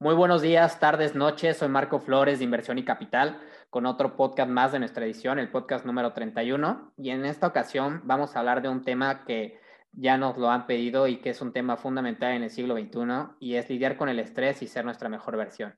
Muy 0.00 0.14
buenos 0.14 0.42
días, 0.42 0.78
tardes, 0.78 1.16
noches. 1.16 1.56
Soy 1.56 1.66
Marco 1.66 1.98
Flores 1.98 2.38
de 2.38 2.44
Inversión 2.44 2.78
y 2.78 2.84
Capital 2.84 3.40
con 3.68 3.84
otro 3.84 4.14
podcast 4.14 4.48
más 4.48 4.70
de 4.70 4.78
nuestra 4.78 5.04
edición, 5.04 5.40
el 5.40 5.50
podcast 5.50 5.84
número 5.84 6.12
31. 6.12 6.92
Y 6.96 7.10
en 7.10 7.24
esta 7.24 7.48
ocasión 7.48 8.02
vamos 8.04 8.36
a 8.36 8.38
hablar 8.38 8.62
de 8.62 8.68
un 8.68 8.84
tema 8.84 9.24
que 9.24 9.58
ya 9.90 10.16
nos 10.16 10.38
lo 10.38 10.52
han 10.52 10.68
pedido 10.68 11.08
y 11.08 11.16
que 11.16 11.30
es 11.30 11.42
un 11.42 11.52
tema 11.52 11.76
fundamental 11.76 12.32
en 12.32 12.44
el 12.44 12.50
siglo 12.50 12.76
XXI 12.76 13.34
y 13.40 13.56
es 13.56 13.68
lidiar 13.68 13.96
con 13.96 14.08
el 14.08 14.20
estrés 14.20 14.62
y 14.62 14.68
ser 14.68 14.84
nuestra 14.84 15.08
mejor 15.08 15.36
versión. 15.36 15.76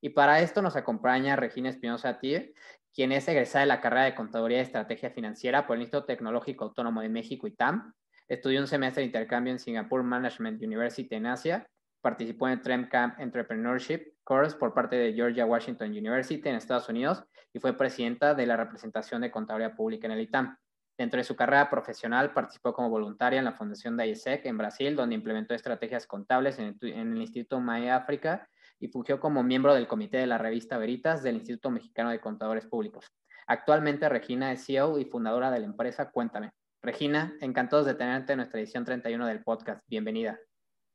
Y 0.00 0.08
para 0.08 0.40
esto 0.40 0.60
nos 0.60 0.74
acompaña 0.74 1.36
Regina 1.36 1.68
Espinosa 1.68 2.18
Tier, 2.18 2.54
quien 2.92 3.12
es 3.12 3.28
egresada 3.28 3.60
de 3.60 3.68
la 3.68 3.80
carrera 3.80 4.06
de 4.06 4.16
Contaduría 4.16 4.58
y 4.58 4.62
Estrategia 4.62 5.10
Financiera 5.10 5.68
por 5.68 5.76
el 5.76 5.82
Instituto 5.82 6.06
Tecnológico 6.06 6.64
Autónomo 6.64 7.00
de 7.00 7.10
México, 7.10 7.46
ITAM. 7.46 7.92
Estudió 8.26 8.60
un 8.60 8.66
semestre 8.66 9.02
de 9.02 9.06
intercambio 9.06 9.52
en 9.52 9.60
Singapore 9.60 10.02
Management 10.02 10.60
University 10.60 11.14
en 11.14 11.26
Asia 11.26 11.64
participó 12.02 12.48
en 12.48 12.54
el 12.54 12.60
Trend 12.60 12.88
Camp 12.88 13.18
Entrepreneurship 13.18 14.14
Course 14.24 14.56
por 14.56 14.74
parte 14.74 14.96
de 14.96 15.14
Georgia 15.14 15.46
Washington 15.46 15.90
University 15.90 16.46
en 16.48 16.56
Estados 16.56 16.88
Unidos 16.88 17.24
y 17.52 17.60
fue 17.60 17.76
presidenta 17.76 18.34
de 18.34 18.46
la 18.46 18.56
representación 18.56 19.22
de 19.22 19.30
Contaduría 19.30 19.74
Pública 19.74 20.06
en 20.06 20.12
el 20.12 20.20
ITAM. 20.20 20.56
Dentro 20.98 21.18
de 21.18 21.24
su 21.24 21.34
carrera 21.34 21.70
profesional 21.70 22.32
participó 22.32 22.72
como 22.74 22.90
voluntaria 22.90 23.38
en 23.38 23.44
la 23.44 23.52
Fundación 23.52 23.96
de 23.96 24.08
ISEC 24.08 24.44
en 24.46 24.58
Brasil, 24.58 24.94
donde 24.94 25.14
implementó 25.14 25.54
estrategias 25.54 26.06
contables 26.06 26.58
en 26.58 26.76
el, 26.80 27.20
Instituto 27.20 27.60
MAE 27.60 27.90
África 27.90 28.48
y 28.78 28.88
fungió 28.88 29.18
como 29.18 29.42
miembro 29.42 29.74
del 29.74 29.88
comité 29.88 30.18
de 30.18 30.26
la 30.26 30.38
revista 30.38 30.76
Veritas 30.76 31.22
del 31.22 31.36
Instituto 31.36 31.70
Mexicano 31.70 32.10
de 32.10 32.20
Contadores 32.20 32.66
Públicos. 32.66 33.06
Actualmente 33.46 34.08
Regina 34.08 34.52
es 34.52 34.64
CEO 34.66 34.98
y 34.98 35.04
fundadora 35.06 35.50
de 35.50 35.60
la 35.60 35.66
empresa 35.66 36.10
Cuéntame. 36.10 36.50
Regina, 36.82 37.36
encantados 37.40 37.86
de 37.86 37.94
tenerte 37.94 38.32
en 38.32 38.38
nuestra 38.38 38.60
edición 38.60 38.84
31 38.84 39.26
del 39.26 39.42
podcast. 39.42 39.82
Bienvenida. 39.88 40.38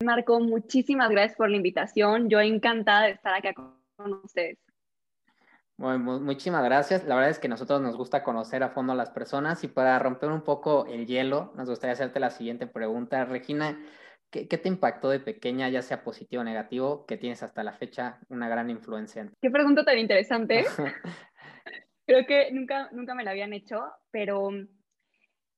Marco, 0.04 0.40
muchísimas 0.40 1.10
gracias 1.10 1.38
por 1.38 1.50
la 1.50 1.58
invitación. 1.58 2.30
Yo 2.30 2.40
encantada 2.40 3.06
de 3.06 3.12
estar 3.12 3.34
acá 3.34 3.54
con 3.54 4.14
ustedes. 4.24 4.58
Bueno, 5.78 6.20
muchísimas 6.20 6.64
gracias. 6.64 7.06
La 7.06 7.16
verdad 7.16 7.32
es 7.32 7.40
que 7.40 7.48
a 7.48 7.50
nosotros 7.50 7.82
nos 7.82 7.98
gusta 7.98 8.24
conocer 8.24 8.64
a 8.64 8.70
fondo 8.70 8.94
a 8.94 8.96
las 8.96 9.10
personas 9.10 9.64
y 9.64 9.68
para 9.68 9.98
romper 10.00 10.30
un 10.30 10.42
poco 10.42 10.86
el 10.88 11.06
hielo, 11.06 11.52
nos 11.56 11.70
gustaría 11.70 11.94
hacerte 11.94 12.20
la 12.20 12.30
siguiente 12.30 12.68
pregunta. 12.68 13.26
Regina, 13.26 13.80
¿qué, 14.32 14.46
te 14.46 14.68
impactó 14.68 15.10
de 15.10 15.20
pequeña, 15.20 15.70
ya 15.70 15.82
sea 15.82 16.04
positivo 16.04 16.42
o 16.42 16.46
negativo, 16.46 17.06
que 17.06 17.18
tienes 17.18 17.44
hasta 17.44 17.64
la 17.64 17.74
fecha 17.74 18.20
una 18.30 18.50
gran 18.50 18.70
influencia? 18.70 19.32
Qué 19.42 19.52
pregunta 19.52 19.84
tan 19.84 19.98
interesante. 19.98 20.66
creo 22.08 22.26
que 22.26 22.52
nunca, 22.52 22.90
nunca 22.92 23.14
me 23.14 23.24
la 23.24 23.32
habían 23.32 23.54
hecho, 23.54 23.84
pero 24.10 24.50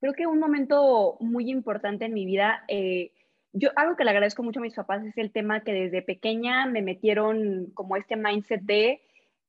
creo 0.02 0.14
que 0.14 0.28
un 0.28 0.40
momento 0.40 1.18
muy 1.20 1.50
importante 1.50 2.06
en 2.06 2.14
mi 2.14 2.26
vida 2.26 2.64
eh, 2.68 3.14
yo 3.54 3.70
algo 3.76 3.96
que 3.96 4.04
le 4.04 4.12
agradezco 4.12 4.44
mucho 4.44 4.60
a 4.60 4.64
mis 4.64 4.76
papás 4.76 5.04
es 5.06 5.18
el 5.18 5.32
tema 5.32 5.64
que 5.64 5.74
desde 5.74 6.02
pequeña 6.02 6.66
me 6.66 6.82
metieron 6.82 7.72
como 7.74 7.96
este 7.96 8.16
mindset 8.16 8.62
de 8.62 9.02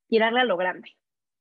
tirarle 0.09 0.41
a 0.41 0.45
lo 0.45 0.57
grande, 0.57 0.97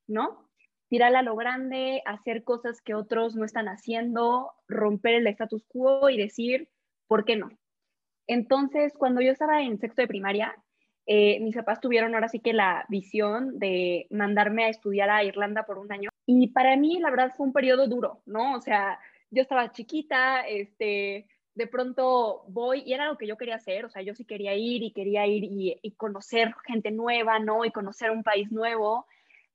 ¿no? 0.07 0.49
Tirarle 0.89 1.19
a 1.19 1.23
lo 1.23 1.35
grande, 1.35 2.01
hacer 2.05 2.43
cosas 2.43 2.81
que 2.81 2.93
otros 2.93 3.35
no 3.35 3.45
están 3.45 3.67
haciendo, 3.67 4.51
romper 4.67 5.15
el 5.15 5.27
status 5.27 5.63
quo 5.67 6.09
y 6.09 6.17
decir, 6.17 6.69
¿por 7.07 7.25
qué 7.25 7.35
no? 7.35 7.49
Entonces, 8.27 8.93
cuando 8.97 9.21
yo 9.21 9.31
estaba 9.31 9.61
en 9.61 9.79
sexto 9.79 10.01
de 10.01 10.07
primaria, 10.07 10.55
eh, 11.07 11.39
mis 11.39 11.55
papás 11.55 11.79
tuvieron 11.79 12.13
ahora 12.13 12.29
sí 12.29 12.39
que 12.39 12.53
la 12.53 12.85
visión 12.89 13.57
de 13.57 14.05
mandarme 14.11 14.65
a 14.65 14.69
estudiar 14.69 15.09
a 15.09 15.23
Irlanda 15.23 15.65
por 15.65 15.79
un 15.79 15.91
año. 15.91 16.09
Y 16.27 16.49
para 16.49 16.77
mí, 16.77 16.99
la 16.99 17.09
verdad, 17.09 17.33
fue 17.35 17.47
un 17.47 17.53
periodo 17.53 17.87
duro, 17.87 18.21
¿no? 18.27 18.53
O 18.55 18.61
sea, 18.61 18.99
yo 19.31 19.41
estaba 19.41 19.71
chiquita, 19.71 20.41
este, 20.41 21.25
de 21.59 21.67
pronto 21.67 22.45
voy 22.47 22.83
y 22.85 22.93
era 22.93 23.07
lo 23.07 23.17
que 23.17 23.27
yo 23.27 23.35
quería 23.35 23.55
hacer, 23.55 23.83
o 23.83 23.89
sea, 23.89 24.01
yo 24.01 24.15
sí 24.15 24.23
quería 24.23 24.55
ir 24.55 24.81
y 24.81 24.93
quería 24.93 25.27
ir 25.27 25.43
y, 25.43 25.91
conocer 25.97 26.55
gente 26.65 26.89
nueva, 26.89 27.37
¿no? 27.39 27.65
Y 27.65 27.71
conocer 27.71 28.11
un 28.11 28.23
país 28.23 28.49
nuevo, 28.49 29.05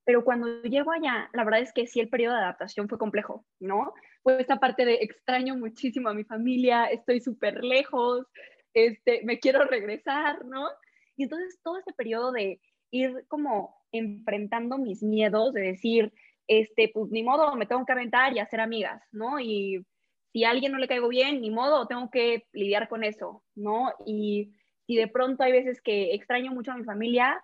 pero 0.04 0.22
cuando 0.22 0.60
llego 0.64 0.92
allá, 0.92 1.30
la 1.32 1.44
verdad 1.44 1.60
es 1.60 1.72
que 1.72 1.86
sí 1.86 2.00
el 2.00 2.10
periodo 2.10 2.34
de 2.34 2.42
adaptación 2.42 2.90
fue 2.90 2.98
complejo, 2.98 3.46
¿no? 3.58 3.94
Fue 4.22 4.38
esta 4.38 4.60
parte 4.60 4.84
de 4.84 4.96
extraño 4.96 5.56
muchísimo 5.56 6.10
a 6.10 6.14
mi 6.14 6.24
familia, 6.24 6.84
estoy 6.88 7.20
súper 7.22 7.64
lejos, 7.64 8.26
este, 8.74 9.22
me 9.24 9.38
quiero 9.38 9.64
regresar, 9.64 10.44
¿no? 10.44 10.68
Y 11.16 11.22
entonces 11.22 11.58
todo 11.62 11.78
este 11.78 11.94
periodo 11.94 12.32
de 12.32 12.60
ir 12.90 13.24
como 13.28 13.78
enfrentando 13.92 14.76
mis 14.76 15.02
miedos, 15.02 15.54
de 15.54 15.62
decir, 15.62 16.12
este, 16.48 16.90
pues 16.92 17.10
ni 17.10 17.22
modo, 17.22 17.56
me 17.56 17.64
tengo 17.64 17.86
que 17.86 17.92
aventar 17.92 18.36
y 18.36 18.40
hacer 18.40 18.60
amigas, 18.60 19.02
¿no? 19.10 19.40
Y 19.40 19.86
si 20.34 20.42
a 20.42 20.50
alguien 20.50 20.72
no 20.72 20.78
le 20.78 20.88
caigo 20.88 21.06
bien, 21.06 21.40
ni 21.40 21.50
modo, 21.52 21.86
tengo 21.86 22.10
que 22.10 22.48
lidiar 22.52 22.88
con 22.88 23.04
eso, 23.04 23.44
¿no? 23.54 23.92
Y 24.04 24.52
si 24.84 24.96
de 24.96 25.06
pronto 25.06 25.44
hay 25.44 25.52
veces 25.52 25.80
que 25.80 26.12
extraño 26.12 26.50
mucho 26.50 26.72
a 26.72 26.76
mi 26.76 26.82
familia, 26.82 27.40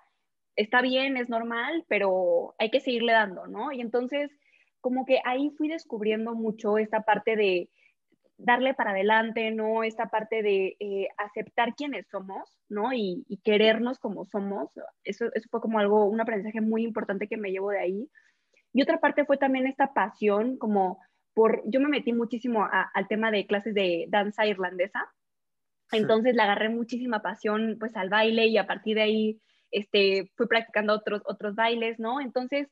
está 0.57 0.83
bien, 0.83 1.17
es 1.17 1.29
normal, 1.29 1.85
pero 1.87 2.57
hay 2.59 2.69
que 2.73 2.81
seguirle 2.81 3.13
dando, 3.13 3.47
¿no? 3.47 3.71
Y 3.71 3.81
entonces, 3.81 4.37
como 4.81 5.07
que 5.07 5.21
ahí 5.25 5.51
fui 5.57 5.69
descubriendo 5.69 6.35
mucho 6.35 6.79
esta 6.79 7.03
parte 7.03 7.37
de 7.37 7.71
darle 8.39 8.75
para 8.75 8.91
adelante, 8.91 9.53
¿no? 9.53 9.85
Esta 9.85 10.07
parte 10.07 10.43
de 10.43 10.77
eh, 10.81 11.07
aceptar 11.17 11.77
quiénes 11.77 12.09
somos, 12.09 12.59
¿no? 12.69 12.93
Y, 12.93 13.25
y, 13.29 13.37
querernos 13.37 14.01
como 14.01 14.25
somos. 14.25 14.69
Eso, 15.05 15.27
eso 15.33 15.49
fue 15.49 15.61
como 15.61 15.79
algo, 15.79 16.07
un 16.07 16.21
aprendizaje 16.21 16.61
muy 16.61 16.83
importante 16.83 17.29
que 17.29 17.37
me 17.37 17.53
llevo 17.53 17.71
de 17.71 17.79
ahí. 17.79 18.11
Y 18.73 18.83
otra 18.83 18.99
parte 18.99 19.25
fue 19.25 19.37
también 19.37 19.69
esta 19.69 19.93
pasión, 19.95 20.59
como 20.59 20.99
yo 21.65 21.81
me 21.81 21.89
metí 21.89 22.13
muchísimo 22.13 22.67
al 22.71 23.09
tema 23.09 23.31
de 23.31 23.47
clases 23.47 23.75
de 23.75 24.07
danza 24.09 24.47
irlandesa, 24.47 25.13
entonces 25.93 26.35
le 26.35 26.43
agarré 26.43 26.69
muchísima 26.69 27.23
pasión 27.23 27.77
pues 27.79 27.97
al 27.97 28.09
baile 28.09 28.47
y 28.47 28.59
a 28.59 28.67
partir 28.67 28.97
de 28.97 29.03
ahí 29.03 29.41
este, 29.71 30.31
fui 30.37 30.47
practicando 30.47 30.95
otros, 30.95 31.23
otros 31.25 31.55
bailes, 31.55 31.99
¿no? 31.99 32.21
Entonces 32.21 32.69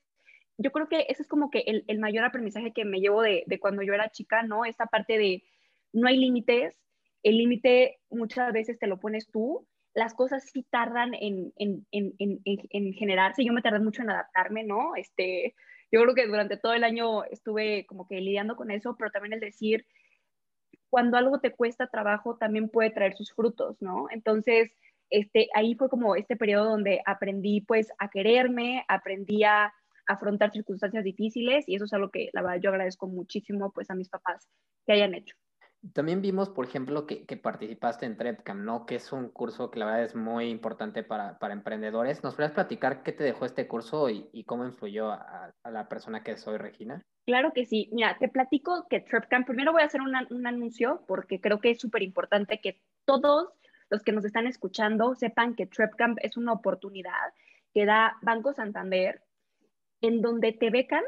yo 0.57 0.71
creo 0.71 0.87
que 0.87 1.05
ese 1.09 1.23
es 1.23 1.27
como 1.27 1.49
que 1.49 1.59
el, 1.59 1.83
el 1.87 1.99
mayor 1.99 2.25
aprendizaje 2.25 2.73
que 2.73 2.85
me 2.85 2.99
llevo 2.99 3.21
de, 3.21 3.43
de, 3.45 3.59
cuando 3.59 3.81
yo 3.81 3.93
era 3.93 4.11
chica, 4.11 4.43
¿no? 4.43 4.65
Esta 4.65 4.85
parte 4.85 5.17
de 5.17 5.43
no 5.93 6.07
hay 6.07 6.17
límites, 6.17 6.77
el 7.23 7.37
límite 7.37 7.99
muchas 8.09 8.51
veces 8.53 8.77
te 8.79 8.87
lo 8.87 8.99
pones 8.99 9.29
tú, 9.31 9.67
las 9.93 10.13
cosas 10.13 10.49
sí 10.51 10.65
tardan 10.69 11.13
en, 11.13 11.53
en, 11.57 11.85
en, 11.91 12.13
en, 12.19 12.93
generarse, 12.93 13.43
yo 13.43 13.53
me 13.53 13.61
tardé 13.61 13.79
mucho 13.79 14.01
en 14.01 14.11
adaptarme, 14.11 14.63
¿no? 14.63 14.95
Este, 14.95 15.55
yo 15.91 16.01
creo 16.01 16.15
que 16.15 16.27
durante 16.27 16.57
todo 16.57 16.73
el 16.73 16.83
año 16.83 17.23
estuve 17.25 17.85
como 17.87 18.07
que 18.07 18.21
lidiando 18.21 18.55
con 18.55 18.71
eso, 18.71 18.95
pero 18.97 19.11
también 19.11 19.33
el 19.33 19.39
decir, 19.39 19.85
cuando 20.89 21.17
algo 21.17 21.39
te 21.39 21.51
cuesta 21.55 21.87
trabajo, 21.87 22.37
también 22.37 22.69
puede 22.69 22.91
traer 22.91 23.15
sus 23.15 23.33
frutos, 23.33 23.77
¿no? 23.81 24.07
Entonces, 24.11 24.71
este, 25.09 25.47
ahí 25.55 25.75
fue 25.75 25.89
como 25.89 26.15
este 26.15 26.35
periodo 26.35 26.69
donde 26.69 27.01
aprendí 27.05 27.61
pues 27.61 27.89
a 27.99 28.09
quererme, 28.09 28.85
aprendí 28.87 29.43
a 29.43 29.73
afrontar 30.07 30.51
circunstancias 30.51 31.03
difíciles 31.03 31.65
y 31.67 31.75
eso 31.75 31.85
es 31.85 31.93
algo 31.93 32.09
que 32.09 32.29
la 32.33 32.41
verdad 32.41 32.59
yo 32.61 32.69
agradezco 32.71 33.07
muchísimo 33.07 33.71
pues 33.71 33.89
a 33.91 33.95
mis 33.95 34.09
papás 34.09 34.47
que 34.85 34.93
hayan 34.93 35.13
hecho. 35.15 35.35
También 35.93 36.21
vimos, 36.21 36.49
por 36.49 36.65
ejemplo, 36.65 37.05
que, 37.07 37.25
participaste 37.37 38.05
en 38.05 38.17
TrepCam, 38.17 38.65
¿no? 38.65 38.85
Que 38.85 38.95
es 38.95 39.13
un 39.13 39.29
curso 39.29 39.71
que 39.71 39.79
la 39.79 39.85
verdad 39.85 40.03
es 40.03 40.15
muy 40.15 40.49
importante 40.49 41.03
para, 41.03 41.37
emprendedores. 41.51 42.21
¿Nos 42.21 42.35
podrías 42.35 42.51
platicar 42.51 43.01
qué 43.01 43.13
te 43.13 43.23
dejó 43.23 43.45
este 43.45 43.67
curso 43.67 44.09
y, 44.09 44.43
cómo 44.43 44.65
influyó 44.65 45.11
a, 45.11 45.53
la 45.63 45.87
persona 45.87 46.21
que 46.21 46.37
soy, 46.37 46.57
Regina? 46.57 47.01
Claro 47.25 47.53
que 47.53 47.65
sí. 47.65 47.89
Mira, 47.93 48.17
te 48.19 48.27
platico 48.27 48.87
que 48.89 48.99
TrepCam, 48.99 49.45
primero 49.45 49.71
voy 49.71 49.81
a 49.81 49.85
hacer 49.85 50.01
un 50.01 50.47
anuncio 50.47 51.03
porque 51.07 51.39
creo 51.39 51.61
que 51.61 51.71
es 51.71 51.79
súper 51.79 52.03
importante 52.03 52.59
que 52.59 52.81
todos 53.05 53.49
los 53.89 54.03
que 54.03 54.11
nos 54.11 54.25
están 54.25 54.47
escuchando 54.47 55.15
sepan 55.15 55.55
que 55.55 55.65
TrepCamp 55.65 56.17
es 56.21 56.37
una 56.37 56.53
oportunidad 56.53 57.33
que 57.73 57.85
da 57.85 58.17
Banco 58.21 58.53
Santander 58.53 59.21
en 60.01 60.21
donde 60.21 60.53
te 60.53 60.69
becan 60.69 61.03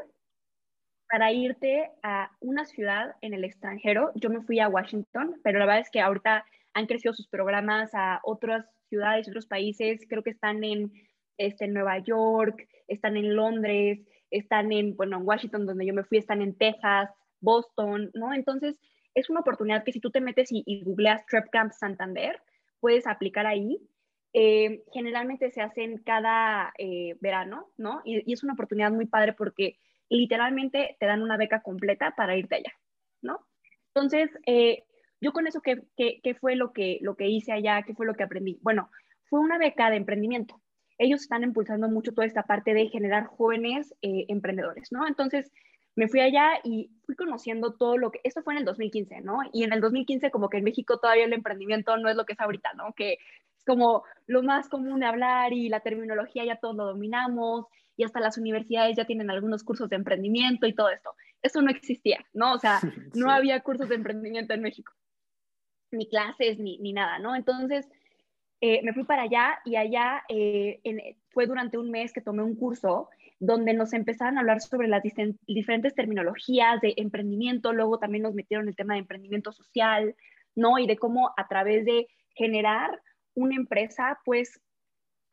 para 1.12 1.30
irte 1.30 1.90
a 2.02 2.30
una 2.40 2.64
ciudad 2.64 3.16
en 3.20 3.34
el 3.34 3.44
extranjero. 3.44 4.12
Yo 4.14 4.30
me 4.30 4.40
fui 4.40 4.60
a 4.60 4.68
Washington, 4.68 5.38
pero 5.44 5.58
la 5.58 5.66
verdad 5.66 5.82
es 5.82 5.90
que 5.90 6.00
ahorita 6.00 6.46
han 6.72 6.86
crecido 6.86 7.12
sus 7.12 7.28
programas 7.28 7.90
a 7.92 8.20
otras 8.24 8.64
ciudades, 8.88 9.28
otros 9.28 9.44
países. 9.44 10.06
Creo 10.08 10.22
que 10.22 10.30
están 10.30 10.64
en, 10.64 10.90
este, 11.36 11.68
Nueva 11.68 11.98
York, 11.98 12.66
están 12.88 13.18
en 13.18 13.36
Londres, 13.36 14.00
están 14.30 14.72
en, 14.72 14.96
bueno, 14.96 15.18
en 15.18 15.26
Washington, 15.26 15.66
donde 15.66 15.84
yo 15.84 15.92
me 15.92 16.02
fui, 16.02 16.16
están 16.16 16.40
en 16.40 16.56
Texas, 16.56 17.10
Boston, 17.42 18.10
¿no? 18.14 18.32
Entonces, 18.32 18.76
es 19.14 19.28
una 19.28 19.40
oportunidad 19.40 19.84
que 19.84 19.92
si 19.92 20.00
tú 20.00 20.10
te 20.10 20.22
metes 20.22 20.50
y, 20.50 20.62
y 20.64 20.82
googleas 20.82 21.26
Trip 21.26 21.44
Camp 21.52 21.72
Santander, 21.72 22.40
puedes 22.80 23.06
aplicar 23.06 23.46
ahí. 23.46 23.78
Eh, 24.32 24.82
generalmente 24.94 25.50
se 25.50 25.60
hacen 25.60 25.98
cada 25.98 26.72
eh, 26.78 27.18
verano, 27.20 27.68
¿no? 27.76 28.00
Y, 28.02 28.22
y, 28.24 28.32
es 28.32 28.42
una 28.42 28.54
oportunidad 28.54 28.90
muy 28.90 29.04
padre 29.04 29.34
porque 29.34 29.76
literalmente 30.16 30.96
te 31.00 31.06
dan 31.06 31.22
una 31.22 31.36
beca 31.36 31.62
completa 31.62 32.14
para 32.16 32.36
irte 32.36 32.56
allá, 32.56 32.72
¿no? 33.22 33.40
Entonces, 33.94 34.30
eh, 34.46 34.84
yo 35.20 35.32
con 35.32 35.46
eso, 35.46 35.60
¿qué, 35.60 35.82
qué, 35.96 36.34
fue 36.34 36.56
lo 36.56 36.72
que, 36.72 36.98
lo 37.00 37.16
que 37.16 37.28
hice 37.28 37.52
allá? 37.52 37.82
¿Qué 37.82 37.94
fue 37.94 38.06
lo 38.06 38.14
que 38.14 38.24
aprendí? 38.24 38.58
Bueno, 38.62 38.90
fue 39.24 39.40
una 39.40 39.58
beca 39.58 39.90
de 39.90 39.96
emprendimiento. 39.96 40.60
Ellos 40.98 41.22
están 41.22 41.42
impulsando 41.42 41.88
mucho 41.88 42.12
toda 42.12 42.26
esta 42.26 42.42
parte 42.42 42.74
de 42.74 42.88
generar 42.88 43.26
jóvenes 43.26 43.94
eh, 44.02 44.26
emprendedores, 44.28 44.92
¿no? 44.92 45.06
Entonces, 45.06 45.50
me 45.94 46.08
fui 46.08 46.20
allá 46.20 46.60
y 46.64 46.90
fui 47.04 47.14
conociendo 47.16 47.74
todo 47.74 47.96
lo 47.96 48.10
que, 48.10 48.20
esto 48.24 48.42
fue 48.42 48.54
en 48.54 48.60
el 48.60 48.64
2015, 48.64 49.20
¿no? 49.20 49.38
Y 49.52 49.64
en 49.64 49.72
el 49.72 49.80
2015 49.80 50.30
como 50.30 50.48
que 50.48 50.58
en 50.58 50.64
México 50.64 50.98
todavía 50.98 51.24
el 51.24 51.32
emprendimiento 51.32 51.96
no 51.96 52.08
es 52.08 52.16
lo 52.16 52.24
que 52.24 52.32
es 52.34 52.40
ahorita, 52.40 52.72
¿no? 52.74 52.92
Que 52.94 53.18
Es 53.56 53.64
como 53.66 54.04
lo 54.26 54.42
más 54.42 54.68
común 54.68 55.00
de 55.00 55.06
hablar 55.06 55.52
y 55.52 55.68
la 55.68 55.80
terminología 55.80 56.44
ya 56.44 56.56
todos 56.56 56.76
lo 56.76 56.86
dominamos 56.86 57.66
y 57.96 58.04
hasta 58.04 58.20
las 58.20 58.38
universidades 58.38 58.96
ya 58.96 59.04
tienen 59.04 59.30
algunos 59.30 59.64
cursos 59.64 59.88
de 59.88 59.96
emprendimiento 59.96 60.66
y 60.66 60.74
todo 60.74 60.90
esto. 60.90 61.14
Eso 61.42 61.62
no 61.62 61.70
existía, 61.70 62.24
¿no? 62.32 62.54
O 62.54 62.58
sea, 62.58 62.80
no 63.14 63.30
había 63.30 63.60
cursos 63.60 63.88
de 63.88 63.96
emprendimiento 63.96 64.54
en 64.54 64.62
México, 64.62 64.92
ni 65.90 66.08
clases, 66.08 66.58
ni, 66.58 66.78
ni 66.78 66.92
nada, 66.92 67.18
¿no? 67.18 67.34
Entonces, 67.34 67.88
eh, 68.60 68.80
me 68.84 68.92
fui 68.92 69.02
para 69.02 69.22
allá 69.22 69.58
y 69.64 69.74
allá 69.74 70.22
eh, 70.28 70.80
fue 71.30 71.46
durante 71.46 71.78
un 71.78 71.90
mes 71.90 72.12
que 72.12 72.20
tomé 72.20 72.44
un 72.44 72.54
curso 72.54 73.08
donde 73.40 73.74
nos 73.74 73.92
empezaron 73.92 74.38
a 74.38 74.40
hablar 74.42 74.60
sobre 74.60 74.86
las 74.86 75.02
diferentes 75.48 75.96
terminologías 75.96 76.80
de 76.80 76.94
emprendimiento, 76.96 77.72
luego 77.72 77.98
también 77.98 78.22
nos 78.22 78.34
metieron 78.34 78.68
el 78.68 78.76
tema 78.76 78.94
de 78.94 79.00
emprendimiento 79.00 79.50
social, 79.50 80.14
¿no? 80.54 80.78
Y 80.78 80.86
de 80.86 80.96
cómo 80.96 81.32
a 81.36 81.48
través 81.48 81.84
de 81.84 82.06
generar 82.36 83.02
una 83.34 83.56
empresa, 83.56 84.20
pues 84.24 84.60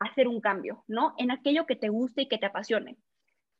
hacer 0.00 0.26
un 0.26 0.40
cambio, 0.40 0.84
¿no? 0.88 1.14
En 1.18 1.30
aquello 1.30 1.66
que 1.66 1.76
te 1.76 1.90
guste 1.90 2.22
y 2.22 2.28
que 2.28 2.38
te 2.38 2.46
apasione, 2.46 2.96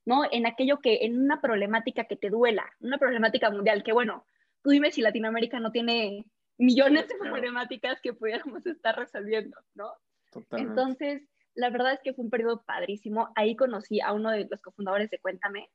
¿no? 0.05 0.23
En 0.31 0.47
aquello 0.47 0.81
que, 0.81 1.05
en 1.05 1.23
una 1.23 1.41
problemática 1.41 2.05
que 2.05 2.17
te 2.17 2.31
duela, 2.31 2.65
una 2.81 2.99
problemática 2.99 3.51
mundial, 3.51 3.85
que 3.85 3.93
bueno, 3.93 4.25
tú 4.63 4.71
dime 4.71 4.91
si 4.91 5.03
Latinoamérica 5.03 5.61
no 5.61 5.71
tiene 5.71 6.25
millones 6.59 7.09
de 7.09 7.15
problemáticas 7.17 8.01
que 8.01 8.15
pudiéramos 8.15 8.67
estar 8.67 8.97
resolviendo, 8.97 9.57
¿no? 9.75 9.93
Totalmente. 10.33 10.71
Entonces, 10.71 11.23
la 11.55 11.71
verdad 11.71 11.93
es 11.93 12.01
que 12.03 12.15
fue 12.15 12.25
un 12.25 12.31
periodo 12.31 12.63
padrísimo. 12.65 13.31
Ahí 13.37 13.55
conocí 13.55 14.01
a 14.01 14.13
uno 14.13 14.31
de 14.31 14.47
los 14.51 14.63
cofundadores 14.63 15.11
de 15.11 15.19
Cuéntame, 15.19 15.69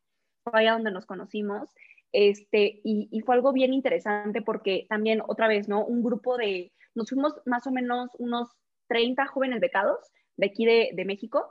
fue 0.43 0.59
allá 0.59 0.73
donde 0.73 0.91
nos 0.91 1.05
conocimos. 1.05 1.69
Este, 2.11 2.79
y, 2.83 3.09
y, 3.11 3.21
fue 3.21 3.35
algo 3.35 3.51
bien 3.51 3.73
interesante 3.73 4.41
porque 4.41 4.85
también, 4.89 5.21
otra 5.27 5.47
vez, 5.47 5.67
¿no? 5.67 5.85
Un 5.85 6.01
grupo 6.01 6.37
de, 6.37 6.71
nos 6.95 7.09
fuimos 7.09 7.33
más 7.45 7.67
o 7.67 7.71
menos 7.71 8.09
unos 8.17 8.49
30 8.87 9.25
jóvenes 9.27 9.59
becados 9.59 9.99
de 10.37 10.47
aquí 10.47 10.65
de, 10.65 10.91
de 10.93 11.05
México, 11.05 11.45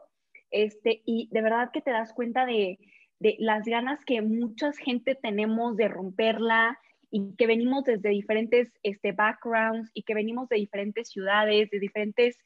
este, 0.51 1.03
y 1.05 1.29
de 1.33 1.43
verdad 1.43 1.71
que 1.73 1.81
te 1.81 1.91
das 1.91 2.13
cuenta 2.13 2.47
de, 2.47 2.79
de 3.19 3.37
las 3.39 3.65
ganas 3.65 4.05
que 4.05 4.23
mucha 4.23 4.73
gente 4.73 5.15
tenemos 5.15 5.77
de 5.77 5.89
romperla 5.89 6.79
y 7.11 7.35
que 7.37 7.47
venimos 7.47 7.85
desde 7.85 8.09
diferentes 8.11 8.73
este, 8.83 9.13
backgrounds 9.13 9.91
y 9.95 10.03
que 10.03 10.15
venimos 10.15 10.49
de 10.49 10.57
diferentes 10.57 11.09
ciudades, 11.09 11.71
de 11.71 11.79
diferentes 11.79 12.39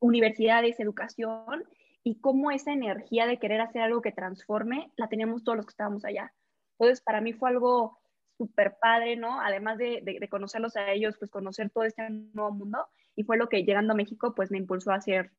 universidades, 0.00 0.80
educación, 0.80 1.64
y 2.04 2.20
cómo 2.20 2.50
esa 2.50 2.72
energía 2.72 3.26
de 3.26 3.38
querer 3.38 3.60
hacer 3.60 3.82
algo 3.82 4.02
que 4.02 4.12
transforme 4.12 4.90
la 4.96 5.08
teníamos 5.08 5.44
todos 5.44 5.56
los 5.56 5.66
que 5.66 5.70
estábamos 5.70 6.04
allá. 6.04 6.32
Entonces, 6.78 7.00
para 7.00 7.20
mí 7.20 7.32
fue 7.32 7.50
algo 7.50 7.98
súper 8.38 8.76
padre, 8.80 9.16
¿no? 9.16 9.40
Además 9.40 9.78
de, 9.78 10.02
de, 10.02 10.28
conocerlos 10.28 10.76
a 10.76 10.90
ellos, 10.90 11.16
pues 11.18 11.30
conocer 11.30 11.70
todo 11.70 11.84
este 11.84 12.08
nuevo 12.10 12.50
mundo, 12.50 12.86
y 13.14 13.22
fue 13.22 13.36
lo 13.36 13.48
que 13.48 13.62
llegando 13.62 13.92
a 13.92 13.96
México, 13.96 14.34
pues 14.34 14.50
me 14.50 14.58
impulsó 14.58 14.90
a 14.90 14.96
hacer 14.96 15.30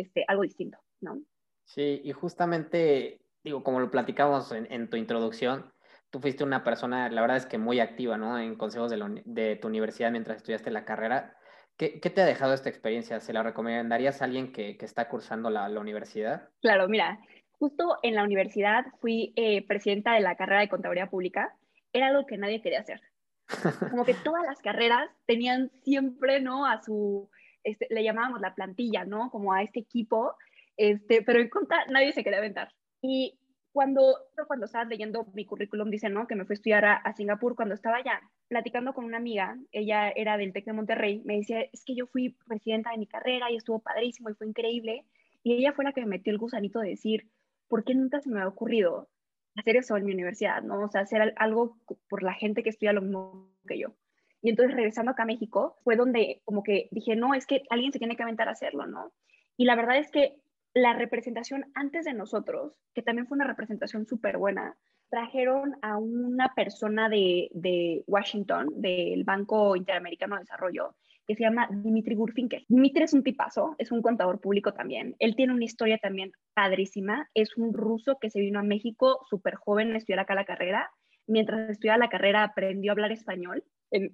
este, 0.00 0.24
algo 0.28 0.42
distinto, 0.42 0.78
¿no? 1.00 1.20
Sí, 1.64 2.00
y 2.04 2.12
justamente, 2.12 3.20
digo, 3.44 3.62
como 3.62 3.80
lo 3.80 3.90
platicamos 3.90 4.52
en, 4.52 4.70
en 4.72 4.88
tu 4.88 4.96
introducción, 4.96 5.72
tú 6.10 6.20
fuiste 6.20 6.44
una 6.44 6.64
persona, 6.64 7.10
la 7.10 7.20
verdad 7.20 7.36
es 7.36 7.46
que 7.46 7.58
muy 7.58 7.80
activa, 7.80 8.16
¿no? 8.16 8.38
En 8.38 8.56
consejos 8.56 8.90
de, 8.90 8.96
la, 8.96 9.10
de 9.24 9.56
tu 9.56 9.68
universidad 9.68 10.10
mientras 10.10 10.38
estudiaste 10.38 10.70
la 10.70 10.84
carrera 10.84 11.38
¿Qué, 11.78 12.00
te 12.00 12.20
ha 12.20 12.26
dejado 12.26 12.54
esta 12.54 12.68
experiencia? 12.68 13.20
¿Se 13.20 13.32
la 13.32 13.44
recomendarías 13.44 14.20
a 14.20 14.24
alguien 14.24 14.52
que, 14.52 14.76
está 14.80 15.08
cursando 15.08 15.48
la, 15.48 15.68
universidad? 15.78 16.48
Claro, 16.60 16.88
mira, 16.88 17.20
justo 17.52 17.98
en 18.02 18.16
la 18.16 18.24
universidad 18.24 18.84
fui 19.00 19.32
eh, 19.36 19.64
presidenta 19.64 20.14
de 20.14 20.20
la 20.20 20.34
carrera 20.34 20.60
de 20.60 20.68
Contaduría 20.68 21.08
Pública. 21.08 21.54
Era 21.92 22.08
algo 22.08 22.26
que 22.26 22.36
nadie 22.36 22.60
quería 22.62 22.80
hacer. 22.80 23.00
Como 23.92 24.04
que 24.04 24.14
todas 24.14 24.42
las 24.44 24.60
carreras 24.60 25.08
tenían 25.24 25.70
siempre, 25.84 26.40
¿no? 26.40 26.66
A 26.66 26.82
su, 26.82 27.30
este, 27.64 27.86
le 27.90 28.02
llamábamos 28.04 28.40
la 28.40 28.54
plantilla, 28.54 29.04
¿no? 29.04 29.30
Como 29.30 29.52
a 29.52 29.62
este 29.62 29.80
equipo, 29.80 30.34
este, 30.76 31.22
pero 31.22 31.40
en 31.40 31.48
contra 31.48 31.84
nadie 31.86 32.12
se 32.12 32.22
quería 32.22 32.38
aventar. 32.38 32.72
Y 33.02 33.38
cuando, 33.72 34.16
cuando 34.46 34.66
estaba 34.66 34.84
leyendo 34.84 35.26
mi 35.34 35.44
currículum, 35.44 35.90
dice, 35.90 36.08
¿no? 36.08 36.26
Que 36.26 36.34
me 36.34 36.44
fui 36.44 36.54
a 36.54 36.58
estudiar 36.58 36.84
a, 36.84 37.12
Singapur 37.14 37.54
cuando 37.54 37.74
estaba 37.74 37.98
allá, 37.98 38.20
platicando 38.48 38.92
con 38.94 39.04
una 39.04 39.18
amiga, 39.18 39.56
ella 39.72 40.10
era 40.10 40.36
del 40.36 40.52
TEC 40.52 40.64
de 40.64 40.72
Monterrey, 40.72 41.22
me 41.24 41.36
decía, 41.36 41.60
es 41.72 41.84
que 41.84 41.94
yo 41.94 42.06
fui 42.06 42.36
presidenta 42.46 42.90
de 42.90 42.98
mi 42.98 43.06
carrera 43.06 43.50
y 43.50 43.56
estuvo 43.56 43.80
padrísimo 43.80 44.30
y 44.30 44.34
fue 44.34 44.48
increíble. 44.48 45.04
Y 45.42 45.54
ella 45.54 45.72
fue 45.72 45.84
la 45.84 45.92
que 45.92 46.00
me 46.00 46.08
metió 46.08 46.32
el 46.32 46.38
gusanito 46.38 46.80
de 46.80 46.90
decir, 46.90 47.28
¿por 47.68 47.84
qué 47.84 47.94
nunca 47.94 48.20
se 48.20 48.30
me 48.30 48.40
ha 48.40 48.48
ocurrido 48.48 49.08
hacer 49.56 49.76
eso 49.76 49.96
en 49.96 50.04
mi 50.04 50.12
universidad, 50.12 50.62
¿no? 50.62 50.80
O 50.80 50.88
sea, 50.88 51.02
hacer 51.02 51.34
algo 51.36 51.78
por 52.08 52.22
la 52.22 52.32
gente 52.34 52.62
que 52.62 52.70
estudia 52.70 52.92
lo 52.92 53.02
mismo 53.02 53.52
que 53.66 53.78
yo. 53.78 53.94
Y 54.42 54.50
entonces 54.50 54.74
regresando 54.74 55.12
acá 55.12 55.24
a 55.24 55.26
México 55.26 55.76
fue 55.82 55.96
donde 55.96 56.40
como 56.44 56.62
que 56.62 56.88
dije, 56.90 57.16
no, 57.16 57.34
es 57.34 57.46
que 57.46 57.62
alguien 57.70 57.92
se 57.92 57.98
tiene 57.98 58.16
que 58.16 58.22
aventar 58.22 58.48
a 58.48 58.52
hacerlo, 58.52 58.86
¿no? 58.86 59.12
Y 59.56 59.64
la 59.64 59.74
verdad 59.74 59.98
es 59.98 60.10
que 60.10 60.36
la 60.74 60.92
representación 60.92 61.66
antes 61.74 62.04
de 62.04 62.14
nosotros, 62.14 62.74
que 62.94 63.02
también 63.02 63.26
fue 63.26 63.36
una 63.36 63.46
representación 63.46 64.06
súper 64.06 64.38
buena, 64.38 64.76
trajeron 65.10 65.76
a 65.82 65.96
una 65.96 66.54
persona 66.54 67.08
de, 67.08 67.48
de, 67.52 68.04
Washington, 68.06 68.68
del 68.76 69.24
Banco 69.24 69.74
Interamericano 69.74 70.36
de 70.36 70.42
Desarrollo, 70.42 70.94
que 71.26 71.34
se 71.34 71.42
llama 71.42 71.68
Dimitri 71.70 72.14
Gurfinkel. 72.14 72.64
Dimitri 72.68 73.02
es 73.04 73.12
un 73.12 73.22
tipazo, 73.22 73.74
es 73.78 73.90
un 73.90 74.02
contador 74.02 74.40
público 74.40 74.72
también. 74.72 75.16
Él 75.18 75.34
tiene 75.34 75.52
una 75.52 75.64
historia 75.64 75.98
también 75.98 76.32
padrísima. 76.54 77.28
Es 77.34 77.56
un 77.56 77.74
ruso 77.74 78.18
que 78.20 78.30
se 78.30 78.40
vino 78.40 78.58
a 78.58 78.62
México 78.62 79.20
súper 79.28 79.56
joven 79.56 79.92
a 79.92 79.98
estudiar 79.98 80.20
acá 80.20 80.34
la 80.34 80.46
carrera. 80.46 80.90
Mientras 81.26 81.70
estudiaba 81.70 81.98
la 81.98 82.08
carrera 82.08 82.44
aprendió 82.44 82.92
a 82.92 82.94
hablar 82.94 83.12
español 83.12 83.62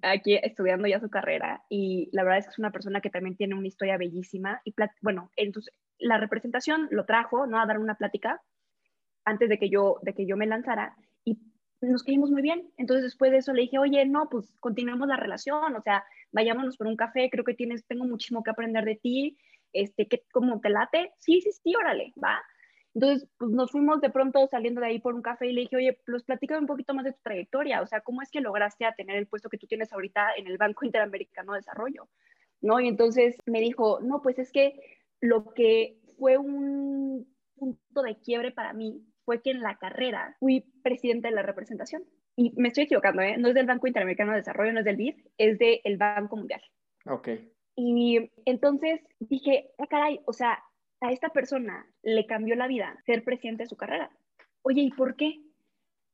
aquí 0.03 0.37
estudiando 0.37 0.87
ya 0.87 1.00
su 1.00 1.11
carrera 1.11 1.65
y 1.69 2.09
la 2.12 2.23
verdad 2.23 2.38
es 2.38 2.47
que 2.47 2.53
es 2.53 2.59
una 2.59 2.71
persona 2.71 3.00
que 3.00 3.11
también 3.11 3.37
tiene 3.37 3.55
una 3.55 3.67
historia 3.67 3.97
bellísima 3.97 4.61
y 4.65 4.75
bueno, 5.03 5.31
entonces 5.37 5.75
la 5.99 6.19
representación 6.19 6.88
lo 6.91 7.05
trajo, 7.06 7.47
¿no? 7.47 7.61
A 7.61 7.67
dar 7.67 7.79
una 7.79 7.97
plática 7.97 8.41
antes 9.25 9.49
de 9.49 9.59
que 9.59 9.71
yo, 9.71 9.99
de 10.03 10.15
que 10.15 10.26
yo 10.26 10.37
me 10.37 10.47
lanzara 10.47 10.97
y 11.25 11.38
nos 11.81 12.03
caímos 12.03 12.31
muy 12.31 12.43
bien. 12.43 12.71
Entonces 12.76 13.05
después 13.05 13.31
de 13.32 13.38
eso 13.38 13.53
le 13.53 13.62
dije, 13.62 13.79
oye, 13.79 14.05
no, 14.06 14.29
pues 14.31 14.56
continuemos 14.61 15.09
la 15.09 15.17
relación, 15.17 15.75
o 15.75 15.82
sea, 15.82 16.05
vayámonos 16.32 16.77
por 16.77 16.87
un 16.87 16.97
café, 16.97 17.29
creo 17.31 17.44
que 17.44 17.55
tienes, 17.55 17.87
tengo 17.87 18.05
muchísimo 18.05 18.43
que 18.43 18.50
aprender 18.50 18.85
de 18.85 18.97
ti, 18.97 19.38
este, 19.73 20.06
que 20.06 20.25
como 20.32 20.61
te 20.61 20.70
late, 20.70 21.12
sí, 21.19 21.41
sí, 21.41 21.50
sí, 21.53 21.75
órale, 21.75 22.12
va. 22.23 22.41
Entonces, 22.94 23.29
pues 23.38 23.50
nos 23.50 23.73
fuimos 23.73 24.00
de 24.00 24.11
pronto 24.11 24.46
saliendo 24.46 24.81
de 24.81 24.87
ahí 24.87 25.00
por 25.00 25.14
un 25.14 25.23
café 25.23 25.49
y 25.49 25.52
le 25.52 25.62
dije, 25.62 25.76
oye, 25.76 25.99
pues 26.06 26.23
platícame 26.23 26.61
un 26.61 26.67
poquito 26.67 26.94
más 26.94 27.05
de 27.05 27.12
tu 27.12 27.19
trayectoria, 27.23 27.82
o 27.82 27.87
sea, 27.87 28.00
¿cómo 28.02 28.23
es 28.23 28.31
que 28.31 28.41
lograste 28.41 28.85
a 28.85 28.94
tener 28.94 29.17
el 29.17 29.26
puesto 29.26 29.49
que 29.49 29.58
tú 29.58 29.67
tienes 29.67 29.93
ahorita 29.93 30.29
en 30.37 30.46
el 30.46 30.58
Banco 30.58 30.85
Interamericano 30.85 31.52
de 31.52 31.58
Desarrollo? 31.58 32.08
¿No? 32.61 32.81
Y 32.81 32.88
entonces 32.88 33.37
me 33.46 33.61
dijo, 33.61 34.00
no, 34.00 34.23
pues 34.23 34.38
es 34.38 34.52
que 34.52 34.81
lo 35.20 35.52
que 35.55 35.99
fue 36.19 36.38
un 36.38 37.27
punto 37.56 38.03
de 38.03 38.17
quiebre 38.20 38.53
para 38.53 38.72
mí 38.72 39.05
fue 39.24 39.43
que 39.43 39.51
en 39.51 39.60
la 39.60 39.77
carrera 39.77 40.36
fui 40.39 40.65
presidente 40.82 41.29
de 41.29 41.34
la 41.34 41.43
representación. 41.43 42.05
Y 42.36 42.53
me 42.56 42.69
estoy 42.69 42.84
equivocando, 42.84 43.22
¿eh? 43.22 43.36
No 43.39 43.48
es 43.48 43.55
del 43.55 43.67
Banco 43.67 43.86
Interamericano 43.86 44.32
de 44.32 44.39
Desarrollo, 44.39 44.72
no 44.72 44.81
es 44.81 44.84
del 44.84 44.96
BID, 44.96 45.15
es 45.39 45.58
del 45.58 45.96
Banco 45.96 46.36
Mundial. 46.36 46.60
Ok. 47.06 47.29
Y 47.77 48.31
entonces 48.44 49.01
dije, 49.19 49.70
ah, 49.79 49.86
caray, 49.86 50.20
o 50.27 50.32
sea, 50.32 50.63
a 51.05 51.13
esta 51.13 51.29
persona 51.29 51.87
le 52.03 52.27
cambió 52.27 52.56
la 52.56 52.67
vida 52.67 52.96
ser 53.05 53.25
presidente 53.25 53.65
de 53.65 53.69
su 53.69 53.77
carrera. 53.77 54.11
Oye, 54.63 54.81
¿y 54.81 54.91
por 54.91 55.17
qué? 55.17 55.43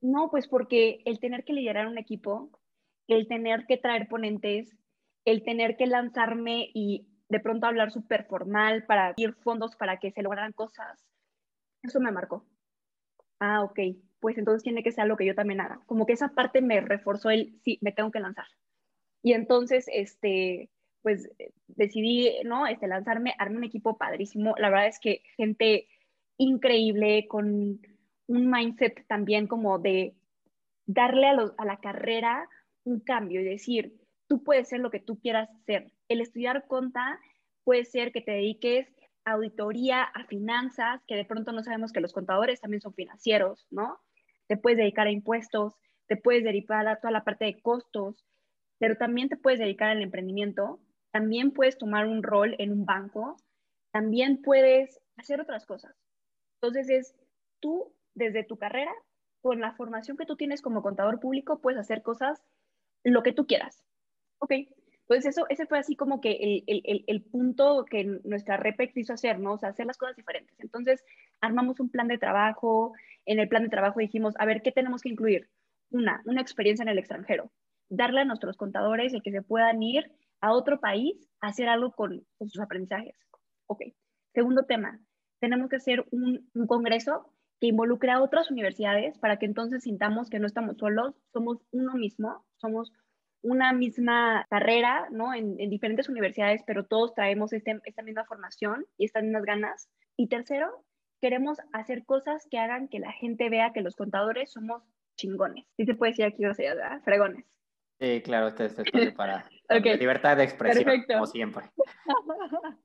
No, 0.00 0.30
pues 0.30 0.48
porque 0.48 1.00
el 1.04 1.20
tener 1.20 1.44
que 1.44 1.52
liderar 1.52 1.86
un 1.86 1.96
equipo, 1.96 2.50
el 3.06 3.28
tener 3.28 3.66
que 3.66 3.76
traer 3.76 4.08
ponentes, 4.08 4.76
el 5.24 5.44
tener 5.44 5.76
que 5.76 5.86
lanzarme 5.86 6.70
y 6.74 7.06
de 7.28 7.38
pronto 7.38 7.66
hablar 7.66 7.92
súper 7.92 8.24
formal 8.24 8.84
para 8.86 9.14
ir 9.16 9.34
fondos 9.34 9.76
para 9.76 9.98
que 9.98 10.10
se 10.10 10.22
lograran 10.22 10.52
cosas, 10.52 11.06
eso 11.84 12.00
me 12.00 12.10
marcó. 12.10 12.44
Ah, 13.38 13.62
ok, 13.62 13.78
pues 14.18 14.38
entonces 14.38 14.64
tiene 14.64 14.82
que 14.82 14.90
ser 14.90 15.06
lo 15.06 15.16
que 15.16 15.26
yo 15.26 15.36
también 15.36 15.60
haga. 15.60 15.82
Como 15.86 16.04
que 16.04 16.14
esa 16.14 16.30
parte 16.30 16.62
me 16.62 16.80
reforzó 16.80 17.30
el, 17.30 17.60
sí, 17.62 17.78
me 17.80 17.92
tengo 17.92 18.10
que 18.10 18.18
lanzar. 18.18 18.46
Y 19.22 19.34
entonces, 19.34 19.86
este, 19.92 20.68
pues 21.02 21.28
decidí, 21.68 22.30
¿no? 22.44 22.66
Este, 22.66 22.86
lanzarme, 22.86 23.34
armé 23.38 23.58
un 23.58 23.64
equipo 23.64 23.96
padrísimo. 23.96 24.54
La 24.58 24.70
verdad 24.70 24.88
es 24.88 25.00
que 25.00 25.22
gente 25.36 25.88
increíble, 26.36 27.26
con 27.28 27.80
un 28.26 28.50
mindset 28.50 29.06
también 29.06 29.46
como 29.46 29.78
de 29.78 30.14
darle 30.86 31.26
a, 31.26 31.36
a 31.58 31.64
la 31.64 31.80
carrera 31.80 32.48
un 32.84 33.00
cambio 33.00 33.40
y 33.40 33.44
decir, 33.44 33.94
tú 34.26 34.42
puedes 34.42 34.68
ser 34.68 34.80
lo 34.80 34.90
que 34.90 35.00
tú 35.00 35.18
quieras 35.18 35.48
ser. 35.66 35.92
El 36.08 36.20
estudiar 36.20 36.66
conta 36.66 37.18
puede 37.64 37.84
ser 37.84 38.12
que 38.12 38.20
te 38.20 38.32
dediques 38.32 38.88
a 39.24 39.32
auditoría, 39.32 40.02
a 40.02 40.24
finanzas, 40.24 41.02
que 41.06 41.16
de 41.16 41.24
pronto 41.24 41.52
no 41.52 41.62
sabemos 41.62 41.92
que 41.92 42.00
los 42.00 42.12
contadores 42.12 42.60
también 42.60 42.80
son 42.80 42.94
financieros, 42.94 43.66
¿no? 43.70 43.98
Te 44.46 44.56
puedes 44.56 44.78
dedicar 44.78 45.06
a 45.06 45.12
impuestos, 45.12 45.74
te 46.06 46.16
puedes 46.16 46.42
dedicar 46.42 46.86
a 46.88 46.96
toda 46.96 47.12
la 47.12 47.24
parte 47.24 47.44
de 47.44 47.60
costos, 47.60 48.24
pero 48.78 48.96
también 48.96 49.28
te 49.28 49.36
puedes 49.36 49.60
dedicar 49.60 49.90
al 49.90 50.02
emprendimiento 50.02 50.80
también 51.12 51.52
puedes 51.52 51.78
tomar 51.78 52.06
un 52.06 52.22
rol 52.22 52.54
en 52.58 52.72
un 52.72 52.84
banco, 52.84 53.36
también 53.92 54.42
puedes 54.42 55.00
hacer 55.16 55.40
otras 55.40 55.66
cosas. 55.66 55.94
Entonces 56.60 56.88
es 56.90 57.14
tú, 57.60 57.94
desde 58.14 58.44
tu 58.44 58.56
carrera, 58.56 58.92
con 59.42 59.60
la 59.60 59.72
formación 59.72 60.16
que 60.16 60.26
tú 60.26 60.36
tienes 60.36 60.62
como 60.62 60.82
contador 60.82 61.20
público, 61.20 61.60
puedes 61.60 61.80
hacer 61.80 62.02
cosas 62.02 62.42
lo 63.04 63.22
que 63.22 63.32
tú 63.32 63.46
quieras. 63.46 63.82
Ok, 64.38 64.52
Entonces, 65.08 65.36
eso, 65.36 65.46
ese 65.48 65.66
fue 65.66 65.78
así 65.78 65.96
como 65.96 66.20
que 66.20 66.32
el, 66.32 66.64
el, 66.66 67.04
el 67.06 67.22
punto 67.22 67.84
que 67.84 68.04
nuestra 68.24 68.56
REPEX 68.56 68.96
hizo 68.96 69.12
hacer, 69.12 69.38
¿no? 69.40 69.54
O 69.54 69.58
sea, 69.58 69.70
hacer 69.70 69.86
las 69.86 69.98
cosas 69.98 70.16
diferentes. 70.16 70.58
Entonces, 70.60 71.04
armamos 71.40 71.80
un 71.80 71.90
plan 71.90 72.08
de 72.08 72.18
trabajo. 72.18 72.92
En 73.26 73.40
el 73.40 73.48
plan 73.48 73.62
de 73.64 73.70
trabajo 73.70 74.00
dijimos, 74.00 74.34
a 74.38 74.46
ver, 74.46 74.62
¿qué 74.62 74.72
tenemos 74.72 75.02
que 75.02 75.08
incluir? 75.10 75.48
Una, 75.90 76.22
una 76.26 76.40
experiencia 76.40 76.82
en 76.84 76.88
el 76.88 76.98
extranjero. 76.98 77.50
Darle 77.88 78.20
a 78.20 78.24
nuestros 78.24 78.56
contadores 78.56 79.12
el 79.12 79.22
que 79.22 79.32
se 79.32 79.42
puedan 79.42 79.82
ir 79.82 80.12
a 80.40 80.52
otro 80.52 80.80
país 80.80 81.28
hacer 81.40 81.68
algo 81.68 81.92
con, 81.92 82.26
con 82.38 82.48
sus 82.48 82.60
aprendizajes. 82.60 83.16
Ok. 83.66 83.80
Segundo 84.34 84.64
tema, 84.64 85.00
tenemos 85.40 85.68
que 85.68 85.76
hacer 85.76 86.04
un, 86.10 86.48
un 86.54 86.66
congreso 86.66 87.32
que 87.60 87.66
involucre 87.66 88.10
a 88.10 88.22
otras 88.22 88.50
universidades 88.50 89.18
para 89.18 89.38
que 89.38 89.46
entonces 89.46 89.82
sintamos 89.82 90.30
que 90.30 90.38
no 90.38 90.46
estamos 90.46 90.78
solos, 90.78 91.14
somos 91.32 91.58
uno 91.72 91.94
mismo, 91.94 92.44
somos 92.56 92.92
una 93.42 93.72
misma 93.72 94.46
carrera, 94.50 95.08
¿no? 95.10 95.34
En, 95.34 95.56
diferentes 95.70 96.08
universidades, 96.08 96.62
pero 96.66 96.84
todos 96.84 97.14
traemos 97.14 97.52
este, 97.52 97.78
esta 97.84 98.02
misma 98.02 98.24
formación 98.24 98.86
y 98.98 99.06
estas 99.06 99.22
mismas 99.22 99.44
ganas. 99.44 99.88
Y 100.16 100.28
tercero, 100.28 100.84
queremos 101.20 101.58
hacer 101.72 102.04
cosas 102.04 102.46
que 102.50 102.58
hagan 102.58 102.88
que 102.88 102.98
la 102.98 103.12
gente 103.12 103.48
vea 103.48 103.72
que 103.72 103.82
los 103.82 103.96
contadores 103.96 104.52
somos 104.52 104.82
chingones. 105.16 105.66
Sí 105.76 105.84
se 105.84 105.94
puede 105.94 106.12
decir 106.12 106.24
aquí 106.24 106.44
¿verdad? 106.44 107.02
Fregones. 107.04 107.44
Sí, 108.00 108.22
claro, 108.22 108.48
este 108.48 108.66
es 108.66 108.78
espacio 108.78 109.14
para 109.14 109.44
libertad 110.00 110.36
de 110.36 110.44
expresión, 110.44 110.84
Perfecto. 110.84 111.14
como 111.14 111.26
siempre. 111.26 111.70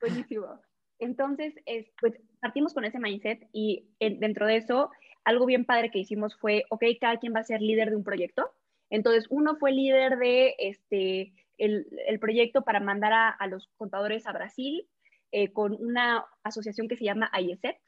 Buenísimo. 0.00 0.60
Entonces, 0.98 1.54
es, 1.66 1.90
pues 2.00 2.14
partimos 2.40 2.74
con 2.74 2.84
ese 2.84 2.98
mindset 2.98 3.46
y 3.52 3.88
dentro 3.98 4.46
de 4.46 4.56
eso, 4.56 4.90
algo 5.24 5.46
bien 5.46 5.64
padre 5.64 5.90
que 5.90 5.98
hicimos 5.98 6.36
fue, 6.36 6.64
ok, 6.70 6.84
cada 7.00 7.18
quien 7.18 7.34
va 7.34 7.40
a 7.40 7.44
ser 7.44 7.60
líder 7.60 7.90
de 7.90 7.96
un 7.96 8.04
proyecto 8.04 8.52
entonces, 8.90 9.26
uno 9.30 9.56
fue 9.56 9.72
líder 9.72 10.18
de 10.18 10.54
este, 10.58 11.32
el, 11.56 11.86
proyecto 12.20 12.62
para 12.62 12.80
mandar 12.80 13.12
a, 13.38 13.46
los 13.46 13.68
contadores 13.76 14.26
a 14.26 14.32
Brasil 14.32 14.86
eh, 15.30 15.52
con 15.52 15.76
una 15.80 16.26
asociación 16.42 16.88
que 16.88 16.96
se 16.96 17.04
llama 17.04 17.30
IESEC, 17.32 17.80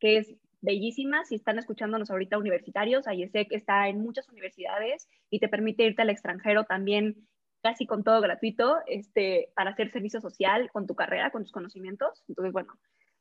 que 0.00 0.16
es 0.18 0.34
bellísima. 0.60 1.24
Si 1.24 1.36
están 1.36 1.58
escuchándonos 1.58 2.10
ahorita 2.10 2.38
universitarios, 2.38 3.06
IESEC 3.06 3.52
está 3.52 3.88
en 3.88 4.00
muchas 4.00 4.28
universidades 4.28 5.08
y 5.30 5.40
te 5.40 5.48
permite 5.48 5.84
irte 5.84 6.02
al 6.02 6.10
extranjero 6.10 6.64
también 6.64 7.28
casi 7.62 7.86
con 7.86 8.04
todo 8.04 8.20
gratuito 8.20 8.78
este, 8.86 9.52
para 9.54 9.70
hacer 9.70 9.90
servicio 9.90 10.20
social 10.20 10.70
con 10.72 10.86
tu 10.86 10.94
carrera, 10.94 11.30
con 11.30 11.42
tus 11.42 11.52
conocimientos. 11.52 12.24
Entonces, 12.28 12.52
bueno, 12.52 12.72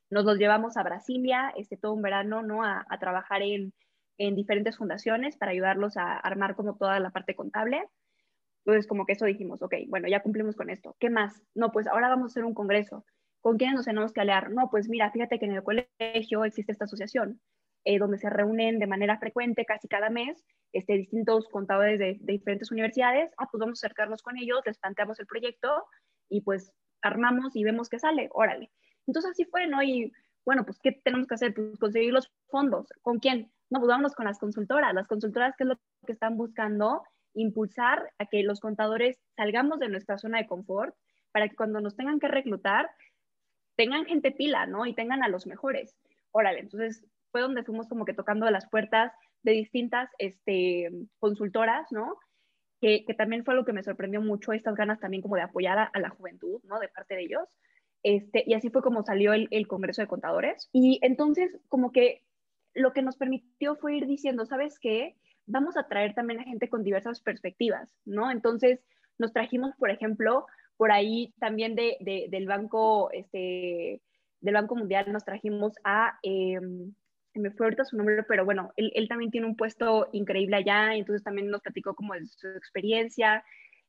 nos 0.09 0.25
los 0.25 0.37
llevamos 0.37 0.77
a 0.77 0.83
Brasilia 0.83 1.53
este, 1.57 1.77
todo 1.77 1.93
un 1.93 2.01
verano 2.01 2.41
¿no? 2.41 2.63
a 2.63 2.85
trabajar 2.99 3.41
en 3.41 3.73
en 4.19 4.35
diferentes 4.35 4.77
fundaciones 4.77 5.37
para 5.37 5.53
ayudarlos 5.53 5.97
a 5.97 6.17
armar 6.17 6.55
como 6.55 6.75
toda 6.75 6.99
la 6.99 7.09
parte 7.09 7.35
contable. 7.35 7.81
Entonces, 8.65 8.85
como 8.85 9.05
que 9.05 9.13
eso 9.13 9.25
dijimos, 9.25 9.63
ok, 9.63 9.73
bueno, 9.87 10.07
ya 10.07 10.21
cumplimos 10.21 10.55
con 10.55 10.69
esto. 10.69 10.95
¿Qué 10.99 11.09
más? 11.09 11.41
No, 11.55 11.71
pues 11.71 11.87
ahora 11.87 12.09
vamos 12.09 12.25
a 12.25 12.31
hacer 12.33 12.43
un 12.43 12.53
congreso. 12.53 13.05
¿Con 13.41 13.57
quiénes 13.57 13.75
nos 13.75 13.85
tenemos 13.85 14.13
que 14.13 14.21
aliar? 14.21 14.51
No, 14.51 14.69
pues 14.69 14.89
mira, 14.89 15.11
fíjate 15.11 15.39
que 15.39 15.45
en 15.45 15.53
el 15.53 15.63
colegio 15.63 16.43
existe 16.45 16.71
esta 16.71 16.85
asociación 16.85 17.39
eh, 17.85 17.97
donde 17.97 18.17
se 18.17 18.29
reúnen 18.29 18.79
de 18.79 18.87
manera 18.87 19.17
frecuente, 19.17 19.65
casi 19.65 19.87
cada 19.87 20.09
mes, 20.09 20.43
este, 20.73 20.93
distintos 20.93 21.47
contadores 21.47 21.97
de, 21.97 22.17
de, 22.19 22.33
diferentes 22.33 22.71
universidades. 22.71 23.31
Ah, 23.37 23.47
pues 23.51 23.59
vamos 23.59 23.81
a 23.81 23.87
acercarnos 23.87 24.21
con 24.21 24.37
ellos, 24.37 24.61
les 24.65 24.77
planteamos 24.77 25.19
el 25.19 25.27
proyecto 25.27 25.85
y 26.29 26.41
pues 26.41 26.73
armamos 27.01 27.55
y 27.55 27.63
vemos 27.63 27.89
qué 27.89 27.99
sale. 27.99 28.29
Órale. 28.33 28.69
Entonces 29.07 29.31
así 29.31 29.45
fue, 29.45 29.67
¿no? 29.67 29.81
Y 29.81 30.11
bueno, 30.45 30.65
pues 30.65 30.79
¿qué 30.81 30.91
tenemos 31.03 31.27
que 31.27 31.35
hacer? 31.35 31.53
Pues 31.53 31.79
conseguir 31.79 32.13
los 32.13 32.31
fondos. 32.47 32.87
¿Con 33.01 33.19
quién? 33.19 33.51
No, 33.69 33.79
pues 33.79 33.87
vámonos 33.87 34.15
con 34.15 34.25
las 34.25 34.39
consultoras. 34.39 34.93
Las 34.93 35.07
consultoras, 35.07 35.55
¿qué 35.57 35.63
es 35.63 35.69
lo 35.69 35.79
que 36.05 36.13
están 36.13 36.37
buscando? 36.37 37.03
Impulsar 37.33 38.11
a 38.17 38.25
que 38.25 38.43
los 38.43 38.59
contadores 38.59 39.17
salgamos 39.37 39.79
de 39.79 39.89
nuestra 39.89 40.17
zona 40.17 40.39
de 40.39 40.47
confort 40.47 40.95
para 41.31 41.47
que 41.47 41.55
cuando 41.55 41.79
nos 41.79 41.95
tengan 41.95 42.19
que 42.19 42.27
reclutar, 42.27 42.89
tengan 43.79 44.03
gente 44.03 44.31
pila, 44.31 44.65
¿no? 44.65 44.85
Y 44.85 44.93
tengan 44.93 45.23
a 45.23 45.29
los 45.29 45.47
mejores. 45.47 45.95
Órale, 46.31 46.59
entonces 46.59 47.01
fue 47.31 47.39
donde 47.39 47.63
fuimos 47.63 47.87
como 47.87 48.03
que 48.03 48.13
tocando 48.13 48.51
las 48.51 48.69
puertas 48.69 49.13
de 49.41 49.53
distintas 49.53 50.09
este, 50.17 50.91
consultoras, 51.17 51.89
¿no? 51.89 52.17
Que, 52.81 53.05
también 53.17 53.45
fue 53.45 53.55
lo 53.55 53.63
que 53.63 53.71
me 53.71 53.81
sorprendió 53.81 54.19
mucho, 54.19 54.51
estas 54.51 54.75
ganas 54.75 54.99
también 54.99 55.21
como 55.23 55.37
de 55.37 55.43
apoyar 55.43 55.79
a, 55.79 55.83
a, 55.85 55.99
la 56.01 56.09
juventud, 56.09 56.59
¿no? 56.65 56.77
De 56.79 56.89
parte 56.89 57.15
de 57.15 57.21
ellos. 57.21 57.57
Este, 58.03 58.43
y 58.45 58.53
así 58.53 58.69
fue 58.69 58.81
como 58.81 59.01
salió 59.01 59.31
el, 59.31 59.47
el 59.49 59.65
Congreso 59.65 60.01
de 60.01 60.09
Contadores. 60.09 60.67
Y 60.73 60.99
entonces, 61.01 61.57
como 61.69 61.93
que 61.93 62.21
lo 62.73 62.91
que 62.91 63.01
nos 63.01 63.15
permitió 63.15 63.77
fue 63.77 63.95
ir 63.95 64.07
diciendo, 64.07 64.45
¿sabes 64.45 64.77
qué? 64.77 65.15
Vamos 65.45 65.77
a 65.77 65.87
traer 65.87 66.13
también 66.13 66.41
a 66.41 66.43
gente 66.43 66.67
con 66.67 66.83
diversas 66.83 67.21
perspectivas, 67.21 67.95
¿no? 68.03 68.29
Entonces, 68.29 68.83
nos 69.17 69.31
trajimos, 69.31 69.73
por 69.77 69.89
ejemplo, 69.89 70.47
por 70.79 70.93
ahí 70.93 71.33
también 71.41 71.75
de, 71.75 71.97
del 72.29 72.47
Banco, 72.47 73.11
este, 73.11 74.01
del 74.39 74.53
Banco 74.53 74.77
Mundial, 74.77 75.11
nos 75.11 75.25
trajimos 75.25 75.73
a, 75.83 76.17
eh, 76.23 76.57
me 77.33 77.51
fue 77.51 77.65
ahorita 77.65 77.83
su 77.83 77.97
nombre, 77.97 78.23
pero 78.23 78.45
bueno, 78.45 78.71
él, 78.77 78.89
él, 78.95 79.09
también 79.09 79.29
tiene 79.29 79.45
un 79.45 79.57
puesto 79.57 80.07
increíble 80.13 80.55
allá, 80.55 80.95
entonces 80.95 81.21
también 81.21 81.49
nos 81.49 81.59
platicó 81.59 81.95
como 81.95 82.13
de 82.13 82.25
su 82.27 82.47
experiencia, 82.47 83.43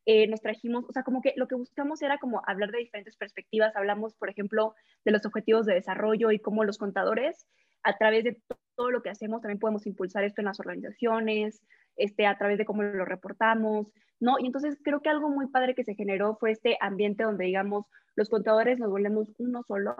eh, 0.04 0.26
nos 0.26 0.40
trajimos, 0.40 0.84
o 0.88 0.92
sea, 0.92 1.04
como 1.04 1.22
que 1.22 1.32
lo 1.36 1.46
que 1.46 1.54
buscamos 1.54 2.02
era 2.02 2.18
como 2.18 2.42
hablar 2.44 2.72
de 2.72 2.78
diferentes 2.78 3.16
perspectivas, 3.16 3.76
hablamos, 3.76 4.16
por 4.16 4.28
ejemplo, 4.28 4.74
de 5.04 5.12
los 5.12 5.24
objetivos 5.24 5.66
de 5.66 5.74
desarrollo 5.74 6.32
y 6.32 6.40
cómo 6.40 6.64
los 6.64 6.76
contadores 6.76 7.46
a 7.84 7.96
través 7.98 8.24
de 8.24 8.42
todo 8.74 8.90
lo 8.90 9.00
que 9.00 9.10
hacemos 9.10 9.42
también 9.42 9.60
podemos 9.60 9.86
impulsar 9.86 10.24
esto 10.24 10.40
en 10.40 10.46
las 10.46 10.58
organizaciones, 10.58 11.62
este, 11.96 12.26
a 12.26 12.36
través 12.38 12.58
de 12.58 12.64
cómo 12.64 12.82
lo 12.82 13.04
reportamos, 13.04 13.88
¿no? 14.18 14.38
Y 14.38 14.46
entonces 14.46 14.78
creo 14.82 15.00
que 15.00 15.08
algo 15.08 15.28
muy 15.28 15.48
padre 15.48 15.74
que 15.74 15.84
se 15.84 15.94
generó 15.94 16.36
fue 16.36 16.52
este 16.52 16.76
ambiente 16.80 17.24
donde, 17.24 17.44
digamos, 17.44 17.86
los 18.16 18.28
contadores 18.28 18.78
nos 18.78 18.90
volvemos 18.90 19.28
uno 19.38 19.62
solo, 19.66 19.96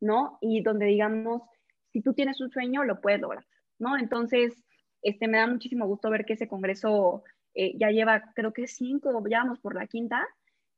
¿no? 0.00 0.38
Y 0.40 0.62
donde, 0.62 0.86
digamos, 0.86 1.42
si 1.92 2.02
tú 2.02 2.14
tienes 2.14 2.40
un 2.40 2.50
sueño, 2.50 2.84
lo 2.84 3.00
puedes 3.00 3.20
lograr, 3.20 3.44
¿no? 3.78 3.96
Entonces, 3.96 4.64
este, 5.02 5.28
me 5.28 5.38
da 5.38 5.46
muchísimo 5.46 5.86
gusto 5.86 6.10
ver 6.10 6.24
que 6.24 6.34
ese 6.34 6.48
congreso 6.48 7.22
eh, 7.54 7.76
ya 7.78 7.90
lleva, 7.90 8.32
creo 8.34 8.52
que 8.52 8.66
cinco, 8.66 9.10
ya 9.28 9.38
vamos 9.38 9.60
por 9.60 9.74
la 9.74 9.86
quinta, 9.86 10.26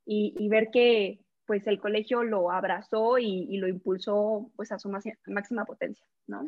y, 0.04 0.34
y 0.38 0.48
ver 0.48 0.70
que, 0.70 1.20
pues 1.48 1.66
el 1.66 1.80
colegio 1.80 2.24
lo 2.24 2.52
abrazó 2.52 3.16
y, 3.18 3.56
lo 3.56 3.68
impulsó 3.68 4.52
pues 4.54 4.70
a 4.70 4.78
su 4.78 4.90
máxima 4.90 5.64
potencia, 5.64 6.06
¿no? 6.26 6.46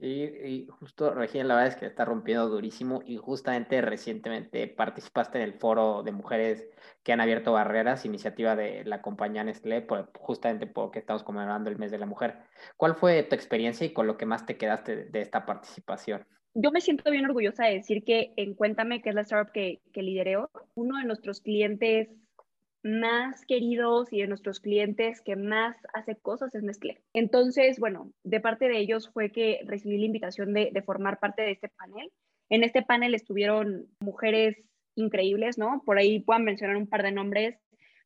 Sí, 0.00 0.06
y 0.06 0.66
justo 0.70 1.12
Regina, 1.12 1.44
la 1.44 1.56
verdad 1.56 1.74
es 1.74 1.76
que 1.76 1.84
está 1.84 2.06
rompiendo 2.06 2.48
durísimo 2.48 3.02
y 3.04 3.18
justamente 3.18 3.82
recientemente 3.82 4.66
participaste 4.66 5.36
en 5.36 5.44
el 5.44 5.52
foro 5.52 6.02
de 6.02 6.10
mujeres 6.10 6.66
que 7.02 7.12
han 7.12 7.20
abierto 7.20 7.52
barreras, 7.52 8.06
iniciativa 8.06 8.56
de 8.56 8.82
la 8.86 9.02
compañía 9.02 9.44
Nestlé, 9.44 9.86
justamente 10.18 10.66
porque 10.66 11.00
estamos 11.00 11.22
conmemorando 11.22 11.68
el 11.68 11.76
mes 11.76 11.90
de 11.90 11.98
la 11.98 12.06
mujer. 12.06 12.38
¿Cuál 12.78 12.94
fue 12.94 13.22
tu 13.24 13.34
experiencia 13.34 13.86
y 13.86 13.92
con 13.92 14.06
lo 14.06 14.16
que 14.16 14.24
más 14.24 14.46
te 14.46 14.56
quedaste 14.56 15.04
de, 15.04 15.20
esta 15.20 15.44
participación? 15.44 16.26
Yo 16.54 16.70
me 16.70 16.80
siento 16.80 17.10
bien 17.10 17.26
orgullosa 17.26 17.66
de 17.66 17.74
decir 17.74 18.02
que 18.02 18.32
en 18.36 18.54
Cuéntame, 18.54 19.02
que 19.02 19.10
es 19.10 19.14
la 19.14 19.20
startup 19.20 19.52
que, 19.52 19.82
que 19.92 20.02
lidereo, 20.02 20.50
uno 20.76 20.96
de 20.96 21.04
nuestros 21.04 21.42
clientes 21.42 22.08
más 22.82 23.44
queridos 23.44 24.12
y 24.12 24.20
de 24.20 24.26
nuestros 24.26 24.60
clientes 24.60 25.20
que 25.20 25.36
más 25.36 25.76
hace 25.92 26.16
cosas 26.16 26.54
es 26.54 26.62
Nestlé. 26.62 27.02
Entonces, 27.12 27.78
bueno, 27.78 28.12
de 28.24 28.40
parte 28.40 28.68
de 28.68 28.78
ellos 28.78 29.10
fue 29.12 29.30
que 29.30 29.60
recibí 29.66 29.98
la 29.98 30.06
invitación 30.06 30.54
de, 30.54 30.82
formar 30.84 31.18
parte 31.18 31.42
de 31.42 31.52
este 31.52 31.68
panel. 31.68 32.10
En 32.48 32.64
este 32.64 32.82
panel 32.82 33.14
estuvieron 33.14 33.86
mujeres 34.00 34.56
increíbles, 34.94 35.58
¿no? 35.58 35.82
Por 35.84 35.98
ahí 35.98 36.20
puedan 36.20 36.44
mencionar 36.44 36.76
un 36.76 36.88
par 36.88 37.02
de 37.02 37.12
nombres. 37.12 37.58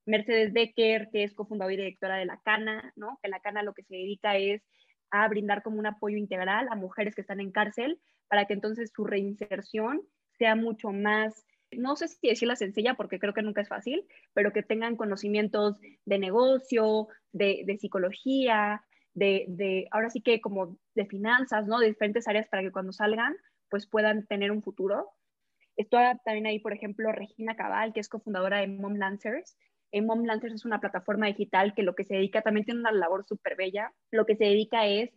Mercedes 0.06 0.52
Becker, 0.52 1.08
que 1.10 1.24
es 1.24 1.34
cofundadora 1.34 1.74
y 1.74 1.78
directora 1.78 2.16
de 2.16 2.26
La 2.26 2.40
Cana, 2.44 2.92
¿no? 2.96 3.18
Que 3.22 3.28
La 3.28 3.40
Cana 3.40 3.62
lo 3.62 3.72
que 3.72 3.84
se 3.84 3.94
dedica 3.94 4.36
es 4.36 4.62
a 5.10 5.26
brindar 5.28 5.62
como 5.62 5.78
un 5.78 5.86
apoyo 5.86 6.16
integral 6.16 6.66
a 6.70 6.74
mujeres 6.74 7.14
que 7.14 7.20
están 7.20 7.40
en 7.40 7.52
cárcel 7.52 8.00
para 8.28 8.46
que 8.46 8.54
entonces 8.54 8.90
su 8.94 9.04
reinserción 9.04 10.02
sea 10.36 10.56
mucho 10.56 10.90
más 10.90 11.46
no 11.78 11.96
sé 11.96 12.08
si 12.08 12.28
decirla 12.28 12.56
sencilla 12.56 12.94
porque 12.94 13.18
creo 13.18 13.34
que 13.34 13.42
nunca 13.42 13.60
es 13.60 13.68
fácil, 13.68 14.06
pero 14.32 14.52
que 14.52 14.62
tengan 14.62 14.96
conocimientos 14.96 15.78
de 16.04 16.18
negocio, 16.18 17.08
de, 17.32 17.76
psicología, 17.78 18.84
de, 19.14 19.88
ahora 19.90 20.10
sí 20.10 20.20
que 20.20 20.40
como 20.40 20.78
de 20.94 21.06
finanzas, 21.06 21.66
¿no? 21.66 21.78
De 21.78 21.88
diferentes 21.88 22.28
áreas 22.28 22.48
para 22.48 22.62
que 22.62 22.72
cuando 22.72 22.92
salgan, 22.92 23.36
pues 23.68 23.86
puedan 23.86 24.26
tener 24.26 24.50
un 24.50 24.62
futuro. 24.62 25.10
Está 25.76 26.20
también 26.24 26.46
ahí, 26.46 26.60
por 26.60 26.72
ejemplo, 26.72 27.10
Regina 27.12 27.56
Cabal, 27.56 27.92
que 27.92 28.00
es 28.00 28.08
cofundadora 28.08 28.58
de 28.58 28.68
Mom 28.68 28.94
Lancers. 28.94 29.56
En 29.92 30.06
Mom 30.06 30.24
Lancers 30.24 30.54
es 30.54 30.64
una 30.64 30.80
plataforma 30.80 31.26
digital 31.26 31.74
que 31.74 31.82
lo 31.82 31.94
que 31.94 32.04
se 32.04 32.14
dedica, 32.14 32.42
también 32.42 32.64
tiene 32.64 32.80
una 32.80 32.92
labor 32.92 33.24
súper 33.26 33.56
bella, 33.56 33.92
lo 34.10 34.26
que 34.26 34.36
se 34.36 34.44
dedica 34.44 34.86
es 34.86 35.10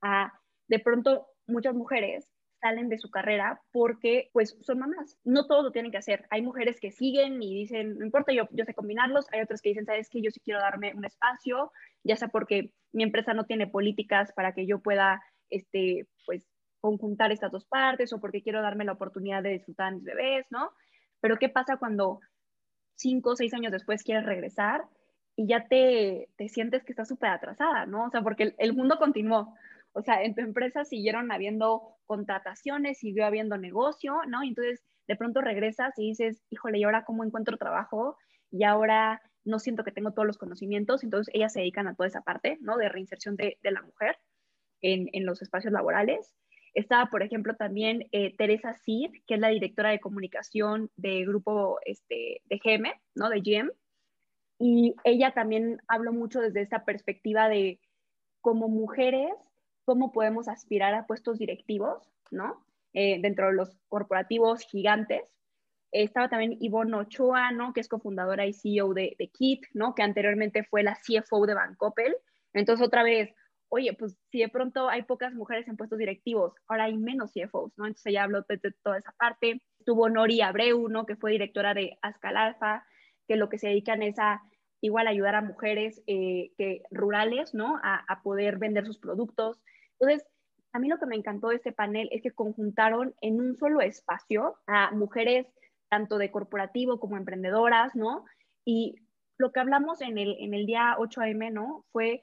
a, 0.00 0.32
de 0.68 0.78
pronto, 0.78 1.26
muchas 1.46 1.74
mujeres 1.74 2.31
salen 2.62 2.88
de 2.88 2.96
su 2.96 3.10
carrera 3.10 3.60
porque 3.72 4.30
pues 4.32 4.56
son 4.62 4.78
mamás. 4.78 5.18
No 5.24 5.46
todos 5.46 5.64
lo 5.64 5.72
tienen 5.72 5.90
que 5.90 5.98
hacer. 5.98 6.26
Hay 6.30 6.42
mujeres 6.42 6.80
que 6.80 6.92
siguen 6.92 7.42
y 7.42 7.54
dicen, 7.54 7.98
no 7.98 8.06
importa, 8.06 8.32
yo, 8.32 8.48
yo 8.52 8.64
sé 8.64 8.72
combinarlos. 8.72 9.26
Hay 9.32 9.40
otras 9.42 9.60
que 9.60 9.70
dicen, 9.70 9.84
sabes 9.84 10.08
que 10.08 10.22
yo 10.22 10.30
sí 10.30 10.40
quiero 10.40 10.60
darme 10.60 10.94
un 10.94 11.04
espacio, 11.04 11.72
ya 12.04 12.16
sea 12.16 12.28
porque 12.28 12.72
mi 12.92 13.02
empresa 13.02 13.34
no 13.34 13.44
tiene 13.44 13.66
políticas 13.66 14.32
para 14.32 14.52
que 14.52 14.66
yo 14.66 14.80
pueda, 14.80 15.20
este, 15.50 16.06
pues, 16.24 16.46
conjuntar 16.80 17.32
estas 17.32 17.52
dos 17.52 17.64
partes 17.64 18.12
o 18.12 18.20
porque 18.20 18.42
quiero 18.42 18.62
darme 18.62 18.84
la 18.84 18.92
oportunidad 18.92 19.42
de 19.42 19.50
disfrutar 19.50 19.88
a 19.88 19.90
mis 19.90 20.04
bebés, 20.04 20.46
¿no? 20.50 20.70
Pero 21.20 21.36
¿qué 21.38 21.48
pasa 21.48 21.76
cuando 21.76 22.20
cinco 22.94 23.30
o 23.30 23.36
seis 23.36 23.52
años 23.54 23.72
después 23.72 24.02
quieres 24.02 24.24
regresar 24.24 24.82
y 25.36 25.46
ya 25.46 25.66
te, 25.66 26.28
te 26.36 26.48
sientes 26.48 26.84
que 26.84 26.92
estás 26.92 27.08
súper 27.08 27.30
atrasada, 27.30 27.86
¿no? 27.86 28.06
O 28.06 28.10
sea, 28.10 28.22
porque 28.22 28.44
el, 28.44 28.54
el, 28.58 28.74
mundo 28.74 28.98
continuó. 28.98 29.54
O 29.92 30.02
sea, 30.02 30.22
en 30.22 30.34
tu 30.34 30.40
empresa 30.40 30.84
siguieron 30.84 31.32
habiendo 31.32 31.96
contrataciones, 32.06 32.98
siguió 32.98 33.26
habiendo 33.26 33.58
negocio, 33.58 34.20
¿no? 34.28 34.42
Entonces 34.42 34.82
de 35.06 35.16
pronto 35.16 35.40
regresas 35.40 35.98
y 35.98 36.08
dices, 36.08 36.42
híjole, 36.50 36.78
¿y 36.78 36.84
ahora 36.84 37.04
cómo 37.04 37.24
encuentro 37.24 37.56
trabajo? 37.56 38.16
Y 38.50 38.64
ahora 38.64 39.20
no 39.44 39.58
siento 39.58 39.84
que 39.84 39.92
tengo 39.92 40.12
todos 40.12 40.26
los 40.26 40.38
conocimientos. 40.38 41.02
Entonces 41.02 41.34
ellas 41.34 41.52
se 41.52 41.60
dedican 41.60 41.88
a 41.88 41.94
toda 41.94 42.06
esa 42.06 42.22
parte, 42.22 42.58
¿no? 42.60 42.76
De 42.76 42.88
reinserción 42.88 43.36
de, 43.36 43.58
de 43.62 43.70
la 43.70 43.82
mujer 43.82 44.16
en, 44.80 45.08
en, 45.12 45.26
los 45.26 45.42
espacios 45.42 45.72
laborales. 45.72 46.34
Estaba, 46.74 47.10
por 47.10 47.22
ejemplo, 47.22 47.54
también 47.56 48.08
eh, 48.12 48.34
Teresa 48.36 48.74
Cid, 48.74 49.10
que 49.26 49.34
es 49.34 49.40
la 49.40 49.48
directora 49.48 49.90
de 49.90 50.00
comunicación 50.00 50.90
del 50.96 51.26
grupo 51.26 51.78
este, 51.84 52.40
de 52.44 52.60
GM, 52.64 52.92
¿no? 53.14 53.28
De 53.28 53.40
GM. 53.40 53.70
Y 54.58 54.94
ella 55.04 55.32
también 55.32 55.78
habló 55.88 56.12
mucho 56.12 56.40
desde 56.40 56.62
esta 56.62 56.84
perspectiva 56.84 57.48
de 57.48 57.80
como 58.40 58.68
mujeres, 58.68 59.30
cómo 59.84 60.12
podemos 60.12 60.48
aspirar 60.48 60.94
a 60.94 61.06
puestos 61.06 61.38
directivos, 61.38 62.10
¿no? 62.30 62.64
Eh, 62.92 63.20
dentro 63.22 63.46
de 63.46 63.54
los 63.54 63.76
corporativos 63.88 64.62
gigantes. 64.62 65.22
estaba 65.92 66.28
también 66.28 66.56
Ivonne 66.60 66.96
Ochoa, 66.96 67.52
¿no? 67.52 67.72
Que 67.72 67.80
es 67.80 67.88
cofundadora 67.88 68.46
y 68.46 68.52
CEO 68.52 68.94
de, 68.94 69.14
de 69.18 69.28
KIT, 69.28 69.66
¿no? 69.74 69.94
Que 69.94 70.02
anteriormente 70.02 70.64
fue 70.64 70.82
la 70.82 70.96
CFO 70.96 71.46
de 71.46 71.54
Bancoppel. 71.54 72.16
Entonces, 72.54 72.86
otra 72.86 73.02
vez, 73.02 73.34
oye, 73.68 73.94
pues 73.94 74.18
si 74.30 74.40
de 74.40 74.50
pronto 74.50 74.90
hay 74.90 75.02
pocas 75.02 75.32
mujeres 75.32 75.66
en 75.66 75.78
puestos 75.78 75.98
directivos, 75.98 76.54
ahora 76.68 76.84
hay 76.84 76.98
menos 76.98 77.32
CFOs, 77.32 77.72
¿no? 77.78 77.86
Entonces 77.86 78.06
ella 78.06 78.24
habló 78.24 78.42
de, 78.42 78.60
toda 78.82 78.98
esa 78.98 79.12
parte. 79.12 79.62
Tuvo 79.86 80.10
Nori 80.10 80.42
Abreu, 80.42 80.88
¿no? 80.88 81.06
Que 81.06 81.16
fue 81.16 81.32
directora 81.32 81.72
de 81.72 81.98
Ascalalfa, 82.02 82.86
que 83.26 83.36
lo 83.36 83.48
que 83.48 83.58
se 83.58 83.68
dedican 83.68 84.02
es 84.02 84.18
a 84.18 84.42
igual 84.82 85.06
ayudar 85.06 85.34
a 85.36 85.40
mujeres 85.40 86.02
eh, 86.06 86.50
que, 86.58 86.82
rurales, 86.90 87.54
¿no? 87.54 87.78
A, 87.82 88.04
a, 88.06 88.22
poder 88.22 88.58
vender 88.58 88.84
sus 88.84 88.98
productos. 88.98 89.62
Entonces, 89.98 90.28
a 90.72 90.78
mí 90.78 90.88
lo 90.88 90.98
que 90.98 91.06
me 91.06 91.16
encantó 91.16 91.48
de 91.48 91.56
este 91.56 91.72
panel 91.72 92.08
es 92.12 92.22
que 92.22 92.32
conjuntaron 92.32 93.14
en 93.22 93.40
un 93.40 93.56
solo 93.56 93.80
espacio 93.80 94.56
a 94.66 94.90
mujeres 94.90 95.46
tanto 95.88 96.18
de 96.18 96.30
corporativo 96.30 96.98
como 96.98 97.16
emprendedoras, 97.16 97.94
¿no? 97.94 98.24
Y 98.64 98.96
lo 99.38 99.52
que 99.52 99.60
hablamos 99.60 100.00
en 100.02 100.18
el, 100.18 100.36
en 100.40 100.52
el 100.52 100.66
día 100.66 100.96
8am, 100.98 101.52
¿no? 101.52 101.84
Fue 101.92 102.22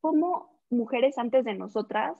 cómo 0.00 0.60
mujeres 0.70 1.18
antes 1.18 1.44
de 1.44 1.54
nosotras 1.54 2.16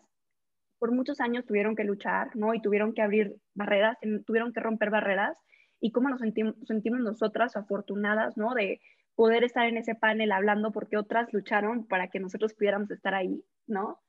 por 0.78 0.92
muchos 0.92 1.20
años 1.20 1.46
tuvieron 1.46 1.74
que 1.74 1.84
luchar, 1.84 2.36
¿no? 2.36 2.54
Y 2.54 2.60
tuvieron 2.60 2.92
que 2.92 3.02
abrir 3.02 3.36
barreras, 3.54 3.96
tuvieron 4.26 4.52
que 4.52 4.60
romper 4.60 4.90
barreras. 4.90 5.38
Y 5.80 5.92
cómo 5.92 6.08
nos 6.08 6.20
sentimos, 6.20 6.54
sentimos 6.66 7.00
nosotras 7.00 7.56
afortunadas, 7.56 8.36
¿no? 8.36 8.54
De 8.54 8.80
poder 9.16 9.44
estar 9.44 9.66
en 9.66 9.78
ese 9.78 9.94
panel 9.94 10.30
hablando 10.30 10.70
porque 10.72 10.96
otras 10.96 11.32
lucharon 11.32 11.86
para 11.86 12.08
que 12.08 12.20
nosotros 12.20 12.54
pudiéramos 12.54 12.90
estar 12.90 13.14
ahí, 13.14 13.42
¿no? 13.66 14.00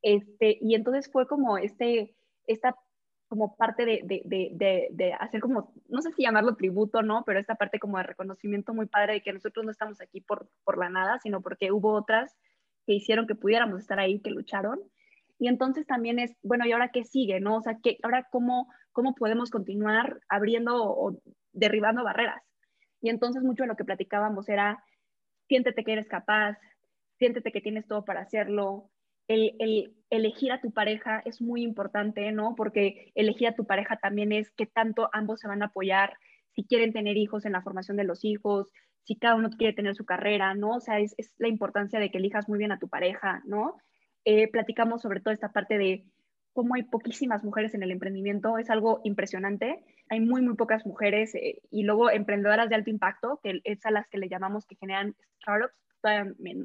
Este, 0.00 0.58
y 0.60 0.74
entonces 0.74 1.10
fue 1.10 1.26
como 1.26 1.58
este, 1.58 2.14
esta 2.46 2.76
como 3.28 3.56
parte 3.56 3.86
de, 3.86 4.02
de, 4.04 4.22
de, 4.26 4.88
de, 4.90 5.12
hacer 5.14 5.40
como, 5.40 5.72
no 5.88 6.02
sé 6.02 6.12
si 6.12 6.22
llamarlo 6.22 6.54
tributo, 6.54 7.02
¿no? 7.02 7.24
Pero 7.24 7.40
esta 7.40 7.54
parte 7.54 7.78
como 7.78 7.96
de 7.96 8.04
reconocimiento 8.04 8.74
muy 8.74 8.84
padre 8.86 9.14
de 9.14 9.22
que 9.22 9.32
nosotros 9.32 9.64
no 9.64 9.70
estamos 9.70 10.02
aquí 10.02 10.20
por, 10.20 10.50
por 10.64 10.76
la 10.76 10.90
nada, 10.90 11.18
sino 11.18 11.40
porque 11.40 11.72
hubo 11.72 11.94
otras 11.94 12.36
que 12.86 12.92
hicieron 12.92 13.26
que 13.26 13.34
pudiéramos 13.34 13.80
estar 13.80 13.98
ahí, 13.98 14.20
que 14.20 14.30
lucharon. 14.30 14.80
Y 15.38 15.48
entonces 15.48 15.86
también 15.86 16.18
es, 16.18 16.36
bueno, 16.42 16.66
¿y 16.66 16.72
ahora 16.72 16.90
qué 16.90 17.04
sigue? 17.04 17.40
¿no? 17.40 17.56
O 17.56 17.62
sea, 17.62 17.78
¿qué, 17.82 17.96
ahora 18.02 18.28
cómo, 18.30 18.68
cómo 18.92 19.14
podemos 19.14 19.50
continuar 19.50 20.20
abriendo 20.28 20.84
o 20.84 21.18
derribando 21.52 22.04
barreras? 22.04 22.42
Y 23.02 23.10
entonces 23.10 23.42
mucho 23.42 23.64
de 23.64 23.68
lo 23.68 23.76
que 23.76 23.84
platicábamos 23.84 24.48
era, 24.48 24.82
siéntete 25.48 25.84
que 25.84 25.92
eres 25.92 26.08
capaz, 26.08 26.56
siéntete 27.18 27.52
que 27.52 27.60
tienes 27.60 27.86
todo 27.86 28.04
para 28.04 28.20
hacerlo. 28.22 28.90
El, 29.28 29.54
el, 29.58 29.94
elegir 30.08 30.52
a 30.52 30.60
tu 30.60 30.72
pareja 30.72 31.20
es 31.24 31.42
muy 31.42 31.62
importante, 31.62 32.32
¿no? 32.32 32.54
Porque 32.54 33.12
elegir 33.14 33.48
a 33.48 33.54
tu 33.54 33.66
pareja 33.66 33.96
también 33.96 34.32
es 34.32 34.50
que 34.52 34.66
tanto 34.66 35.10
ambos 35.12 35.40
se 35.40 35.48
van 35.48 35.62
a 35.62 35.66
apoyar, 35.66 36.16
si 36.54 36.64
quieren 36.64 36.92
tener 36.92 37.16
hijos 37.16 37.44
en 37.44 37.52
la 37.52 37.62
formación 37.62 37.96
de 37.96 38.04
los 38.04 38.24
hijos, 38.24 38.70
si 39.04 39.16
cada 39.16 39.34
uno 39.34 39.50
quiere 39.50 39.74
tener 39.74 39.96
su 39.96 40.04
carrera, 40.04 40.54
¿no? 40.54 40.76
O 40.76 40.80
sea, 40.80 41.00
es, 41.00 41.14
es 41.18 41.34
la 41.38 41.48
importancia 41.48 41.98
de 41.98 42.10
que 42.10 42.18
elijas 42.18 42.48
muy 42.48 42.58
bien 42.58 42.72
a 42.72 42.78
tu 42.78 42.88
pareja, 42.88 43.42
¿no? 43.44 43.76
Eh, 44.24 44.48
platicamos 44.48 45.02
sobre 45.02 45.20
toda 45.20 45.34
esta 45.34 45.52
parte 45.52 45.78
de 45.78 46.04
cómo 46.52 46.74
hay 46.74 46.84
poquísimas 46.84 47.42
mujeres 47.42 47.74
en 47.74 47.82
el 47.82 47.90
emprendimiento, 47.90 48.58
es 48.58 48.70
algo 48.70 49.00
impresionante. 49.04 49.82
Hay 50.12 50.20
muy, 50.20 50.42
muy 50.42 50.56
pocas 50.56 50.84
mujeres 50.84 51.34
eh, 51.34 51.62
y 51.70 51.84
luego 51.84 52.10
emprendedoras 52.10 52.68
de 52.68 52.74
alto 52.74 52.90
impacto, 52.90 53.40
que 53.42 53.62
es 53.64 53.86
a 53.86 53.90
las 53.90 54.06
que 54.08 54.18
le 54.18 54.28
llamamos 54.28 54.66
que 54.66 54.76
generan 54.76 55.16
startups, 55.40 55.72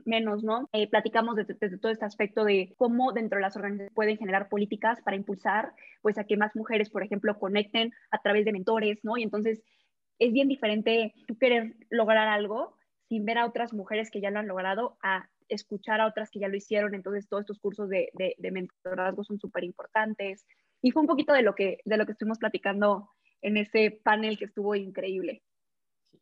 menos, 0.03 0.43
¿no? 0.43 0.67
Eh, 0.73 0.89
platicamos 0.89 1.37
desde, 1.37 1.53
desde, 1.53 1.77
todo 1.77 1.93
este 1.93 2.03
aspecto 2.03 2.43
de 2.43 2.73
cómo 2.75 3.13
dentro 3.13 3.37
de 3.37 3.43
las 3.43 3.55
organizaciones 3.55 3.93
pueden 3.93 4.17
generar 4.17 4.49
políticas 4.49 5.01
para 5.01 5.15
impulsar, 5.15 5.71
pues, 6.01 6.17
a 6.17 6.25
que 6.25 6.35
más 6.35 6.57
mujeres, 6.57 6.89
por 6.89 7.03
ejemplo, 7.03 7.39
conecten 7.39 7.93
a 8.11 8.17
través 8.17 8.43
de 8.43 8.51
mentores, 8.51 8.99
¿no? 9.03 9.15
Y 9.15 9.23
entonces 9.23 9.63
es 10.19 10.33
bien 10.33 10.49
diferente 10.49 11.13
tú 11.25 11.37
querer 11.37 11.73
lograr 11.89 12.27
algo 12.27 12.75
sin 13.07 13.23
ver 13.23 13.37
a 13.37 13.45
otras 13.45 13.71
mujeres 13.71 14.11
que 14.11 14.19
ya 14.19 14.29
lo 14.29 14.39
han 14.39 14.47
logrado, 14.49 14.97
a 15.01 15.29
escuchar 15.47 16.01
a 16.01 16.07
otras 16.07 16.31
que 16.31 16.39
ya 16.39 16.49
lo 16.49 16.57
hicieron. 16.57 16.95
Entonces, 16.95 17.29
todos 17.29 17.43
estos 17.43 17.59
cursos 17.59 17.87
de, 17.87 18.09
de, 18.15 18.35
de 18.37 18.51
mentorazgo 18.51 19.23
son 19.23 19.39
súper 19.39 19.63
importantes. 19.63 20.45
Y 20.81 20.91
fue 20.91 21.01
un 21.01 21.07
poquito 21.07 21.31
de 21.31 21.43
lo, 21.43 21.55
que, 21.55 21.79
de 21.85 21.95
lo 21.95 22.05
que 22.05 22.11
estuvimos 22.11 22.39
platicando 22.39 23.09
en 23.41 23.57
ese 23.57 23.99
panel 24.03 24.37
que 24.37 24.45
estuvo 24.45 24.75
increíble. 24.75 25.43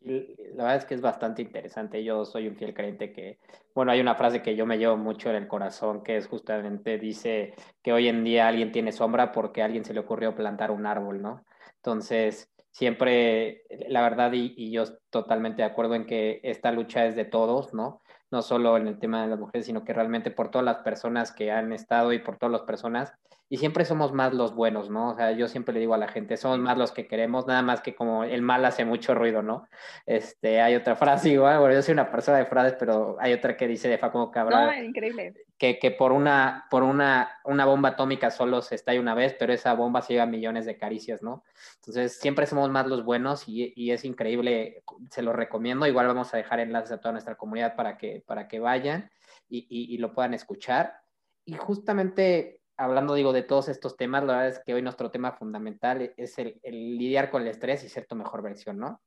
La 0.02 0.64
verdad 0.64 0.76
es 0.76 0.86
que 0.86 0.94
es 0.94 1.02
bastante 1.02 1.42
interesante. 1.42 2.04
Yo 2.04 2.26
soy 2.26 2.48
un 2.48 2.56
fiel 2.56 2.76
creyente 2.76 3.12
que, 3.12 3.40
bueno, 3.74 3.92
hay 3.92 4.00
una 4.00 4.14
frase 4.14 4.44
que 4.44 4.56
yo 4.56 4.66
me 4.66 4.78
llevo 4.78 4.98
mucho 4.98 5.30
en 5.32 5.36
el 5.36 5.48
corazón, 5.48 6.04
que 6.04 6.18
es 6.18 6.28
justamente, 6.28 7.00
dice 7.00 7.56
que 7.82 7.92
hoy 7.92 8.08
en 8.08 8.24
día 8.24 8.48
alguien 8.48 8.72
tiene 8.72 8.92
sombra 8.92 9.32
porque 9.32 9.62
a 9.62 9.66
alguien 9.66 9.84
se 9.84 9.96
le 9.96 10.02
ocurrió 10.02 10.36
plantar 10.36 10.70
un 10.70 10.86
árbol, 10.86 11.24
¿no? 11.24 11.44
Entonces, 11.78 12.52
siempre, 12.70 13.64
la 13.90 14.02
verdad, 14.02 14.32
y, 14.34 14.54
y, 14.56 14.72
yo 14.72 14.84
totalmente 15.10 15.64
de 15.64 15.70
acuerdo 15.70 15.96
en 15.96 16.06
que 16.06 16.40
esta 16.44 16.72
lucha 16.72 17.08
es 17.08 17.16
de 17.16 17.26
todos, 17.26 17.74
¿no? 17.74 18.02
No 18.36 18.42
solo 18.42 18.76
en 18.76 18.88
el 18.88 19.00
tema 19.00 19.22
de 19.22 19.30
las 19.30 19.40
mujeres, 19.40 19.66
sino 19.66 19.86
que 19.86 19.94
realmente 19.94 20.30
por 20.30 20.52
todas 20.52 20.66
las 20.66 20.80
personas 20.80 21.32
que 21.32 21.52
han 21.52 21.72
estado 21.72 22.12
y 22.12 22.20
por 22.20 22.36
todas 22.36 22.52
las 22.52 22.64
personas 22.64 23.14
y 23.48 23.58
siempre 23.58 23.86
somos 23.86 24.12
más 24.12 24.34
los 24.34 24.54
buenos, 24.54 24.90
¿no? 24.90 25.12
O 25.12 25.16
sea, 25.16 25.32
yo 25.32 25.48
siempre 25.48 25.74
le 25.74 25.80
digo 25.80 25.94
a 25.94 25.98
la 25.98 26.10
gente, 26.10 26.36
somos 26.36 26.60
más 26.60 26.78
los 26.78 26.92
que 26.92 27.08
queremos, 27.08 27.48
nada 27.48 27.62
más 27.62 27.80
que 27.80 27.96
como 27.96 28.26
el 28.26 28.42
mal 28.42 28.66
hace 28.66 28.84
mucho 28.84 29.14
ruido, 29.16 29.42
¿no? 29.42 29.70
Este, 30.06 30.60
hay 30.62 30.76
otra 30.76 30.98
frase 30.98 31.30
igual, 31.30 31.60
bueno, 31.60 31.76
yo 31.76 31.82
soy 31.82 31.94
una 31.94 32.12
persona 32.12 32.40
de 32.40 32.46
frases, 32.46 32.76
pero 32.78 33.16
hay 33.22 33.32
otra 33.32 33.56
que 33.56 33.68
dice 33.68 33.88
de 33.88 33.98
Facundo 33.98 34.32
Cabral. 34.32 34.68
No, 34.68 34.84
increíble. 34.84 35.34
Que, 35.58 35.80
que 35.80 35.90
por, 35.92 36.12
una, 36.12 36.66
por 36.70 36.84
una, 36.84 37.40
una 37.46 37.66
bomba 37.66 37.90
atómica 37.90 38.30
solo 38.30 38.62
se 38.62 38.76
estalla 38.76 39.00
una 39.00 39.16
vez, 39.16 39.36
pero 39.40 39.54
esa 39.54 39.74
bomba 39.74 40.02
se 40.02 40.14
lleva 40.14 40.26
millones 40.26 40.66
de 40.66 40.78
caricias, 40.78 41.24
¿no? 41.24 41.46
Entonces, 41.76 42.20
siempre 42.20 42.46
somos 42.46 42.70
más 42.70 42.88
los 42.88 43.06
buenos 43.06 43.48
y, 43.48 43.72
y 43.74 43.92
es 43.92 44.04
increíble, 44.04 44.84
se 45.10 45.22
lo 45.22 45.32
recomiendo. 45.32 45.88
Igual 45.88 46.08
vamos 46.08 46.34
a 46.34 46.38
dejar 46.38 46.60
enlaces 46.60 46.92
a 46.92 47.00
toda 47.00 47.14
nuestra 47.14 47.36
comunidad 47.36 47.76
para 47.78 47.98
que, 47.98 48.22
para 48.28 48.50
que 48.50 48.60
vayan 48.60 49.10
y, 49.48 49.66
y, 49.70 49.98
lo 49.98 50.14
puedan 50.14 50.34
escuchar. 50.34 51.02
Y 51.46 51.54
justamente 51.54 52.62
hablando, 52.78 53.14
digo, 53.14 53.32
de 53.32 53.44
todos 53.44 53.70
estos 53.70 53.96
temas, 53.96 54.24
la 54.24 54.34
verdad 54.34 54.50
es 54.50 54.60
que 54.60 54.74
hoy 54.74 54.82
nuestro 54.82 55.12
tema 55.12 55.32
fundamental 55.32 56.14
es 56.18 56.38
el, 56.38 56.60
el, 56.64 56.98
lidiar 56.98 57.30
con 57.30 57.44
el 57.44 57.48
estrés 57.48 57.84
y 57.84 57.90
ser 57.90 58.06
tu 58.06 58.16
mejor 58.16 58.42
versión, 58.42 58.78
¿no? 58.78 59.02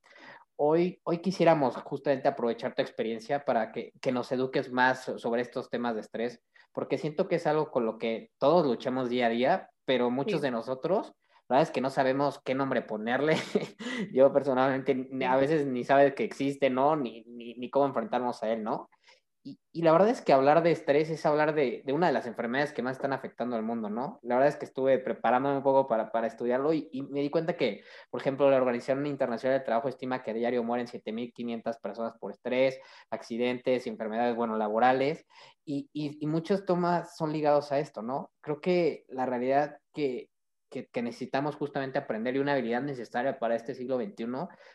Hoy, 0.61 0.99
hoy 1.05 1.19
quisiéramos 1.19 1.77
justamente 1.77 2.27
aprovechar 2.27 2.75
tu 2.75 2.81
experiencia 2.81 3.45
para 3.45 3.71
que, 3.71 3.93
que 4.01 4.11
nos 4.11 4.29
eduques 4.33 4.69
más 4.69 5.09
sobre 5.15 5.41
estos 5.41 5.69
temas 5.69 5.95
de 5.95 6.01
estrés, 6.01 6.41
porque 6.73 6.97
siento 6.97 7.29
que 7.29 7.35
es 7.35 7.47
algo 7.47 7.71
con 7.71 7.85
lo 7.85 7.97
que 7.97 8.31
todos 8.39 8.65
luchamos 8.65 9.07
día 9.07 9.27
a 9.27 9.29
día, 9.29 9.69
pero 9.85 10.09
muchos 10.09 10.41
sí. 10.41 10.47
de 10.47 10.51
nosotros, 10.51 11.13
la 11.47 11.55
verdad 11.55 11.69
es 11.69 11.71
que 11.71 11.79
no 11.79 11.89
sabemos 11.89 12.41
qué 12.43 12.55
nombre 12.55 12.81
ponerle. 12.81 13.37
Yo 14.13 14.33
personalmente 14.33 15.09
a 15.25 15.37
veces 15.37 15.65
ni 15.65 15.85
sabes 15.85 16.13
que 16.13 16.25
existe, 16.25 16.69
¿no? 16.69 16.97
Ni, 16.97 17.23
ni, 17.23 17.53
ni 17.53 17.69
cómo 17.69 17.85
enfrentarnos 17.85 18.43
a 18.43 18.51
él, 18.51 18.61
¿no? 18.61 18.89
Y, 19.43 19.57
la 19.81 19.93
verdad 19.93 20.09
es 20.09 20.21
que 20.21 20.33
hablar 20.33 20.63
de 20.63 20.71
estrés 20.71 21.09
es 21.09 21.25
hablar 21.25 21.55
de, 21.55 21.81
de, 21.85 21.93
una 21.93 22.07
de 22.07 22.13
las 22.13 22.27
enfermedades 22.27 22.73
que 22.73 22.81
más 22.81 22.97
están 22.97 23.13
afectando 23.13 23.55
al 23.55 23.63
mundo, 23.63 23.89
¿no? 23.89 24.19
La 24.21 24.35
verdad 24.35 24.49
es 24.49 24.57
que 24.57 24.65
estuve 24.65 24.99
preparándome 24.99 25.57
un 25.57 25.63
poco 25.63 25.87
para, 25.87 26.11
para 26.11 26.27
estudiarlo 26.27 26.73
y, 26.73 26.89
me 27.09 27.21
di 27.21 27.29
cuenta 27.29 27.55
que, 27.55 27.83
por 28.09 28.19
ejemplo, 28.19 28.49
la 28.49 28.57
Organización 28.57 29.05
Internacional 29.05 29.57
del 29.57 29.65
Trabajo 29.65 29.87
estima 29.87 30.21
que 30.23 30.31
a 30.31 30.33
diario 30.33 30.63
mueren 30.63 30.87
7.500 30.87 31.79
personas 31.79 32.13
por 32.19 32.31
estrés, 32.31 32.79
accidentes, 33.09 33.87
enfermedades, 33.87 34.35
bueno, 34.35 34.57
laborales, 34.57 35.25
y, 35.65 35.89
y, 35.93 36.25
muchos 36.27 36.65
temas 36.65 37.15
son 37.15 37.31
ligados 37.31 37.71
a 37.71 37.79
esto, 37.79 38.01
¿no? 38.01 38.31
Creo 38.41 38.59
que 38.59 39.05
la 39.07 39.25
realidad 39.25 39.77
que, 39.93 40.29
que, 40.69 40.87
que, 40.87 41.01
necesitamos 41.01 41.55
justamente 41.55 41.99
aprender 41.99 42.35
y 42.35 42.39
una 42.39 42.53
habilidad 42.53 42.81
necesaria 42.81 43.39
para 43.39 43.55
este 43.55 43.75
siglo 43.75 43.97
XXI 43.97 44.25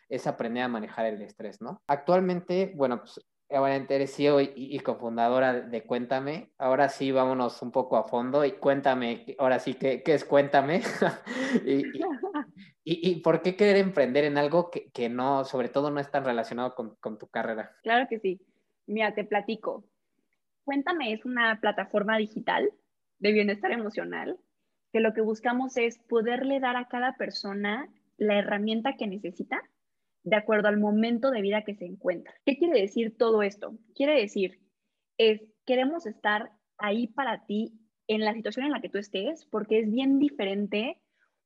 es 0.09 0.27
aprender 0.27 0.63
a 0.63 0.69
manejar 0.69 1.07
el 1.07 1.21
estrés, 1.21 1.61
¿no? 1.61 1.83
Actualmente, 1.89 2.73
bueno, 2.77 3.01
pues 3.01 3.21
Obviamente 3.51 3.95
eres 3.95 4.15
CEO 4.17 4.41
y, 4.41 4.53
y, 4.55 4.79
cofundadora 4.81 5.61
de 5.61 5.85
Cuéntame. 5.85 6.51
Ahora 6.59 6.89
sí, 6.89 7.13
vámonos 7.13 7.61
un 7.63 7.71
poco 7.71 7.97
a 7.97 8.05
fondo 8.05 8.45
y 8.45 8.53
cuéntame, 8.53 9.37
ahora 9.39 9.59
sí, 9.59 9.75
¿qué, 9.75 10.03
qué 10.03 10.15
es 10.15 10.25
Cuéntame? 10.25 10.83
y, 11.67 11.87
y, 11.87 13.11
¿Y, 13.11 13.21
por 13.21 13.43
qué 13.43 13.55
querer 13.55 13.77
emprender 13.77 14.25
en 14.25 14.39
algo 14.39 14.71
que, 14.71 14.91
que, 14.91 15.09
no, 15.09 15.45
sobre 15.45 15.69
todo 15.69 15.91
no 15.91 16.01
es 16.01 16.11
tan 16.11 16.25
relacionado 16.25 16.75
con, 16.75 16.97
con 16.97 17.19
tu 17.19 17.29
carrera? 17.29 17.77
Claro 17.83 18.07
que 18.09 18.19
sí. 18.19 18.41
Mira, 18.87 19.15
te 19.15 19.25
platico. 19.25 19.85
Cuéntame 20.65 21.13
es 21.13 21.25
una 21.25 21.61
plataforma 21.61 22.17
digital 22.17 22.73
de 23.19 23.33
bienestar 23.33 23.71
emocional 23.73 24.39
que 24.93 25.01
lo 25.01 25.13
que 25.13 25.21
buscamos 25.21 25.77
es 25.77 25.99
poderle 25.99 26.61
dar 26.61 26.77
a 26.77 26.89
cada 26.89 27.17
persona 27.17 27.89
la 28.17 28.39
herramienta 28.39 28.97
que 28.97 29.07
necesita 29.07 29.61
de 30.25 30.37
acuerdo 30.37 30.69
al 30.69 30.79
momento 30.79 31.31
de 31.31 31.43
vida 31.43 31.63
que 31.63 31.75
se 31.75 31.85
encuentra. 31.85 32.35
¿Qué 32.45 32.57
quiere 32.57 32.81
decir 32.81 33.17
todo 33.17 33.43
esto? 33.43 33.77
Quiere 33.95 34.19
decir, 34.19 34.59
es, 35.19 35.43
queremos 35.67 36.07
estar 36.07 36.51
ahí 36.79 37.07
para 37.09 37.45
ti 37.47 37.79
en 38.09 38.21
la 38.21 38.35
situación 38.35 38.67
en 38.67 38.73
la 38.73 38.81
que 38.81 38.89
tú 38.89 38.99
estés, 38.99 39.47
porque 39.47 39.81
es 39.81 39.91
bien 39.91 40.19
diferente 40.19 41.01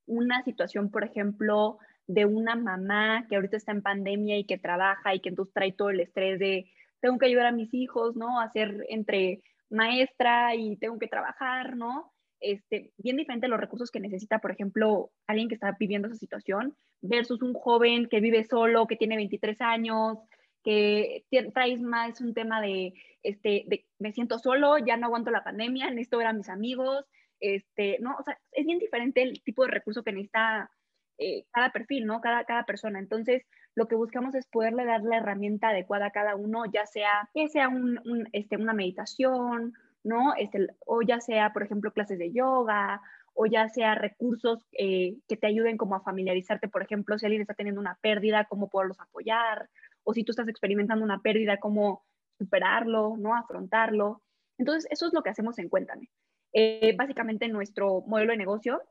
una 0.07 0.43
situación, 0.43 0.91
por 0.91 1.05
ejemplo, 1.05 1.79
de 2.07 2.25
una 2.25 2.57
mamá 2.57 3.27
que 3.29 3.37
ahorita 3.37 3.57
está 3.59 3.73
en 3.73 3.83
pandemia 3.83 4.39
y 4.39 4.45
que 4.45 4.59
trabaja 4.59 5.15
y 5.15 5.21
que 5.21 5.29
entonces 5.29 5.53
trae 5.53 5.73
todo 5.73 5.91
el 5.91 6.01
estrés 6.01 6.39
de 6.39 6.71
tengo 7.01 7.19
que 7.19 7.27
ayudar 7.27 7.47
a 7.47 7.53
mis 7.53 7.73
hijos, 7.75 8.17
¿no? 8.17 8.41
A 8.41 8.51
ser 8.51 8.85
entre 8.89 9.43
maestra 9.71 10.55
y 10.55 10.77
tengo 10.77 10.99
que 10.99 11.07
trabajar, 11.09 11.77
¿no? 11.77 12.13
Este, 12.41 12.93
bien 12.99 13.17
diferente 13.17 13.49
los 13.49 13.59
recursos 13.59 13.91
que 13.91 14.01
necesita, 14.01 14.39
por 14.39 14.53
ejemplo, 14.53 15.11
alguien 15.27 15.49
que 15.49 15.55
está 15.55 15.77
viviendo 15.79 16.07
esa 16.09 16.17
situación 16.17 16.77
versus 17.01 17.43
un 17.43 17.53
joven 17.53 18.09
que 18.09 18.21
vive 18.21 18.45
solo, 18.45 18.87
que 18.87 18.97
tiene 18.97 19.17
23 19.17 19.61
años, 19.61 20.19
que 20.63 21.25
traes 21.55 21.81
más 21.81 22.21
un 22.21 22.35
tema 22.35 22.61
de, 22.61 22.93
este, 23.23 23.65
de 23.67 23.87
me 23.99 24.13
siento 24.13 24.39
solo, 24.39 24.79
ya 24.79 24.97
no 24.97 25.07
aguanto 25.07 25.31
la 25.31 25.45
pandemia, 25.45 25.91
necesito 25.91 26.19
ver 26.19 26.29
a 26.29 26.33
mis 26.33 26.49
amigos, 26.49 27.07
este, 27.41 27.99
¿no? 28.01 28.17
Es 28.53 28.67
bien 28.67 28.79
diferente 28.79 29.23
el 29.23 29.43
tipo 29.43 29.65
de 29.65 29.71
recurso 29.71 30.03
que 30.03 30.13
necesita 30.13 30.71
eh, 31.19 31.47
cada 31.53 31.73
perfil, 31.73 32.07
¿no? 32.07 32.21
Cada, 32.21 32.45
cada 32.45 32.65
persona. 32.65 32.99
Entonces, 32.99 33.43
lo 33.75 33.89
que 33.89 33.97
buscamos 33.97 34.35
es 34.35 34.47
poderle 34.47 34.85
dar 34.85 35.03
la 35.03 35.19
herramienta 35.19 35.69
adecuada 35.69 36.07
a 36.07 36.13
cada 36.13 36.37
uno, 36.37 36.65
ya 36.73 36.87
sea 36.87 37.29
que 37.35 37.49
sea 37.49 37.71
este, 38.33 38.57
una 38.57 38.73
meditación, 38.73 39.75
¿no? 40.05 40.35
Este, 40.35 40.67
o 40.87 41.03
ya 41.03 41.21
sea, 41.21 41.53
por 41.53 41.63
ejemplo, 41.63 41.93
clases 41.93 42.19
de 42.19 42.33
yoga, 42.33 43.01
o 43.35 43.47
ya 43.47 43.69
sea 43.69 43.95
recursos 43.95 44.67
eh, 44.73 45.17
que 45.29 45.37
te 45.37 45.47
ayuden 45.47 45.77
como 45.77 45.95
a 45.95 46.03
familiarizarte, 46.03 46.69
por 46.69 46.83
ejemplo, 46.83 47.19
si 47.19 47.27
alguien 47.27 47.43
está 47.43 47.55
teniendo 47.55 47.81
una 47.81 47.97
pérdida, 48.01 48.47
cómo 48.49 48.69
poderlos 48.69 48.99
apoyar, 49.01 49.69
o 50.03 50.13
si 50.13 50.25
tú 50.25 50.33
estás 50.33 50.49
experimentando 50.49 51.05
una 51.05 51.21
pérdida, 51.21 51.59
cómo 51.59 52.05
superarlo, 52.39 53.17
¿no? 53.17 53.37
Afrontarlo. 53.37 54.23
Entonces, 54.59 54.91
eso 54.91 55.07
es 55.07 55.13
lo 55.13 55.23
que 55.23 55.31
hacemos 55.31 55.59
en 55.59 55.69
Cuéntame. 55.69 56.11
Eh, 56.53 56.95
básicamente, 56.97 57.47
nuestro 57.49 58.03
modelo 58.07 58.33
de 58.33 58.39
negocio 58.39 58.83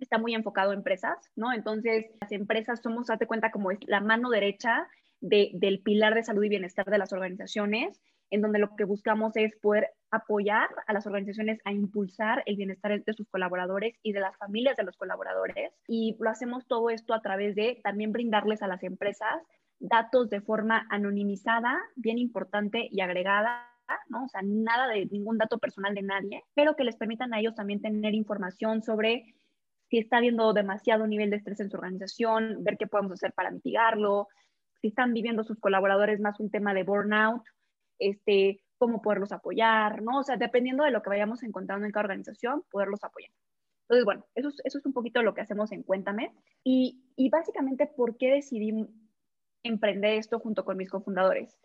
está 0.00 0.18
muy 0.18 0.34
enfocado 0.34 0.72
en 0.72 0.78
empresas, 0.78 1.30
¿no? 1.36 1.52
Entonces, 1.52 2.06
las 2.20 2.32
empresas 2.32 2.80
somos, 2.82 3.06
date 3.06 3.26
cuenta, 3.26 3.50
como 3.50 3.70
es 3.70 3.78
la 3.86 4.00
mano 4.00 4.30
derecha 4.30 4.88
del 5.20 5.80
pilar 5.84 6.14
de 6.14 6.22
salud 6.22 6.44
y 6.44 6.48
bienestar 6.48 6.86
de 6.86 6.98
las 6.98 7.12
organizaciones, 7.12 8.00
en 8.30 8.42
donde 8.42 8.58
lo 8.58 8.74
que 8.76 8.84
buscamos 8.84 9.36
es 9.36 9.56
poder 9.60 9.88
apoyar 10.10 10.68
a 10.86 10.92
las 10.92 11.06
organizaciones 11.06 11.60
a 11.64 11.72
impulsar 11.72 12.42
el 12.46 12.56
bienestar 12.56 13.02
de 13.02 13.12
sus 13.12 13.28
colaboradores 13.28 13.94
y 14.02 14.12
de 14.12 14.20
las 14.20 14.36
familias 14.36 14.76
de 14.76 14.84
los 14.84 14.96
colaboradores. 14.96 15.72
Y 15.86 16.16
lo 16.18 16.30
hacemos 16.30 16.66
todo 16.66 16.90
esto 16.90 17.14
a 17.14 17.22
través 17.22 17.54
de 17.54 17.80
también 17.82 18.12
brindarles 18.12 18.62
a 18.62 18.68
las 18.68 18.82
empresas 18.82 19.42
datos 19.80 20.28
de 20.28 20.40
forma 20.40 20.86
anonimizada, 20.90 21.78
bien 21.96 22.18
importante 22.18 22.88
y 22.90 23.00
agregada 23.00 23.68
¿no? 24.08 24.24
O 24.24 24.28
sea, 24.28 24.42
nada 24.44 24.88
de 24.88 25.06
ningún 25.06 25.38
dato 25.38 25.58
personal 25.58 25.94
de 25.94 26.02
nadie, 26.02 26.44
pero 26.54 26.76
que 26.76 26.84
les 26.84 26.96
permitan 26.96 27.32
a 27.32 27.40
ellos 27.40 27.54
también 27.54 27.80
tener 27.80 28.14
información 28.14 28.82
sobre 28.82 29.34
si 29.88 29.98
está 29.98 30.18
habiendo 30.18 30.52
demasiado 30.52 31.06
nivel 31.06 31.30
de 31.30 31.36
estrés 31.36 31.60
en 31.60 31.70
su 31.70 31.76
organización, 31.76 32.62
ver 32.62 32.76
qué 32.76 32.86
podemos 32.86 33.12
hacer 33.12 33.32
para 33.32 33.50
mitigarlo, 33.50 34.28
si 34.80 34.88
están 34.88 35.14
viviendo 35.14 35.44
sus 35.44 35.58
colaboradores 35.58 36.20
más 36.20 36.38
un 36.40 36.50
tema 36.50 36.74
de 36.74 36.84
burnout, 36.84 37.42
este, 37.98 38.62
cómo 38.78 39.02
poderlos 39.02 39.32
apoyar, 39.32 40.02
¿no? 40.02 40.20
O 40.20 40.22
sea, 40.22 40.36
dependiendo 40.36 40.84
de 40.84 40.90
lo 40.90 41.02
que 41.02 41.10
vayamos 41.10 41.42
encontrando 41.42 41.86
en 41.86 41.92
cada 41.92 42.04
organización, 42.04 42.64
poderlos 42.70 43.02
apoyar. 43.04 43.32
Entonces, 43.82 44.04
bueno, 44.04 44.26
eso 44.34 44.48
es, 44.48 44.60
eso 44.64 44.78
es 44.78 44.86
un 44.86 44.92
poquito 44.92 45.22
lo 45.22 45.34
que 45.34 45.40
hacemos 45.40 45.72
en 45.72 45.82
Cuéntame. 45.82 46.34
Y, 46.62 47.02
y 47.16 47.30
básicamente, 47.30 47.86
¿por 47.86 48.16
qué 48.18 48.30
decidí 48.30 48.86
emprender 49.62 50.18
esto 50.18 50.38
junto 50.38 50.64
con 50.64 50.76
mis 50.76 50.90
cofundadores? 50.90 51.56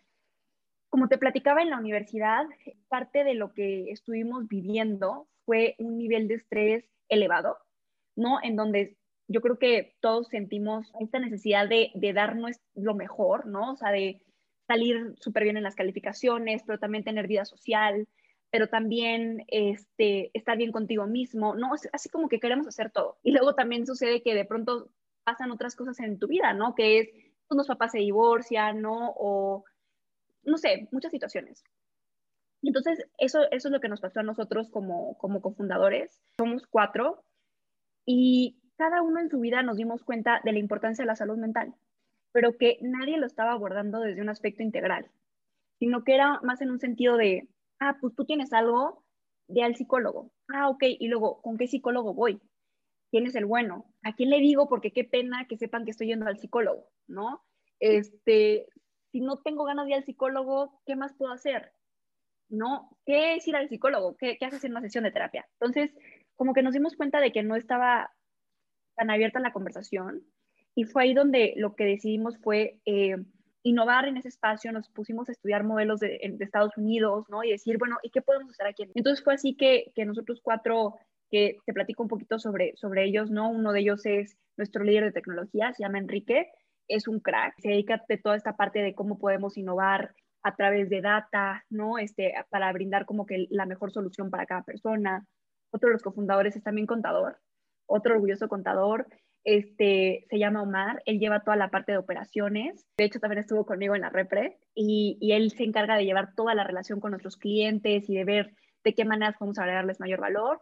Como 0.88 1.08
te 1.08 1.18
platicaba 1.18 1.62
en 1.62 1.70
la 1.70 1.78
universidad, 1.78 2.44
parte 2.88 3.24
de 3.24 3.34
lo 3.34 3.52
que 3.52 3.90
estuvimos 3.90 4.48
viviendo 4.48 5.28
fue 5.44 5.74
un 5.78 5.98
nivel 5.98 6.28
de 6.28 6.34
estrés 6.34 6.84
elevado, 7.08 7.58
¿no? 8.16 8.38
En 8.42 8.56
donde 8.56 8.96
yo 9.28 9.40
creo 9.40 9.58
que 9.58 9.96
todos 10.00 10.28
sentimos 10.28 10.92
esta 11.00 11.18
necesidad 11.18 11.68
de, 11.68 11.90
de 11.94 12.12
darnos 12.12 12.58
lo 12.74 12.94
mejor, 12.94 13.46
¿no? 13.46 13.72
O 13.72 13.76
sea, 13.76 13.90
de 13.90 14.22
salir 14.66 15.14
súper 15.18 15.44
bien 15.44 15.56
en 15.56 15.62
las 15.62 15.74
calificaciones, 15.74 16.62
pero 16.66 16.78
también 16.78 17.04
tener 17.04 17.26
vida 17.26 17.44
social, 17.44 18.08
pero 18.50 18.68
también 18.68 19.44
este, 19.48 20.30
estar 20.32 20.56
bien 20.56 20.72
contigo 20.72 21.06
mismo, 21.06 21.54
¿no? 21.54 21.72
Así 21.92 22.08
como 22.08 22.28
que 22.28 22.40
queremos 22.40 22.66
hacer 22.66 22.90
todo. 22.90 23.18
Y 23.22 23.32
luego 23.32 23.54
también 23.54 23.86
sucede 23.86 24.22
que 24.22 24.34
de 24.34 24.44
pronto 24.44 24.90
pasan 25.24 25.50
otras 25.50 25.74
cosas 25.74 25.98
en 26.00 26.18
tu 26.18 26.28
vida, 26.28 26.52
¿no? 26.52 26.74
Que 26.74 27.00
es, 27.00 27.08
los 27.50 27.66
papás 27.66 27.92
se 27.92 27.98
divorcian, 27.98 28.80
¿no? 28.80 29.12
O, 29.16 29.64
no 30.44 30.56
sé, 30.56 30.88
muchas 30.92 31.10
situaciones. 31.10 31.64
Entonces, 32.62 33.04
eso, 33.18 33.42
eso 33.50 33.68
es 33.68 33.72
lo 33.72 33.80
que 33.80 33.88
nos 33.88 34.00
pasó 34.00 34.20
a 34.20 34.24
nosotros 34.24 34.70
como, 34.70 35.18
como 35.18 35.42
cofundadores. 35.42 36.20
Somos 36.38 36.66
cuatro 36.66 37.24
y 38.06 38.58
cada 38.76 39.02
uno 39.02 39.20
en 39.20 39.30
su 39.30 39.40
vida 39.40 39.62
nos 39.62 39.76
dimos 39.76 40.02
cuenta 40.04 40.40
de 40.44 40.52
la 40.52 40.58
importancia 40.58 41.02
de 41.02 41.06
la 41.06 41.16
salud 41.16 41.36
mental, 41.36 41.74
pero 42.34 42.58
que 42.58 42.78
nadie 42.82 43.16
lo 43.16 43.26
estaba 43.26 43.52
abordando 43.52 44.00
desde 44.00 44.20
un 44.20 44.28
aspecto 44.28 44.64
integral, 44.64 45.08
sino 45.78 46.02
que 46.02 46.16
era 46.16 46.40
más 46.42 46.60
en 46.62 46.72
un 46.72 46.80
sentido 46.80 47.16
de, 47.16 47.48
ah, 47.78 47.96
pues 48.00 48.12
tú 48.16 48.24
tienes 48.24 48.52
algo, 48.52 49.04
de 49.46 49.62
al 49.62 49.76
psicólogo. 49.76 50.32
Ah, 50.52 50.68
ok, 50.68 50.82
y 50.98 51.06
luego, 51.06 51.40
¿con 51.42 51.56
qué 51.56 51.68
psicólogo 51.68 52.12
voy? 52.12 52.42
¿Quién 53.12 53.26
es 53.26 53.36
el 53.36 53.46
bueno? 53.46 53.86
¿A 54.02 54.14
quién 54.16 54.30
le 54.30 54.40
digo? 54.40 54.68
Porque 54.68 54.90
qué 54.90 55.04
pena 55.04 55.46
que 55.48 55.56
sepan 55.56 55.84
que 55.84 55.92
estoy 55.92 56.08
yendo 56.08 56.26
al 56.26 56.40
psicólogo, 56.40 56.88
¿no? 57.06 57.44
Este, 57.78 58.66
si 59.12 59.20
no 59.20 59.40
tengo 59.40 59.62
ganas 59.64 59.84
de 59.84 59.92
ir 59.92 59.96
al 59.98 60.04
psicólogo, 60.04 60.82
¿qué 60.86 60.96
más 60.96 61.14
puedo 61.14 61.32
hacer? 61.32 61.70
¿No? 62.48 62.90
¿Qué 63.06 63.36
es 63.36 63.46
ir 63.46 63.54
al 63.54 63.68
psicólogo? 63.68 64.16
¿Qué, 64.16 64.38
qué 64.38 64.46
haces 64.46 64.64
en 64.64 64.72
una 64.72 64.80
sesión 64.80 65.04
de 65.04 65.12
terapia? 65.12 65.46
Entonces, 65.60 65.94
como 66.34 66.52
que 66.52 66.62
nos 66.64 66.74
dimos 66.74 66.96
cuenta 66.96 67.20
de 67.20 67.30
que 67.30 67.44
no 67.44 67.54
estaba 67.54 68.10
tan 68.96 69.10
abierta 69.10 69.38
la 69.38 69.52
conversación 69.52 70.24
y 70.74 70.84
fue 70.84 71.04
ahí 71.04 71.14
donde 71.14 71.54
lo 71.56 71.74
que 71.74 71.84
decidimos 71.84 72.38
fue 72.38 72.80
eh, 72.84 73.16
innovar 73.62 74.06
en 74.06 74.16
ese 74.16 74.28
espacio, 74.28 74.72
nos 74.72 74.88
pusimos 74.90 75.28
a 75.28 75.32
estudiar 75.32 75.64
modelos 75.64 76.00
de, 76.00 76.18
Estados 76.40 76.76
Unidos, 76.76 77.26
¿no? 77.28 77.42
Y 77.44 77.50
decir, 77.50 77.78
bueno, 77.78 77.98
¿y 78.02 78.10
qué 78.10 78.20
podemos 78.20 78.50
hacer 78.50 78.66
aquí? 78.66 78.90
Entonces 78.94 79.24
fue 79.24 79.34
así 79.34 79.56
que, 79.56 79.92
que 79.94 80.04
nosotros 80.04 80.40
cuatro, 80.42 80.96
que 81.30 81.58
te 81.64 81.72
platico 81.72 82.02
un 82.02 82.08
poquito 82.08 82.38
sobre, 82.38 82.76
sobre 82.76 83.04
ellos, 83.04 83.30
¿no? 83.30 83.50
Uno 83.50 83.72
de 83.72 83.80
ellos 83.80 84.04
es 84.04 84.36
nuestro 84.56 84.84
líder 84.84 85.04
de 85.04 85.12
tecnología, 85.12 85.72
se 85.72 85.82
llama 85.82 85.98
Enrique, 85.98 86.50
es 86.88 87.08
un 87.08 87.20
crack, 87.20 87.54
se 87.58 87.70
dedica 87.70 87.94
a 87.94 88.16
toda 88.22 88.36
esta 88.36 88.56
parte 88.56 88.80
de 88.80 88.94
cómo 88.94 89.18
podemos 89.18 89.56
innovar 89.56 90.14
a 90.42 90.54
través 90.56 90.90
de 90.90 91.00
data, 91.00 91.64
¿no? 91.70 91.98
Este, 91.98 92.34
para 92.50 92.70
brindar 92.72 93.06
como 93.06 93.24
que 93.24 93.46
la 93.48 93.64
mejor 93.64 93.92
solución 93.92 94.30
para 94.30 94.44
cada 94.44 94.62
persona. 94.62 95.26
Otro 95.70 95.88
de 95.88 95.94
los 95.94 96.02
cofundadores 96.02 96.54
es 96.54 96.62
también 96.62 96.86
contador, 96.86 97.38
otro 97.86 98.14
orgulloso 98.14 98.48
contador, 98.48 99.06
este, 99.44 100.24
se 100.30 100.38
llama 100.38 100.62
Omar, 100.62 101.02
él 101.04 101.18
lleva 101.18 101.40
toda 101.40 101.56
la 101.56 101.68
parte 101.68 101.92
de 101.92 101.98
operaciones, 101.98 102.86
de 102.96 103.04
hecho 103.04 103.20
también 103.20 103.40
estuvo 103.40 103.66
conmigo 103.66 103.94
en 103.94 104.00
la 104.00 104.08
repre 104.08 104.58
y, 104.74 105.18
él 105.20 105.50
se 105.50 105.64
encarga 105.64 105.96
de 105.96 106.04
llevar 106.04 106.34
toda 106.34 106.54
la 106.54 106.64
relación 106.64 107.00
con 107.00 107.10
nuestros 107.10 107.36
clientes 107.36 108.08
y 108.08 108.14
de 108.14 108.24
ver 108.24 108.54
de 108.84 108.94
qué 108.94 109.04
maneras 109.04 109.36
podemos 109.38 109.58
agregarles 109.58 110.00
mayor 110.00 110.20
valor. 110.20 110.60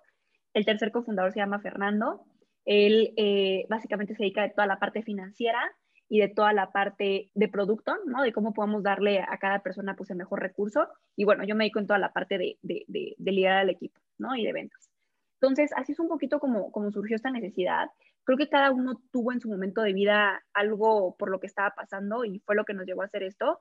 El 0.53 0.65
tercer 0.65 0.91
cofundador 0.91 1.33
se 1.33 1.41
llama 1.41 1.61
Fernando, 1.61 2.25
él 2.65 3.13
eh, 3.17 3.67
básicamente 3.69 4.15
se 4.15 4.23
dedica 4.25 4.43
de 4.43 4.51
toda 4.51 4.67
la 4.67 4.79
parte 4.79 5.03
financiera 5.03 5.61
y 6.09 6.19
de 6.19 6.29
toda 6.29 6.53
la 6.53 6.73
parte 6.73 7.31
de 7.35 7.49
producto, 7.49 7.95
¿no? 8.07 8.23
De 8.23 8.33
cómo 8.33 8.53
podemos 8.53 8.83
darle 8.83 9.21
a 9.21 9.39
cada 9.39 9.61
persona 9.61 9.97
pues 9.97 10.11
el 10.11 10.17
mejor 10.17 10.41
recurso. 10.41 10.89
Y 11.17 11.25
bueno, 11.25 11.45
yo 11.45 11.55
me 11.55 11.65
dedico 11.65 11.79
en 11.79 11.87
toda 11.87 11.99
la 11.99 12.13
parte 12.13 12.37
de, 12.37 12.59
de, 12.63 12.85
de, 12.87 13.15
de 13.17 13.33
liderar 13.33 13.59
al 13.59 13.71
equipo, 13.71 14.01
¿no? 14.19 14.37
Y 14.37 14.45
de 14.45 14.53
ventas. 14.53 14.91
Entonces, 15.41 15.73
así 15.75 15.93
es 15.93 15.99
un 15.99 16.09
poquito 16.09 16.39
como 16.39 16.91
surgió 16.93 17.17
esta 17.17 17.31
necesidad. 17.31 17.89
Creo 18.25 18.39
que 18.39 18.49
cada 18.49 18.71
uno 18.71 19.01
tuvo 19.11 19.33
en 19.33 19.41
su 19.41 19.49
momento 19.49 19.83
de 19.83 19.93
vida 19.93 20.43
algo 20.55 21.17
por 21.17 21.31
lo 21.31 21.41
que 21.41 21.47
estaba 21.47 21.71
pasando 21.75 22.25
y 22.25 22.41
fue 22.41 22.55
lo 22.55 22.65
que 22.65 22.75
nos 22.75 22.87
llevó 22.87 23.03
a 23.03 23.07
hacer 23.07 23.23
esto. 23.25 23.61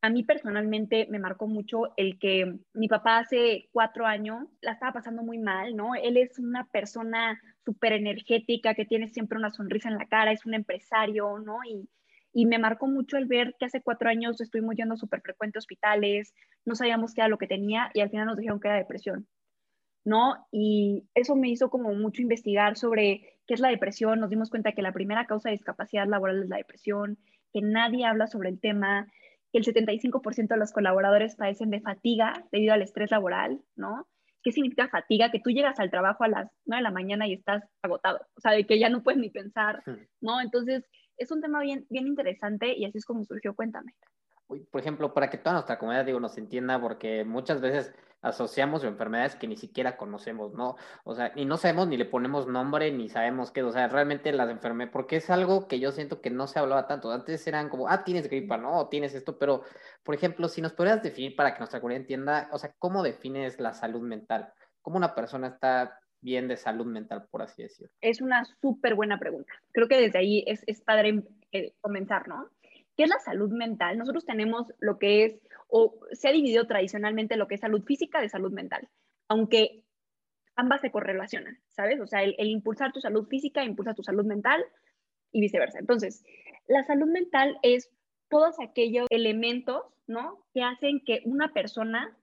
A 0.00 0.10
mí 0.10 0.22
personalmente 0.22 1.08
me 1.10 1.18
marcó 1.18 1.48
mucho 1.48 1.92
el 1.96 2.18
que 2.20 2.56
mi 2.72 2.86
papá 2.86 3.18
hace 3.18 3.68
cuatro 3.72 4.06
años 4.06 4.46
la 4.60 4.72
estaba 4.72 4.92
pasando 4.92 5.22
muy 5.24 5.38
mal, 5.38 5.74
¿no? 5.74 5.96
Él 5.96 6.16
es 6.16 6.38
una 6.38 6.68
persona 6.68 7.40
súper 7.64 7.92
energética 7.92 8.74
que 8.74 8.84
tiene 8.84 9.08
siempre 9.08 9.38
una 9.38 9.50
sonrisa 9.50 9.88
en 9.88 9.98
la 9.98 10.06
cara, 10.06 10.30
es 10.30 10.46
un 10.46 10.54
empresario, 10.54 11.40
¿no? 11.40 11.58
Y, 11.68 11.88
y 12.32 12.46
me 12.46 12.60
marcó 12.60 12.86
mucho 12.86 13.16
el 13.16 13.26
ver 13.26 13.56
que 13.58 13.66
hace 13.66 13.82
cuatro 13.82 14.08
años 14.08 14.40
estuvimos 14.40 14.76
yendo 14.76 14.96
súper 14.96 15.20
frecuente 15.20 15.58
a 15.58 15.60
hospitales, 15.60 16.32
no 16.64 16.76
sabíamos 16.76 17.12
qué 17.14 17.22
era 17.22 17.28
lo 17.28 17.38
que 17.38 17.48
tenía 17.48 17.90
y 17.92 18.00
al 18.00 18.10
final 18.10 18.26
nos 18.26 18.36
dijeron 18.36 18.60
que 18.60 18.68
era 18.68 18.76
depresión. 18.76 19.26
¿No? 20.04 20.46
Y 20.50 21.08
eso 21.14 21.36
me 21.36 21.48
hizo 21.48 21.70
como 21.70 21.92
mucho 21.94 22.22
investigar 22.22 22.76
sobre 22.76 23.38
qué 23.46 23.54
es 23.54 23.60
la 23.60 23.68
depresión. 23.68 24.20
Nos 24.20 24.30
dimos 24.30 24.50
cuenta 24.50 24.72
que 24.72 24.82
la 24.82 24.92
primera 24.92 25.26
causa 25.26 25.48
de 25.48 25.56
discapacidad 25.56 26.06
laboral 26.06 26.42
es 26.42 26.48
la 26.48 26.56
depresión, 26.56 27.18
que 27.52 27.62
nadie 27.62 28.04
habla 28.04 28.26
sobre 28.26 28.50
el 28.50 28.60
tema, 28.60 29.06
que 29.52 29.58
el 29.58 29.64
75% 29.64 30.48
de 30.48 30.56
los 30.56 30.72
colaboradores 30.72 31.36
padecen 31.36 31.70
de 31.70 31.80
fatiga 31.80 32.44
debido 32.52 32.74
al 32.74 32.82
estrés 32.82 33.10
laboral, 33.10 33.60
¿no? 33.76 34.06
¿Qué 34.42 34.52
significa 34.52 34.88
fatiga? 34.88 35.30
Que 35.30 35.40
tú 35.40 35.50
llegas 35.50 35.80
al 35.80 35.90
trabajo 35.90 36.24
a 36.24 36.28
las 36.28 36.50
9 36.66 36.80
de 36.80 36.82
la 36.82 36.90
mañana 36.90 37.26
y 37.26 37.34
estás 37.34 37.64
agotado, 37.82 38.20
o 38.36 38.40
sea, 38.40 38.52
de 38.52 38.66
que 38.66 38.78
ya 38.78 38.88
no 38.88 39.02
puedes 39.02 39.20
ni 39.20 39.30
pensar, 39.30 39.82
¿no? 40.20 40.40
Entonces, 40.40 40.84
es 41.16 41.30
un 41.32 41.40
tema 41.40 41.60
bien, 41.60 41.86
bien 41.90 42.06
interesante 42.06 42.76
y 42.76 42.84
así 42.84 42.98
es 42.98 43.04
como 43.04 43.24
surgió 43.24 43.54
Cuéntame 43.54 43.92
por 44.48 44.80
ejemplo, 44.80 45.12
para 45.14 45.30
que 45.30 45.38
toda 45.38 45.54
nuestra 45.54 45.78
comunidad, 45.78 46.06
digo, 46.06 46.20
nos 46.20 46.38
entienda, 46.38 46.80
porque 46.80 47.24
muchas 47.24 47.60
veces 47.60 47.94
asociamos 48.20 48.82
enfermedades 48.82 49.36
que 49.36 49.46
ni 49.46 49.56
siquiera 49.56 49.96
conocemos, 49.96 50.52
¿no? 50.52 50.76
O 51.04 51.14
sea, 51.14 51.32
y 51.36 51.44
no 51.44 51.56
sabemos 51.56 51.86
ni 51.86 51.96
le 51.96 52.04
ponemos 52.04 52.48
nombre 52.48 52.90
ni 52.90 53.08
sabemos 53.08 53.52
qué, 53.52 53.62
o 53.62 53.70
sea, 53.70 53.88
realmente 53.88 54.32
las 54.32 54.50
enfermedades, 54.50 54.92
porque 54.92 55.16
es 55.16 55.30
algo 55.30 55.68
que 55.68 55.78
yo 55.78 55.92
siento 55.92 56.20
que 56.20 56.30
no 56.30 56.46
se 56.46 56.58
hablaba 56.58 56.86
tanto. 56.86 57.12
Antes 57.12 57.46
eran 57.46 57.68
como, 57.68 57.88
ah, 57.88 58.04
tienes 58.04 58.28
gripa, 58.28 58.56
¿no? 58.56 58.78
O 58.78 58.88
tienes 58.88 59.14
esto, 59.14 59.38
pero, 59.38 59.62
por 60.02 60.14
ejemplo, 60.14 60.48
si 60.48 60.62
nos 60.62 60.72
podrías 60.72 61.02
definir 61.02 61.36
para 61.36 61.52
que 61.52 61.60
nuestra 61.60 61.80
comunidad 61.80 62.02
entienda, 62.02 62.48
o 62.52 62.58
sea, 62.58 62.72
¿cómo 62.78 63.02
defines 63.02 63.60
la 63.60 63.72
salud 63.74 64.02
mental? 64.02 64.52
¿Cómo 64.82 64.96
una 64.96 65.14
persona 65.14 65.48
está 65.48 66.00
bien 66.20 66.48
de 66.48 66.56
salud 66.56 66.86
mental, 66.86 67.26
por 67.30 67.42
así 67.42 67.62
decirlo? 67.62 67.92
Es 68.00 68.20
una 68.20 68.44
súper 68.60 68.94
buena 68.94 69.18
pregunta. 69.18 69.52
Creo 69.72 69.86
que 69.86 70.00
desde 70.00 70.18
ahí 70.18 70.44
es, 70.46 70.64
es 70.66 70.80
padre 70.80 71.22
eh, 71.52 71.74
comenzar, 71.80 72.26
¿no? 72.26 72.50
¿Qué 72.98 73.04
es 73.04 73.10
la 73.10 73.20
salud 73.20 73.52
mental? 73.52 73.96
Nosotros 73.96 74.26
tenemos 74.26 74.66
lo 74.80 74.98
que 74.98 75.24
es, 75.24 75.40
o 75.68 76.00
se 76.10 76.28
ha 76.28 76.32
dividido 76.32 76.66
tradicionalmente 76.66 77.36
lo 77.36 77.46
que 77.46 77.54
es 77.54 77.60
salud 77.60 77.84
física 77.84 78.20
de 78.20 78.28
salud 78.28 78.50
mental, 78.50 78.88
aunque 79.28 79.84
ambas 80.56 80.80
se 80.80 80.90
correlacionan, 80.90 81.60
¿sabes? 81.68 82.00
O 82.00 82.08
sea, 82.08 82.24
el, 82.24 82.34
impulsar 82.40 82.92
tu 82.92 83.00
salud 83.00 83.28
física 83.28 83.62
impulsa 83.62 83.94
tu 83.94 84.02
salud 84.02 84.24
mental 84.24 84.64
y 85.30 85.40
viceversa. 85.40 85.78
Entonces, 85.78 86.24
la 86.66 86.82
salud 86.82 87.06
mental 87.06 87.56
es 87.62 87.88
todos 88.28 88.58
aquellos 88.58 89.06
elementos, 89.10 89.84
¿no? 90.08 90.44
Que 90.52 90.64
hacen 90.64 91.00
que 91.06 91.20
una 91.24 91.52
persona 91.52 92.18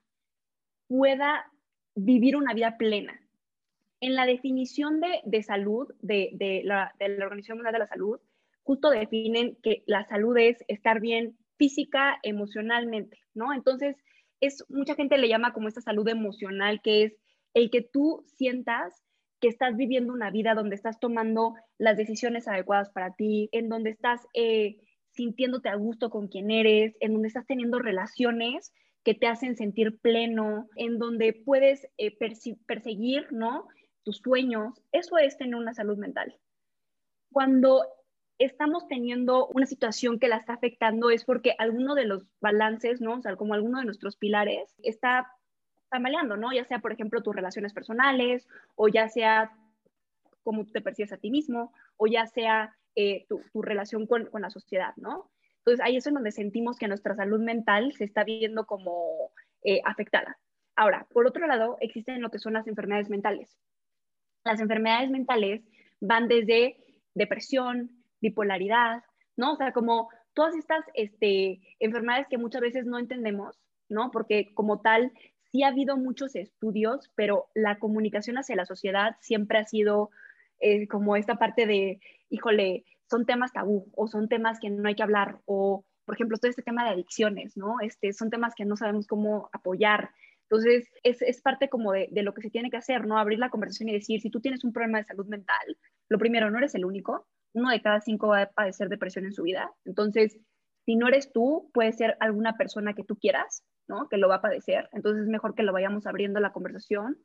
pueda 0.90 1.50
vivir 1.96 2.36
una 2.36 2.54
vida 2.54 2.78
plena. 2.78 3.22
En 4.02 4.14
la 4.14 4.26
definición 4.26 5.00
de, 5.00 5.42
salud 5.42 5.88
de, 6.02 6.32
de, 6.34 6.64
la, 6.66 6.94
de 7.00 7.08
la 7.08 7.24
Organización 7.24 7.60
Mundial 7.60 7.76
de 7.76 7.80
la 7.80 7.88
Salud, 7.88 8.20
justo 8.66 8.90
definen 8.90 9.58
que 9.62 9.84
la 9.86 10.06
salud 10.06 10.36
es 10.38 10.58
estar 10.68 11.00
bien 11.00 11.38
física, 11.58 12.18
emocionalmente, 12.24 13.18
¿no? 13.34 13.54
Entonces, 13.54 13.96
es 14.42 14.66
mucha 14.70 14.96
gente 14.96 15.18
le 15.18 15.30
llama 15.30 15.54
como 15.54 15.68
esta 15.68 15.82
salud 15.82 16.08
emocional, 16.08 16.82
que 16.82 17.04
es 17.04 17.14
el 17.54 17.70
que 17.70 17.82
tú 17.82 18.26
sientas 18.26 19.04
que 19.40 19.48
estás 19.48 19.78
viviendo 19.78 20.14
una 20.14 20.32
vida 20.32 20.56
donde 20.56 20.76
estás 20.76 21.00
tomando 21.00 21.54
las 21.78 21.96
decisiones 21.96 22.48
adecuadas 22.48 22.90
para 22.90 23.14
ti, 23.14 23.50
en 23.52 23.70
donde 23.70 23.92
estás 23.92 24.22
eh, 24.34 24.78
sintiéndote 25.12 25.70
a 25.70 25.76
gusto 25.76 26.10
con 26.10 26.28
quien 26.28 26.50
eres, 26.50 26.98
en 27.00 27.14
donde 27.14 27.28
estás 27.28 27.46
teniendo 27.46 27.80
relaciones 27.80 28.74
que 29.04 29.14
te 29.14 29.28
hacen 29.28 29.56
sentir 29.56 30.00
pleno, 30.00 30.68
en 30.76 30.98
donde 30.98 31.34
puedes 31.34 31.88
eh, 31.98 32.18
perseguir, 32.66 33.28
¿no? 33.32 33.68
Tus 34.04 34.18
sueños. 34.18 34.82
Eso 34.92 35.20
es 35.20 35.38
tener 35.38 35.56
una 35.56 35.76
salud 35.76 35.98
mental. 35.98 36.36
Cuando 37.32 37.84
estamos 38.38 38.88
teniendo 38.88 39.48
una 39.48 39.66
situación 39.66 40.20
que 40.20 40.28
la 40.28 40.38
está 40.38 40.54
afectando 40.54 41.10
es 41.10 41.24
porque 41.24 41.56
alguno 41.58 41.96
de 41.96 42.06
los 42.06 42.26
balances, 42.42 43.02
¿no? 43.02 43.16
O 43.16 43.22
sea, 43.22 43.36
como 43.36 43.54
alguno 43.54 43.80
de 43.80 43.86
nuestros 43.86 44.18
pilares 44.18 44.76
está 44.84 45.32
tambaleando, 45.90 46.36
¿no? 46.36 46.52
Ya 46.52 46.66
sea, 46.66 46.80
por 46.80 46.92
ejemplo, 46.92 47.24
tus 47.24 47.36
relaciones 47.36 47.74
personales, 47.74 48.48
o 48.76 48.88
ya 48.88 49.08
sea 49.08 49.52
cómo 50.44 50.66
te 50.66 50.82
percibes 50.82 51.14
a 51.14 51.18
ti 51.18 51.32
mismo, 51.32 51.74
o 51.98 52.08
ya 52.08 52.28
sea 52.28 52.76
eh, 52.96 53.26
tu, 53.28 53.62
relación 53.62 54.06
con, 54.06 54.30
la 54.34 54.50
sociedad, 54.50 54.94
¿no? 54.98 55.32
Entonces, 55.60 55.84
ahí 55.84 55.98
es 55.98 56.06
en 56.06 56.14
donde 56.14 56.32
sentimos 56.32 56.78
que 56.78 56.88
nuestra 56.88 57.16
salud 57.16 57.40
mental 57.40 57.94
se 57.94 58.04
está 58.04 58.24
viendo 58.24 58.66
como 58.66 59.32
eh, 59.64 59.82
afectada. 59.86 60.38
Ahora, 60.76 61.08
por 61.12 61.26
otro 61.26 61.48
lado, 61.48 61.78
existen 61.80 62.22
lo 62.22 62.30
que 62.30 62.40
son 62.40 62.54
las 62.54 62.68
enfermedades 62.68 63.10
mentales. 63.10 63.58
Las 64.44 64.60
enfermedades 64.60 65.10
mentales 65.10 65.64
van 66.02 66.28
desde 66.28 66.78
depresión, 67.16 68.05
bipolaridad, 68.26 69.04
¿no? 69.38 69.54
O 69.54 69.56
sea, 69.56 69.72
como 69.72 70.10
todas 70.34 70.56
estas 70.56 70.84
este, 70.94 71.62
enfermedades 71.80 72.28
que 72.30 72.38
muchas 72.38 72.62
veces 72.62 72.86
no 72.86 73.00
entendemos, 73.00 73.60
¿no? 73.90 74.12
Porque 74.12 74.54
como 74.54 74.82
tal, 74.82 75.12
sí 75.52 75.64
ha 75.64 75.70
habido 75.70 75.98
muchos 75.98 76.36
estudios, 76.36 77.12
pero 77.16 77.48
la 77.54 77.80
comunicación 77.80 78.38
hacia 78.38 78.56
la 78.56 78.66
sociedad 78.66 79.16
siempre 79.22 79.60
ha 79.60 79.66
sido 79.66 80.10
eh, 80.60 80.88
como 80.88 81.16
esta 81.16 81.36
parte 81.36 81.66
de, 81.66 82.00
híjole, 82.30 82.86
son 83.10 83.26
temas 83.26 83.54
tabú 83.54 83.88
o 83.96 84.08
son 84.08 84.28
temas 84.28 84.60
que 84.60 84.70
no 84.70 84.88
hay 84.88 84.96
que 84.96 85.04
hablar 85.04 85.40
o, 85.46 85.86
por 86.06 86.16
ejemplo, 86.16 86.38
todo 86.38 86.50
este 86.50 86.64
tema 86.64 86.84
de 86.84 86.92
adicciones, 86.92 87.56
¿no? 87.56 87.78
Este, 87.82 88.14
son 88.14 88.30
temas 88.30 88.54
que 88.56 88.66
no 88.66 88.76
sabemos 88.76 89.08
cómo 89.08 89.50
apoyar. 89.54 90.10
Entonces, 90.50 90.90
es, 91.04 91.22
es 91.22 91.42
parte 91.42 91.70
como 91.70 91.92
de, 91.92 92.08
de, 92.12 92.24
lo 92.24 92.34
que 92.34 92.42
se 92.42 92.50
tiene 92.50 92.70
que 92.70 92.78
hacer, 92.78 93.06
¿no? 93.08 93.18
Abrir 93.18 93.40
la 93.40 93.50
conversación 93.50 93.90
y 93.90 93.94
decir, 93.94 94.22
si 94.22 94.30
tú 94.30 94.42
tienes 94.42 94.64
un 94.64 94.74
problema 94.74 94.98
de 95.00 95.06
salud 95.06 95.28
mental, 95.28 95.78
lo 96.10 96.18
primero, 96.20 96.52
no 96.52 96.58
eres 96.58 96.76
el 96.76 96.86
único, 96.86 97.26
uno 97.56 97.72
de 97.72 97.82
cada 97.82 98.02
cinco 98.02 98.28
va 98.28 98.44
a 98.44 98.52
padecer 98.52 98.90
depresión 98.90 99.26
en 99.26 99.34
su 99.34 99.44
vida. 99.44 99.72
Entonces, 99.86 100.38
si 100.86 100.96
no 100.96 101.08
eres 101.08 101.32
tú, 101.32 101.72
puede 101.74 101.92
ser 101.94 102.18
alguna 102.20 102.58
persona 102.58 102.94
que 102.94 103.04
tú 103.04 103.16
quieras, 103.16 103.64
¿no? 103.88 104.08
Que 104.10 104.18
lo 104.18 104.28
va 104.28 104.36
a 104.36 104.42
padecer. 104.42 104.90
Entonces, 104.92 105.24
es 105.24 105.30
mejor 105.30 105.56
que 105.56 105.64
lo 105.64 105.74
vayamos 105.74 106.06
abriendo 106.06 106.40
la 106.40 106.52
conversación. 106.52 107.18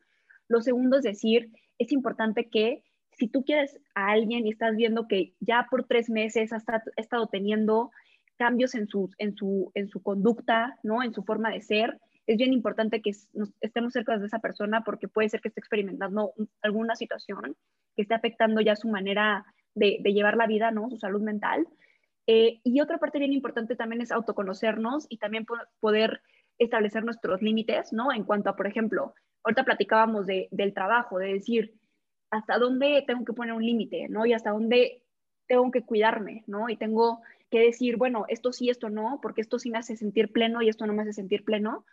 Lo 0.48 0.62
segundo 0.62 0.98
es 0.98 1.02
decir, 1.02 1.50
es 1.78 1.92
importante 1.92 2.48
que 2.48 2.84
si 3.12 3.28
tú 3.28 3.44
quieres 3.44 3.78
a 3.94 4.12
alguien 4.12 4.46
y 4.46 4.50
estás 4.50 4.76
viendo 4.76 5.08
que 5.08 5.34
ya 5.40 5.66
por 5.68 5.84
tres 5.84 6.08
meses 6.08 6.52
ha 6.52 6.62
estado 6.96 7.26
teniendo 7.26 7.90
cambios 8.38 8.74
en 8.74 8.86
su, 8.86 9.10
en 9.18 9.34
su, 9.34 9.70
en 9.74 9.88
su 9.88 10.02
conducta, 10.02 10.78
¿no? 10.82 11.02
En 11.02 11.12
su 11.12 11.24
forma 11.24 11.50
de 11.50 11.60
ser, 11.60 12.00
es 12.26 12.36
bien 12.36 12.52
importante 12.52 13.02
que 13.02 13.10
estemos 13.60 13.92
cerca 13.92 14.16
de 14.16 14.26
esa 14.26 14.38
persona 14.38 14.84
porque 14.84 15.08
puede 15.08 15.28
ser 15.28 15.40
que 15.40 15.48
esté 15.48 15.60
experimentando 15.60 16.32
alguna 16.62 16.94
situación 16.94 17.56
que 17.96 18.02
esté 18.02 18.14
afectando 18.14 18.60
ya 18.60 18.76
su 18.76 18.88
manera 18.88 19.44
de, 19.74 19.98
llevar 20.04 20.36
la 20.36 20.46
vida, 20.46 20.70
¿no? 20.70 20.90
Su 20.90 20.98
salud 20.98 21.22
mental. 21.22 21.66
Eh, 22.26 22.60
y 22.64 22.80
otra 22.80 22.98
parte 22.98 23.18
bien 23.18 23.32
importante 23.32 23.76
también 23.76 24.02
es 24.02 24.12
autoconocernos 24.12 25.06
y 25.08 25.18
también 25.18 25.46
poder 25.80 26.22
establecer 26.58 27.04
nuestros 27.04 27.42
límites, 27.42 27.92
¿no? 27.92 28.12
En 28.12 28.24
cuanto 28.24 28.50
a, 28.50 28.56
por 28.56 28.66
ejemplo, 28.66 29.14
ahorita 29.42 29.64
platicábamos 29.64 30.26
de, 30.26 30.48
del 30.50 30.74
trabajo, 30.74 31.18
de 31.18 31.32
decir, 31.32 31.74
hasta 32.30 32.58
dónde 32.58 33.02
tengo 33.06 33.24
que 33.24 33.32
poner 33.32 33.54
un 33.54 33.64
límite, 33.64 34.08
¿no? 34.08 34.26
Y 34.26 34.32
hasta 34.32 34.50
dónde 34.50 35.02
tengo 35.48 35.70
que 35.70 35.82
cuidarme, 35.82 36.44
¿no? 36.46 36.68
Y 36.68 36.76
tengo 36.76 37.22
que 37.50 37.60
decir, 37.60 37.96
bueno, 37.96 38.26
esto 38.28 38.52
sí, 38.52 38.70
esto 38.70 38.90
no, 38.90 39.18
porque 39.22 39.40
esto 39.40 39.58
sí 39.58 39.70
me 39.70 39.78
hace 39.78 39.96
sentir 39.96 40.30
pleno 40.30 40.62
y 40.62 40.68
esto 40.68 40.86
no 40.86 40.92
me 40.92 41.02
hace 41.02 41.12
sentir 41.12 41.44
pleno. 41.44 41.84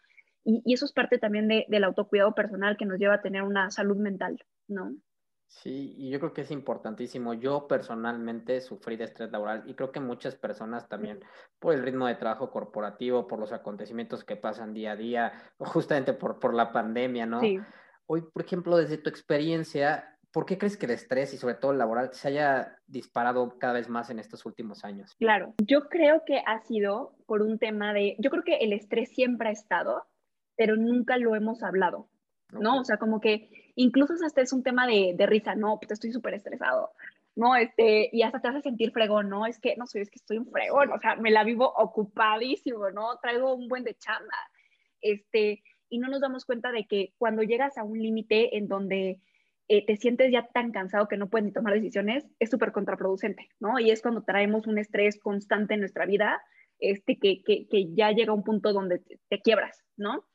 Y, 0.43 0.61
y 0.65 0.73
eso 0.73 0.85
es 0.85 0.91
parte 0.93 1.17
también 1.17 1.47
de, 1.47 1.65
del 1.67 1.83
autocuidado 1.83 2.35
personal 2.35 2.77
que 2.77 2.85
nos 2.85 2.99
lleva 2.99 3.15
a 3.15 3.21
tener 3.21 3.41
una 3.41 3.71
salud 3.71 3.97
mental, 3.97 4.45
¿no? 4.67 4.93
Sí, 5.47 5.95
y 5.97 6.10
yo 6.10 6.19
creo 6.19 6.33
que 6.33 6.41
es 6.41 6.51
importantísimo. 6.51 7.33
Yo 7.33 7.67
personalmente 7.67 8.60
sufrí 8.62 8.97
de 8.97 9.05
estrés 9.05 9.31
laboral 9.31 9.63
y 9.65 9.75
creo 9.75 9.91
que 9.91 9.99
muchas 9.99 10.36
personas 10.36 10.89
también 10.89 11.21
por 11.60 11.73
el 11.73 11.83
ritmo 11.83 12.05
de 12.07 12.15
trabajo 12.15 12.51
corporativo, 12.51 13.27
por 13.27 13.39
los 13.39 13.53
acontecimientos 13.53 14.23
que 14.23 14.36
pasan 14.36 14.73
día 14.73 14.91
a 14.91 14.95
día, 14.95 15.33
justamente 15.57 16.13
por, 16.13 16.39
por 16.39 16.53
la 16.53 16.71
pandemia, 16.71 17.25
¿no? 17.25 17.39
Sí. 17.39 17.60
Hoy, 18.07 18.21
por 18.21 18.43
ejemplo, 18.43 18.77
desde 18.77 18.97
tu 18.97 19.10
experiencia, 19.10 20.17
¿por 20.31 20.45
qué 20.45 20.57
crees 20.57 20.77
que 20.77 20.86
el 20.86 20.93
estrés 20.93 21.33
y 21.33 21.38
sobre 21.38 21.55
todo 21.55 21.71
el 21.71 21.77
laboral 21.77 22.13
se 22.13 22.27
haya 22.27 22.77
disparado 22.86 23.57
cada 23.57 23.73
vez 23.73 23.89
más 23.89 24.10
en 24.10 24.19
estos 24.19 24.45
últimos 24.45 24.83
años? 24.83 25.15
Claro, 25.17 25.53
yo 25.65 25.88
creo 25.89 26.23
que 26.25 26.41
ha 26.45 26.60
sido 26.60 27.15
por 27.25 27.41
un 27.41 27.57
tema 27.57 27.93
de, 27.93 28.15
yo 28.19 28.29
creo 28.29 28.43
que 28.43 28.57
el 28.57 28.73
estrés 28.73 29.10
siempre 29.10 29.49
ha 29.49 29.51
estado, 29.51 30.03
pero 30.55 30.75
nunca 30.75 31.17
lo 31.17 31.36
hemos 31.36 31.63
hablado. 31.63 32.10
¿no? 32.51 32.79
O 32.79 32.83
sea, 32.83 32.97
como 32.97 33.19
que 33.19 33.49
incluso 33.77 34.13
hasta 34.25 34.41
es 34.41 34.51
un 34.51 34.63
tema 34.63 34.87
de, 34.87 35.13
de 35.15 35.25
risa, 35.27 35.55
no, 35.55 35.79
pues 35.79 35.91
estoy 35.91 36.11
súper 36.11 36.33
estresado, 36.33 36.91
¿no? 37.35 37.55
Este, 37.55 38.09
y 38.11 38.23
hasta 38.23 38.41
te 38.41 38.47
hace 38.47 38.61
sentir 38.61 38.91
fregón, 38.91 39.29
¿no? 39.29 39.45
Es 39.45 39.59
que, 39.59 39.75
no 39.77 39.85
sé, 39.85 40.01
es 40.01 40.09
que 40.09 40.17
estoy 40.17 40.39
un 40.39 40.51
fregón, 40.51 40.91
o 40.91 40.99
sea, 40.99 41.15
me 41.15 41.29
la 41.29 41.43
vivo 41.43 41.71
ocupadísimo, 41.77 42.89
¿no? 42.89 43.19
Traigo 43.21 43.53
un 43.53 43.67
buen 43.67 43.83
de 43.83 43.93
chamba, 43.93 44.37
este, 44.99 45.63
y 45.89 45.99
no 45.99 46.09
nos 46.09 46.21
damos 46.21 46.43
cuenta 46.43 46.71
de 46.71 46.87
que 46.87 47.13
cuando 47.19 47.43
llegas 47.43 47.77
a 47.77 47.83
un 47.83 47.99
límite 47.99 48.57
en 48.57 48.67
donde 48.67 49.21
eh, 49.67 49.85
te 49.85 49.95
sientes 49.95 50.31
ya 50.31 50.47
tan 50.47 50.71
cansado 50.71 51.07
que 51.07 51.17
no 51.17 51.29
puedes 51.29 51.45
ni 51.45 51.53
tomar 51.53 51.75
decisiones, 51.75 52.25
es 52.39 52.49
súper 52.49 52.71
contraproducente, 52.71 53.47
¿no? 53.59 53.79
Y 53.79 53.91
es 53.91 54.01
cuando 54.01 54.23
traemos 54.23 54.65
un 54.65 54.79
estrés 54.79 55.19
constante 55.19 55.75
en 55.75 55.81
nuestra 55.81 56.07
vida, 56.07 56.41
este, 56.79 57.19
que, 57.19 57.43
que, 57.43 57.67
que 57.67 57.93
ya 57.93 58.11
llega 58.11 58.31
a 58.31 58.35
un 58.35 58.43
punto 58.43 58.73
donde 58.73 59.03
te 59.29 59.41
quiebras, 59.41 59.83
¿no? 59.97 60.25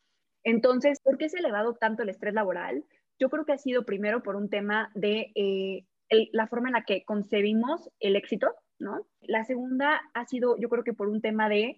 Entonces, 0.45 1.01
¿por 1.03 1.19
qué 1.19 1.29
se 1.29 1.39
ha 1.39 1.41
elevado 1.41 1.75
tanto 1.75 2.05
el 2.05 2.09
estrés 2.09 2.35
laboral? 2.35 2.85
Yo 3.19 3.31
creo 3.31 3.45
que 3.45 3.53
ha 3.53 3.59
sido 3.59 3.85
primero 3.85 4.23
por 4.23 4.37
un 4.37 4.49
tema 4.49 4.91
de 4.95 5.33
eh, 5.35 5.87
la 6.33 6.47
forma 6.47 6.69
en 6.69 6.75
la 6.75 6.85
que 6.85 7.05
concebimos 7.05 7.91
el 8.01 8.17
éxito, 8.17 8.55
¿no? 8.79 9.07
La 9.21 9.45
segunda 9.45 10.01
ha 10.15 10.27
sido, 10.27 10.57
yo 10.59 10.69
creo 10.69 10.85
que 10.85 10.93
por 10.93 11.09
un 11.09 11.21
tema 11.21 11.49
de, 11.49 11.77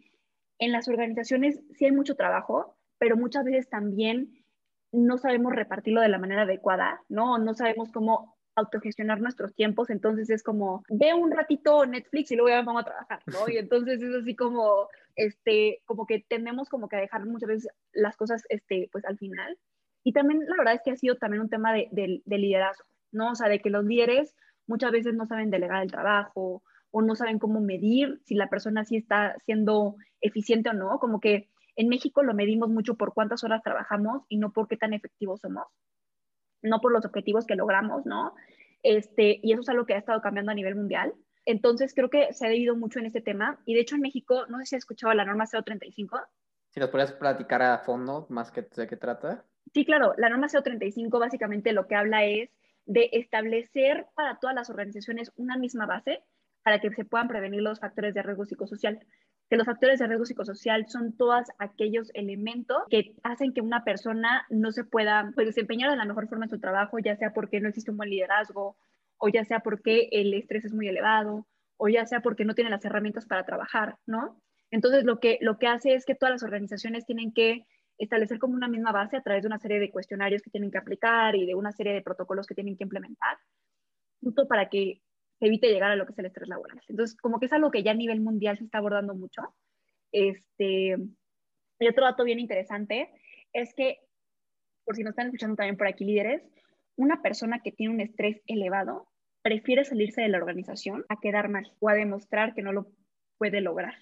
en 0.59 0.73
las 0.73 0.88
organizaciones 0.88 1.61
sí 1.73 1.85
hay 1.85 1.92
mucho 1.92 2.16
trabajo, 2.16 2.77
pero 2.99 3.16
muchas 3.16 3.44
veces 3.44 3.68
también 3.68 4.44
no 4.92 5.18
sabemos 5.18 5.53
repartirlo 5.53 6.01
de 6.01 6.09
la 6.09 6.18
manera 6.18 6.42
adecuada, 6.42 7.03
¿no? 7.09 7.38
No 7.38 7.55
sabemos 7.55 7.90
cómo 7.92 8.37
autogestionar 8.57 9.20
nuestros 9.20 9.55
tiempos, 9.55 9.90
entonces 9.90 10.31
es 10.31 10.42
como, 10.42 10.85
ve 10.88 11.12
un 11.12 11.33
ratito 11.33 11.85
Netflix 11.87 12.31
y 12.31 12.37
luego 12.37 12.51
ya 12.51 12.62
vamos 12.62 12.83
a 12.83 12.85
trabajar, 12.85 13.20
¿no? 13.27 13.49
Y 13.49 13.59
entonces 13.59 14.01
es 14.01 14.14
así 14.14 14.37
como, 14.37 14.88
este, 15.16 15.83
como 15.85 16.07
que 16.07 16.25
tenemos 16.29 16.68
como 16.68 16.88
que 16.88 16.97
dejar 16.97 17.27
muchas 17.27 17.49
veces 17.49 17.68
las 17.92 18.16
cosas, 18.16 18.44
este, 18.49 18.88
pues 18.92 19.05
al 19.05 19.18
final. 19.18 19.59
Y 20.05 20.12
también 20.12 20.40
la 20.47 20.57
verdad 20.59 20.75
es 20.75 20.83
que 20.85 20.93
ha 20.93 20.97
sido 20.97 21.17
también 21.17 21.43
un 21.43 21.49
tema 21.49 21.73
de, 21.73 21.88
de 21.90 22.38
liderazgo, 22.38 22.85
¿no? 23.11 23.33
O 23.33 23.35
sea, 23.35 23.49
de 23.49 23.61
que 23.61 23.71
los 23.71 23.85
líderes 23.85 24.37
muchas 24.67 24.93
veces 24.93 25.14
no 25.14 25.27
saben 25.27 25.51
delegar 25.51 25.83
el 25.83 25.90
trabajo 25.90 26.62
o 26.90 27.03
no 27.03 27.17
saben 27.17 27.38
cómo 27.38 27.61
medir 27.61 28.21
si 28.25 28.35
la 28.35 28.49
persona 28.49 28.85
sí 28.85 28.97
está 28.97 29.37
siendo 29.45 29.97
eficiente 30.21 30.71
o 30.71 30.75
no, 30.75 30.99
como 31.01 31.19
que 31.21 31.49
en 31.77 31.88
México 31.88 32.23
lo 32.23 32.35
medimos 32.35 32.69
mucho 32.69 32.95
por 32.95 33.14
cuántas 33.14 33.43
horas 33.43 33.62
trabajamos 33.62 34.23
y 34.29 34.38
no 34.38 34.53
por 34.53 34.69
qué 34.69 34.77
tan 34.77 34.95
efectivos 34.95 35.40
somos, 35.40 35.67
no 36.62 36.81
por 36.81 36.93
los 36.93 37.05
objetivos 37.05 37.47
que 37.47 37.57
logramos, 37.57 38.07
¿no? 38.07 38.35
Este, 38.83 39.40
y 39.43 39.53
eso 39.53 39.62
es 39.62 39.69
algo 39.69 39.87
que 39.87 39.95
ha 39.95 39.99
estado 39.99 40.21
cambiando 40.21 40.53
a 40.53 40.55
nivel 40.55 40.77
mundial. 40.77 41.14
Entonces, 41.47 41.95
creo 41.95 42.11
que 42.11 42.33
se 42.33 42.47
ha 42.47 42.51
debido 42.51 42.77
mucho 42.77 42.99
en 42.99 43.07
este 43.07 43.21
tema. 43.21 43.59
Y 43.64 43.75
de 43.75 43.81
hecho, 43.81 43.97
en 43.97 44.03
México, 44.03 44.47
no 44.49 44.59
sé 44.59 44.67
si 44.67 44.77
has 44.77 44.81
escuchado 44.81 45.12
la 45.14 45.25
norma 45.25 45.47
035. 45.47 46.21
Si 46.71 46.81
nos 46.81 46.90
podrías 46.90 47.12
platicar 47.12 47.62
a 47.62 47.79
fondo 47.79 48.27
más 48.31 48.51
que 48.51 48.62
de 48.62 48.87
qué 48.87 48.97
trata. 48.97 49.45
Sí, 49.72 49.85
claro. 49.85 50.14
La 50.18 50.29
norma 50.29 50.48
035 50.48 51.18
básicamente 51.18 51.72
lo 51.72 51.87
que 51.87 51.94
habla 51.94 52.24
es 52.24 52.50
de 52.87 53.09
establecer 53.12 54.07
para 54.14 54.38
todas 54.38 54.55
las 54.55 54.70
organizaciones 54.70 55.33
una 55.37 55.57
misma 55.57 55.87
base 55.87 56.22
para 56.62 56.81
que 56.81 56.92
se 56.92 57.05
puedan 57.05 57.29
prevenir 57.29 57.62
los 57.62 57.81
factores 57.81 58.14
de 58.14 58.22
riesgo 58.22 58.44
psicosocial 58.44 59.00
que 59.48 59.57
los 59.57 59.66
factores 59.66 59.98
de 59.98 60.07
riesgo 60.07 60.24
psicosocial 60.24 60.87
son 60.88 61.16
todos 61.16 61.44
aquellos 61.59 62.11
elementos 62.14 62.79
que 62.88 63.14
hacen 63.22 63.53
que 63.53 63.61
una 63.61 63.85
persona 63.85 64.46
no 64.48 64.72
se 64.72 64.85
pueda 64.85 65.31
pues, 65.35 65.46
desempeñar 65.46 65.90
de 65.90 65.96
la 65.96 66.07
mejor 66.07 66.29
forma 66.29 66.46
en 66.46 66.50
su 66.50 66.61
trabajo, 66.61 66.98
ya 66.98 67.16
sea 67.16 67.33
porque 67.33 67.61
no 67.61 67.68
existe 67.68 67.90
un 67.90 67.98
buen 67.98 68.11
liderazgo, 68.11 68.77
o 69.18 69.29
ya 69.29 69.44
sea 69.44 69.61
porque 69.61 70.09
el 70.12 70.33
estrés 70.35 70.64
es 70.64 70.72
muy 70.72 70.88
elevado, 70.88 71.46
o 71.77 71.88
ya 71.88 72.07
sea 72.07 72.20
porque 72.20 72.44
no 72.44 72.55
tiene 72.55 72.70
las 72.70 72.85
herramientas 72.85 73.27
para 73.27 73.44
trabajar, 73.44 73.98
¿no? 74.07 74.40
Entonces, 74.70 75.05
lo 75.05 75.20
que, 75.20 75.38
lo 75.40 75.59
que 75.59 75.68
hace 75.68 75.94
es 75.94 76.05
que 76.05 76.14
todas 76.14 76.33
las 76.33 76.42
organizaciones 76.42 77.07
tienen 77.07 77.33
que 77.33 77.66
establecer 77.99 78.39
como 78.39 78.55
una 78.55 78.69
misma 78.69 78.93
base 78.93 79.17
a 79.17 79.23
través 79.23 79.43
de 79.43 79.49
una 79.49 79.59
serie 79.59 79.79
de 79.79 79.91
cuestionarios 79.91 80.43
que 80.43 80.51
tienen 80.51 80.71
que 80.71 80.79
aplicar 80.79 81.37
y 81.37 81.47
de 81.47 81.55
una 81.55 81.73
serie 81.73 81.93
de 81.93 82.03
protocolos 82.03 82.47
que 82.47 82.55
tienen 82.55 82.77
que 82.77 82.85
implementar, 82.85 83.39
justo 84.21 84.49
para 84.49 84.69
que 84.69 85.01
evite 85.41 85.69
llegar 85.69 85.91
a 85.91 85.97
lo 85.97 86.07
que 86.07 86.13
es 86.13 86.19
el 86.19 86.27
estrés 86.27 86.49
laboral. 86.49 86.81
Entonces, 86.89 87.17
como 87.17 87.39
que 87.39 87.47
es 87.47 87.53
algo 87.53 87.71
que 87.71 87.83
ya 87.83 87.93
a 87.93 87.95
nivel 87.95 88.21
mundial 88.21 88.59
se 88.59 88.65
está 88.65 88.79
abordando 88.79 89.15
mucho. 89.15 89.43
Este, 90.13 90.97
y 91.79 91.89
otro 91.89 92.05
dato 92.05 92.25
bien 92.25 92.39
interesante 92.39 93.11
es 93.53 93.75
que, 93.75 93.99
por 94.85 94.97
si 94.97 95.03
nos 95.03 95.11
están 95.11 95.27
escuchando 95.27 95.57
también 95.57 95.77
por 95.77 95.87
aquí 95.87 96.05
líderes, 96.05 96.43
una 96.97 97.23
persona 97.23 97.61
que 97.61 97.73
tiene 97.73 97.95
un 97.95 98.01
estrés 98.01 98.41
elevado 98.47 99.09
prefiere 99.43 99.85
salirse 99.85 100.23
de 100.23 100.29
la 100.29 100.39
organización 100.39 101.05
a 101.09 101.21
quedar 101.21 101.49
mal 101.49 101.73
o 101.81 101.89
a 101.89 101.95
demostrar 101.95 102.55
que 102.55 102.63
no 102.63 102.73
lo 102.73 102.87
puede 103.39 103.61
lograr. 103.61 103.95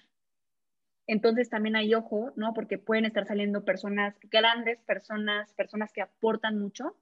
Entonces 1.07 1.49
también 1.49 1.75
hay 1.75 1.93
ojo, 1.95 2.31
¿no? 2.35 2.53
Porque 2.53 2.77
pueden 2.77 3.05
estar 3.05 3.25
saliendo 3.25 3.65
personas 3.65 4.15
grandes, 4.31 4.81
personas, 4.83 5.53
personas 5.53 5.91
que 5.91 6.01
aportan 6.01 6.59
mucho 6.59 6.95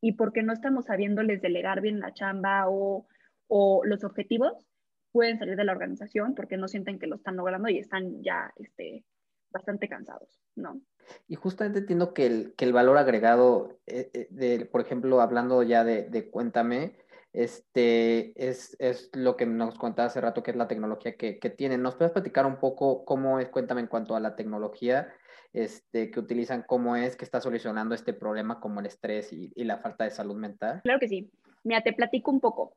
y 0.00 0.12
porque 0.12 0.42
no 0.42 0.52
estamos 0.52 0.86
sabiéndoles 0.86 1.42
delegar 1.42 1.80
bien 1.80 2.00
la 2.00 2.14
chamba 2.14 2.68
o 2.68 3.06
o 3.48 3.84
los 3.84 4.04
objetivos 4.04 4.68
pueden 5.10 5.38
salir 5.38 5.56
de 5.56 5.64
la 5.64 5.72
organización 5.72 6.34
porque 6.34 6.56
no 6.56 6.68
sienten 6.68 6.98
que 6.98 7.06
lo 7.06 7.16
están 7.16 7.36
logrando 7.36 7.68
y 7.68 7.78
están 7.78 8.22
ya 8.22 8.52
este, 8.56 9.04
bastante 9.50 9.88
cansados, 9.88 10.38
¿no? 10.54 10.80
Y 11.26 11.34
justamente 11.34 11.80
entiendo 11.80 12.12
que 12.12 12.26
el, 12.26 12.54
que 12.54 12.66
el 12.66 12.74
valor 12.74 12.98
agregado, 12.98 13.80
eh, 13.86 14.10
eh, 14.12 14.28
de, 14.30 14.66
por 14.66 14.82
ejemplo, 14.82 15.20
hablando 15.22 15.62
ya 15.62 15.82
de, 15.82 16.08
de 16.10 16.30
Cuéntame, 16.30 16.94
este, 17.32 18.32
es, 18.36 18.76
es, 18.78 19.10
lo 19.14 19.36
que 19.36 19.46
nos 19.46 19.78
contaba 19.78 20.06
hace 20.06 20.20
rato, 20.20 20.42
que 20.42 20.50
es 20.50 20.56
la 20.56 20.68
tecnología 20.68 21.16
que, 21.16 21.38
que 21.38 21.50
tienen. 21.50 21.82
¿Nos 21.82 21.96
puedes 21.96 22.12
platicar 22.12 22.46
un 22.46 22.58
poco 22.58 23.04
cómo 23.04 23.38
es 23.38 23.48
Cuéntame 23.48 23.80
en 23.80 23.86
cuanto 23.86 24.16
a 24.16 24.20
la 24.20 24.36
tecnología 24.36 25.12
este, 25.52 26.10
que 26.10 26.20
utilizan, 26.20 26.64
cómo 26.66 26.96
es 26.96 27.16
que 27.16 27.24
está 27.24 27.40
solucionando 27.40 27.94
este 27.94 28.12
problema 28.12 28.60
como 28.60 28.80
el 28.80 28.86
estrés 28.86 29.32
y, 29.32 29.52
y 29.54 29.64
la 29.64 29.78
falta 29.78 30.04
de 30.04 30.10
salud 30.10 30.36
mental? 30.36 30.80
Claro 30.82 31.00
que 31.00 31.08
sí. 31.08 31.30
Mira, 31.64 31.82
te 31.82 31.92
platico 31.92 32.30
un 32.30 32.40
poco. 32.40 32.76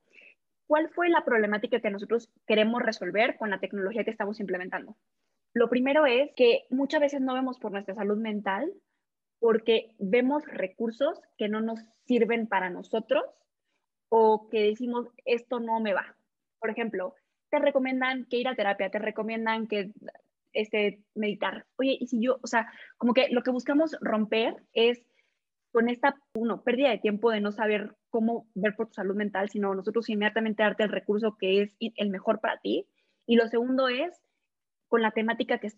¿cuál 0.72 0.88
fue 0.88 1.10
la 1.10 1.26
problemática 1.26 1.82
que 1.82 1.90
nosotros 1.90 2.30
queremos 2.48 2.82
resolver 2.82 3.36
con 3.36 3.50
la 3.50 3.60
tecnología 3.60 4.06
que 4.06 4.12
estamos 4.12 4.40
implementando? 4.40 4.96
Lo 5.54 5.70
primero 5.70 6.06
es 6.06 6.32
que 6.38 6.62
muchas 6.70 7.02
veces 7.02 7.20
no 7.20 7.34
vemos 7.34 7.60
por 7.60 7.74
nuestra 7.74 7.94
salud 7.94 8.18
mental 8.18 8.72
porque 9.42 9.94
vemos 10.00 10.46
recursos 10.48 11.20
que 11.38 11.50
no 11.50 11.60
nos 11.60 11.82
sirven 12.06 12.48
para 12.48 12.70
nosotros 12.70 13.26
o 14.13 14.50
que 14.50 14.62
decimos, 14.62 15.08
esto 15.24 15.62
no 15.62 15.80
me 15.80 15.93
va. 15.93 16.17
Por 16.60 16.69
ejemplo, 16.69 17.15
te 17.50 17.60
recomiendan 17.60 18.26
que 18.26 18.38
ir 18.38 18.47
a 18.50 18.56
terapia, 18.56 18.91
te 18.91 19.00
recomiendan 19.00 19.67
que 19.67 19.91
este, 20.52 21.02
meditar. 21.15 21.65
Oye, 21.78 21.97
y 21.97 22.08
si 22.08 22.21
yo, 22.21 22.38
o 22.43 22.47
sea, 22.47 22.69
como 22.97 23.13
que 23.13 23.30
lo 23.30 23.41
que 23.41 23.52
buscamos 23.52 23.97
romper 24.02 24.58
es 24.74 25.02
con 25.71 25.88
esta, 25.88 26.17
uno, 26.36 26.62
pérdida 26.62 26.89
de 26.89 26.97
tiempo 26.97 27.32
de 27.32 27.39
no 27.39 27.54
saber 27.54 27.95
cómo 28.10 28.47
ver 28.54 28.76
por 28.76 28.88
tu 28.88 28.95
salud 28.95 29.15
mental, 29.15 29.50
sino 29.50 29.74
nosotros 29.74 30.10
inmediatamente 30.10 30.63
darte 30.63 30.84
el 30.84 30.89
recurso 30.89 31.38
que 31.39 31.62
es 31.62 31.78
el 31.80 32.10
mejor 32.10 32.41
para 32.41 32.60
ti. 32.60 32.88
Y 33.26 33.38
lo 33.38 33.47
segundo 33.47 33.88
es 33.88 34.21
con 34.89 35.02
la 35.02 35.12
temática 35.12 35.60
que, 35.60 35.69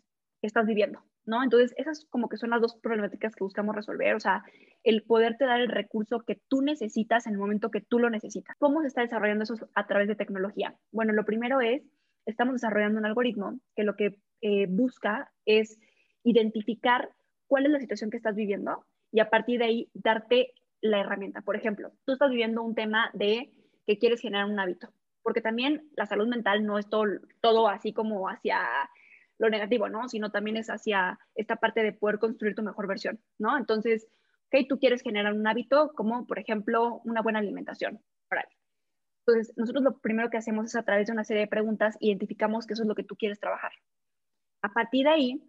estás 0.42 0.66
viviendo, 0.66 1.04
¿no? 1.26 1.44
Entonces, 1.44 1.74
esas 1.78 2.06
como 2.10 2.30
que 2.30 2.38
son 2.38 2.50
las 2.50 2.62
dos 2.62 2.76
problemáticas 2.76 3.36
que 3.36 3.44
buscamos 3.44 3.76
resolver, 3.76 4.16
o 4.16 4.20
sea, 4.20 4.44
el 4.84 5.04
poderte 5.04 5.46
dar 5.46 5.60
el 5.62 5.70
recurso 5.70 6.22
que 6.22 6.42
tú 6.48 6.62
necesitas 6.62 7.28
en 7.28 7.34
el 7.34 7.40
momento 7.40 7.72
que 7.72 7.82
tú 7.82 8.00
lo 8.00 8.10
necesitas. 8.10 8.56
¿Cómo 8.60 8.82
se 8.82 8.88
está 8.88 9.02
desarrollando 9.02 9.44
eso 9.44 9.56
a 9.76 9.88
través 9.88 10.08
de 10.08 10.16
tecnología? 10.16 10.76
Bueno, 10.92 11.14
lo 11.14 11.26
primero 11.26 11.62
es, 11.62 11.84
estamos 12.26 12.56
desarrollando 12.56 13.00
un 13.00 13.06
algoritmo 13.06 13.60
que 13.76 13.84
lo 13.84 13.96
que 13.96 14.18
eh, 14.42 14.68
busca 14.70 15.32
es 15.46 15.80
identificar 16.24 17.10
cuál 17.48 17.66
es 17.66 17.72
la 17.72 17.80
situación 17.80 18.10
que 18.10 18.18
estás 18.18 18.36
viviendo 18.36 18.86
y 19.12 19.20
a 19.20 19.30
partir 19.30 19.60
de 19.60 19.66
ahí 19.66 19.90
darte 19.94 20.54
la 20.82 21.00
herramienta. 21.00 21.42
Por 21.42 21.56
ejemplo, 21.56 21.92
tú 22.06 22.14
estás 22.14 22.30
viviendo 22.30 22.62
un 22.62 22.76
tema 22.76 23.10
de 23.14 23.52
que 23.86 23.98
quieres 23.98 24.22
generar 24.22 24.46
un 24.46 24.60
hábito, 24.60 24.90
porque 25.22 25.42
también 25.42 25.88
la 25.96 26.06
salud 26.06 26.28
mental 26.28 26.66
no 26.66 26.78
es 26.78 26.90
todo, 26.90 27.06
todo 27.42 27.68
así 27.68 27.94
como 27.94 28.28
hacia 28.28 28.60
lo 29.44 29.50
negativo, 29.50 29.90
¿no? 29.90 30.08
Sino 30.10 30.32
también 30.32 30.58
es 30.58 30.70
hacia 30.70 31.20
esta 31.36 31.58
parte 31.58 31.84
de 31.84 31.94
poder 31.94 32.20
construir 32.20 32.56
tu 32.56 32.64
mejor 32.64 32.88
versión, 32.88 33.20
¿no? 33.38 33.58
Entonces, 33.58 34.08
ok, 34.48 34.68
tú 34.68 34.80
quieres 34.80 35.02
generar 35.02 35.34
un 35.34 35.46
hábito 35.48 35.92
como, 35.96 36.26
por 36.26 36.40
ejemplo, 36.40 37.02
una 37.06 37.22
buena 37.22 37.40
alimentación. 37.40 38.02
Entonces, 39.26 39.54
nosotros 39.58 39.84
lo 39.84 40.00
primero 40.00 40.30
que 40.30 40.38
hacemos 40.38 40.66
es 40.68 40.76
a 40.76 40.84
través 40.84 41.08
de 41.08 41.14
una 41.14 41.24
serie 41.24 41.44
de 41.44 41.48
preguntas 41.48 41.96
identificamos 42.02 42.66
que 42.66 42.74
eso 42.74 42.84
es 42.84 42.88
lo 42.88 42.96
que 42.96 43.04
tú 43.04 43.16
quieres 43.16 43.40
trabajar. 43.40 43.72
A 44.62 44.74
partir 44.74 45.06
de 45.06 45.12
ahí, 45.12 45.44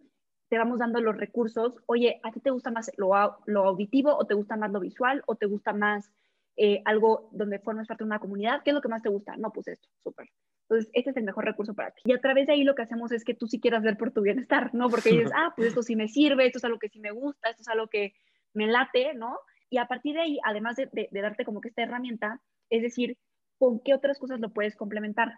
te 0.49 0.57
vamos 0.57 0.79
dando 0.79 1.01
los 1.01 1.17
recursos, 1.17 1.81
oye, 1.87 2.19
¿a 2.23 2.31
ti 2.31 2.39
te 2.39 2.51
gusta 2.51 2.71
más 2.71 2.91
lo, 2.97 3.13
lo 3.45 3.65
auditivo 3.65 4.15
o 4.15 4.25
te 4.25 4.33
gusta 4.33 4.55
más 4.55 4.71
lo 4.71 4.79
visual 4.79 5.23
o 5.25 5.35
te 5.35 5.45
gusta 5.45 5.73
más 5.73 6.11
eh, 6.55 6.81
algo 6.85 7.29
donde 7.33 7.59
formas 7.59 7.87
parte 7.87 8.03
de 8.03 8.07
una 8.07 8.19
comunidad? 8.19 8.61
¿Qué 8.63 8.69
es 8.69 8.75
lo 8.75 8.81
que 8.81 8.87
más 8.87 9.01
te 9.01 9.09
gusta? 9.09 9.35
No, 9.37 9.51
pues 9.51 9.67
esto, 9.67 9.89
súper. 10.03 10.29
Entonces, 10.67 10.89
este 10.93 11.11
es 11.11 11.17
el 11.17 11.23
mejor 11.23 11.45
recurso 11.45 11.73
para 11.73 11.91
ti. 11.91 12.01
Y 12.05 12.13
a 12.13 12.19
través 12.19 12.47
de 12.47 12.53
ahí 12.53 12.63
lo 12.63 12.75
que 12.75 12.81
hacemos 12.81 13.11
es 13.11 13.23
que 13.23 13.33
tú 13.33 13.47
sí 13.47 13.59
quieras 13.59 13.83
ver 13.83 13.97
por 13.97 14.11
tu 14.11 14.21
bienestar, 14.21 14.73
¿no? 14.73 14.89
Porque 14.89 15.09
dices, 15.09 15.31
ah, 15.35 15.53
pues 15.55 15.69
esto 15.69 15.83
sí 15.83 15.95
me 15.95 16.07
sirve, 16.07 16.45
esto 16.45 16.57
es 16.57 16.65
algo 16.65 16.79
que 16.79 16.89
sí 16.89 16.99
me 16.99 17.11
gusta, 17.11 17.49
esto 17.49 17.61
es 17.61 17.67
algo 17.67 17.87
que 17.87 18.13
me 18.53 18.67
late, 18.67 19.13
¿no? 19.13 19.37
Y 19.69 19.77
a 19.77 19.87
partir 19.87 20.15
de 20.15 20.21
ahí, 20.21 20.39
además 20.43 20.75
de, 20.75 20.89
de, 20.91 21.07
de 21.11 21.21
darte 21.21 21.45
como 21.45 21.61
que 21.61 21.69
esta 21.69 21.83
herramienta, 21.83 22.41
es 22.69 22.81
decir, 22.81 23.17
¿con 23.57 23.79
qué 23.79 23.93
otras 23.93 24.19
cosas 24.19 24.39
lo 24.39 24.53
puedes 24.53 24.75
complementar? 24.75 25.33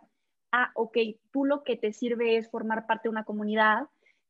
Ah, 0.51 0.71
ok, 0.75 0.97
tú 1.31 1.45
lo 1.45 1.63
que 1.63 1.75
te 1.75 1.91
sirve 1.91 2.37
es 2.37 2.49
formar 2.49 2.85
parte 2.87 3.03
de 3.03 3.11
una 3.11 3.25
comunidad, 3.25 3.87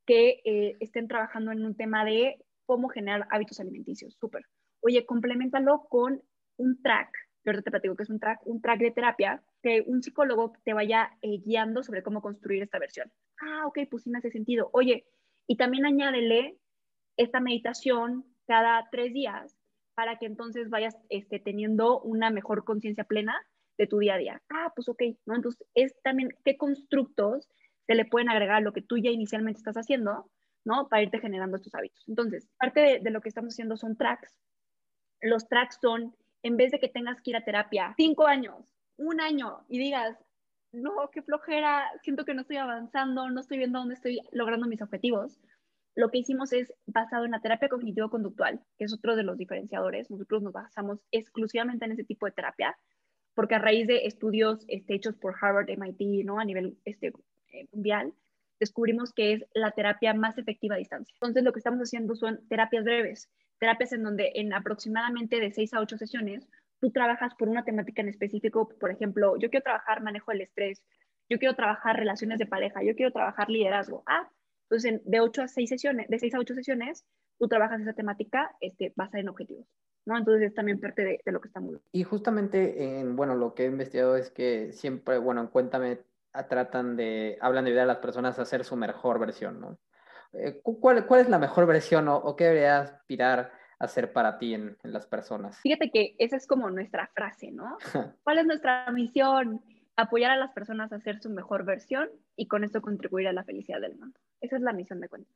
que 0.08 0.42
eh, 0.46 0.78
estén 0.80 1.08
trabajando 1.08 1.52
en 1.52 1.64
un 1.64 1.76
tema 1.76 2.06
de 2.06 2.38
cómo 2.66 2.88
generar 2.88 3.28
hábitos 3.30 3.60
alimenticios. 3.60 4.16
Súper. 4.20 4.46
Oye, 4.80 5.06
complementalo 5.06 5.86
con 5.90 6.24
un 6.56 6.82
track, 6.82 7.12
que 7.44 7.50
ahorita 7.50 7.64
te 7.64 7.72
platico 7.72 7.96
que 7.96 8.04
es 8.04 8.10
un 8.10 8.20
track, 8.20 8.40
un 8.46 8.62
track 8.62 8.80
de 8.80 8.92
terapia, 8.92 9.44
que 9.62 9.84
un 9.86 10.02
psicólogo 10.02 10.54
te 10.64 10.74
vaya 10.74 11.18
eh, 11.22 11.40
guiando 11.40 11.84
sobre 11.84 12.04
cómo 12.04 12.22
construir 12.22 12.64
esta 12.64 12.80
versión. 12.80 13.12
Ah, 13.42 13.66
ok, 13.68 13.80
pues 13.90 14.04
sí 14.04 14.10
me 14.10 14.20
hace 14.20 14.32
sentido. 14.32 14.70
Oye, 14.74 15.06
y 15.48 15.58
también 15.58 15.86
añádele 15.86 16.58
esta 17.18 17.40
meditación 17.40 18.26
cada 18.46 18.88
tres 18.92 19.14
días 19.14 19.58
para 19.96 20.20
que 20.20 20.28
entonces 20.28 20.70
vayas 20.70 20.96
este, 21.10 21.40
teniendo 21.40 22.00
una 22.02 22.30
mejor 22.30 22.64
conciencia 22.64 23.04
plena 23.04 23.36
de 23.78 23.88
tu 23.88 24.00
día 24.00 24.16
a 24.16 24.18
día. 24.18 24.42
Ah, 24.50 24.72
pues 24.76 24.88
ok, 24.90 25.02
¿no? 25.26 25.36
Entonces 25.36 25.66
es 25.74 25.96
también 26.04 26.30
qué 26.46 26.58
constructos 26.58 27.50
se 27.88 27.96
le 27.96 28.06
pueden 28.06 28.30
agregar 28.30 28.62
lo 28.62 28.74
que 28.74 28.82
tú 28.82 28.98
ya 28.98 29.10
inicialmente 29.10 29.60
estás 29.60 29.76
haciendo, 29.76 30.30
¿no? 30.66 30.88
Para 30.90 31.04
irte 31.04 31.20
generando 31.20 31.58
estos 31.58 31.74
hábitos. 31.74 32.08
Entonces, 32.08 32.48
parte 32.58 33.00
de, 33.02 33.12
lo 33.12 33.22
que 33.22 33.30
estamos 33.30 33.54
haciendo 33.54 33.78
son 33.78 33.96
tracks. 33.96 34.38
Los 35.22 35.48
tracks 35.48 35.80
son, 35.82 36.16
en 36.44 36.58
vez 36.58 36.72
de 36.72 36.80
que 36.80 36.90
tengas 36.90 37.22
que 37.22 37.32
ir 37.32 37.38
a 37.38 37.46
terapia 37.46 37.94
cinco 37.98 38.28
años, 38.28 38.77
un 38.98 39.22
año 39.22 39.66
y 39.70 39.80
digas, 39.80 40.18
no, 40.72 41.10
qué 41.12 41.22
flojera, 41.22 41.90
siento 42.04 42.26
que 42.26 42.34
no 42.34 42.42
estoy 42.42 42.58
avanzando, 42.58 43.30
no 43.30 43.40
estoy 43.40 43.58
viendo 43.58 43.80
dónde 43.80 43.96
estoy 43.96 44.20
logrando 44.32 44.68
mis 44.68 44.82
objetivos, 44.82 45.40
lo 45.98 46.12
que 46.12 46.20
hicimos 46.20 46.54
es 46.54 46.72
basado 46.86 47.26
en 47.26 47.32
la 47.32 47.42
terapia 47.42 47.70
cognitivo-conductual, 47.70 48.62
que 48.78 48.86
es 48.86 48.94
otro 48.94 49.16
de 49.16 49.24
los 49.24 49.36
diferenciadores. 49.36 50.12
Nosotros 50.12 50.44
nos 50.44 50.54
basamos 50.54 51.00
exclusivamente 51.12 51.86
en 51.86 51.94
ese 51.94 52.04
tipo 52.04 52.28
de 52.28 52.34
terapia, 52.34 52.78
porque 53.34 53.56
a 53.56 53.60
raíz 53.60 53.88
de 53.88 54.06
estudios 54.06 54.64
este, 54.68 54.94
hechos 54.94 55.16
por 55.16 55.36
Harvard, 55.42 55.70
MIT, 55.70 56.24
¿no? 56.24 56.40
a 56.40 56.46
nivel 56.46 56.78
este, 56.86 57.14
eh, 57.48 57.68
mundial, 57.72 58.14
descubrimos 58.60 59.12
que 59.12 59.34
es 59.34 59.46
la 59.56 59.72
terapia 59.72 60.14
más 60.14 60.38
efectiva 60.38 60.76
a 60.76 60.78
distancia. 60.78 61.16
Entonces, 61.16 61.44
lo 61.44 61.52
que 61.52 61.60
estamos 61.60 61.80
haciendo 61.80 62.16
son 62.16 62.48
terapias 62.48 62.84
breves, 62.84 63.32
terapias 63.60 63.92
en 63.92 64.04
donde 64.04 64.34
en 64.36 64.54
aproximadamente 64.54 65.40
de 65.40 65.52
6 65.52 65.74
a 65.74 65.80
8 65.80 65.98
sesiones, 65.98 66.48
tú 66.80 66.92
trabajas 66.92 67.34
por 67.36 67.50
una 67.50 67.64
temática 67.64 68.02
en 68.02 68.10
específico, 68.10 68.70
por 68.80 68.92
ejemplo, 68.92 69.38
yo 69.38 69.50
quiero 69.50 69.64
trabajar 69.64 70.02
manejo 70.02 70.32
del 70.32 70.42
estrés, 70.42 70.84
yo 71.30 71.40
quiero 71.40 71.56
trabajar 71.56 71.98
relaciones 71.98 72.40
de 72.40 72.46
pareja, 72.46 72.84
yo 72.84 72.96
quiero 72.96 73.12
trabajar 73.12 73.50
liderazgo. 73.50 74.04
Ah, 74.06 74.30
entonces 74.70 75.02
de 75.06 75.20
8 75.20 75.44
a 75.44 75.48
6 75.48 75.70
sesiones, 75.70 76.08
de 76.10 76.20
6 76.20 76.36
a 76.36 76.40
8 76.40 76.54
sesiones, 76.56 77.06
tú 77.40 77.48
trabajas 77.48 77.82
esa 77.82 77.94
temática 77.94 78.56
este, 78.62 78.94
basada 78.96 79.20
en 79.20 79.30
objetivos. 79.30 79.68
¿no? 80.06 80.18
Entonces 80.18 80.48
es 80.48 80.54
también 80.54 80.80
parte 80.80 81.04
de, 81.04 81.20
de 81.26 81.32
lo 81.32 81.42
que 81.42 81.50
estamos. 81.50 81.80
Y 81.92 82.04
justamente, 82.04 83.00
en, 83.00 83.16
bueno, 83.16 83.36
lo 83.36 83.54
que 83.54 83.64
he 83.64 83.68
investigado 83.68 84.16
es 84.16 84.32
que 84.32 84.72
siempre, 84.72 85.18
bueno, 85.18 85.42
en 85.42 85.48
Cuéntame 85.48 86.00
tratan 86.50 86.96
de, 86.96 87.38
hablan 87.42 87.66
de 87.66 87.72
ayudar 87.72 87.86
a 87.86 87.94
las 87.94 87.98
personas 87.98 88.38
a 88.38 88.44
hacer 88.44 88.64
su 88.64 88.76
mejor 88.76 89.20
versión, 89.20 89.60
¿no? 89.60 89.80
Eh, 90.34 90.60
¿Cuál, 90.62 91.06
cuál 91.08 91.22
es 91.22 91.30
la 91.30 91.40
mejor 91.40 91.66
versión 91.66 92.08
o, 92.08 92.18
o 92.18 92.36
qué 92.36 92.46
debería 92.46 92.80
aspirar 92.80 93.52
a 93.80 93.88
ser 93.88 94.12
para 94.14 94.38
ti 94.38 94.54
en, 94.54 94.78
en, 94.84 94.94
las 94.94 95.06
personas? 95.06 95.60
Fíjate 95.62 95.92
que 95.92 96.16
esa 96.18 96.36
es 96.36 96.48
como 96.48 96.70
nuestra 96.70 97.08
frase, 97.14 97.52
¿no? 97.52 97.78
¿Cuál 98.24 98.40
es 98.40 98.46
nuestra 98.46 98.90
misión? 98.92 99.62
Apoyar 99.96 100.32
a 100.32 100.38
las 100.38 100.52
personas 100.52 100.92
a 100.92 100.98
hacer 100.98 101.20
su 101.20 101.30
mejor 101.30 101.66
versión 101.66 102.10
y 102.36 102.48
con 102.48 102.64
esto 102.64 102.82
contribuir 102.82 103.28
a 103.28 103.34
la 103.34 103.44
felicidad 103.44 103.82
del 103.82 103.96
mundo. 103.96 104.20
Esa 104.42 104.56
es 104.56 104.62
la 104.62 104.74
misión 104.74 105.00
de 105.00 105.10
cuenta. 105.10 105.32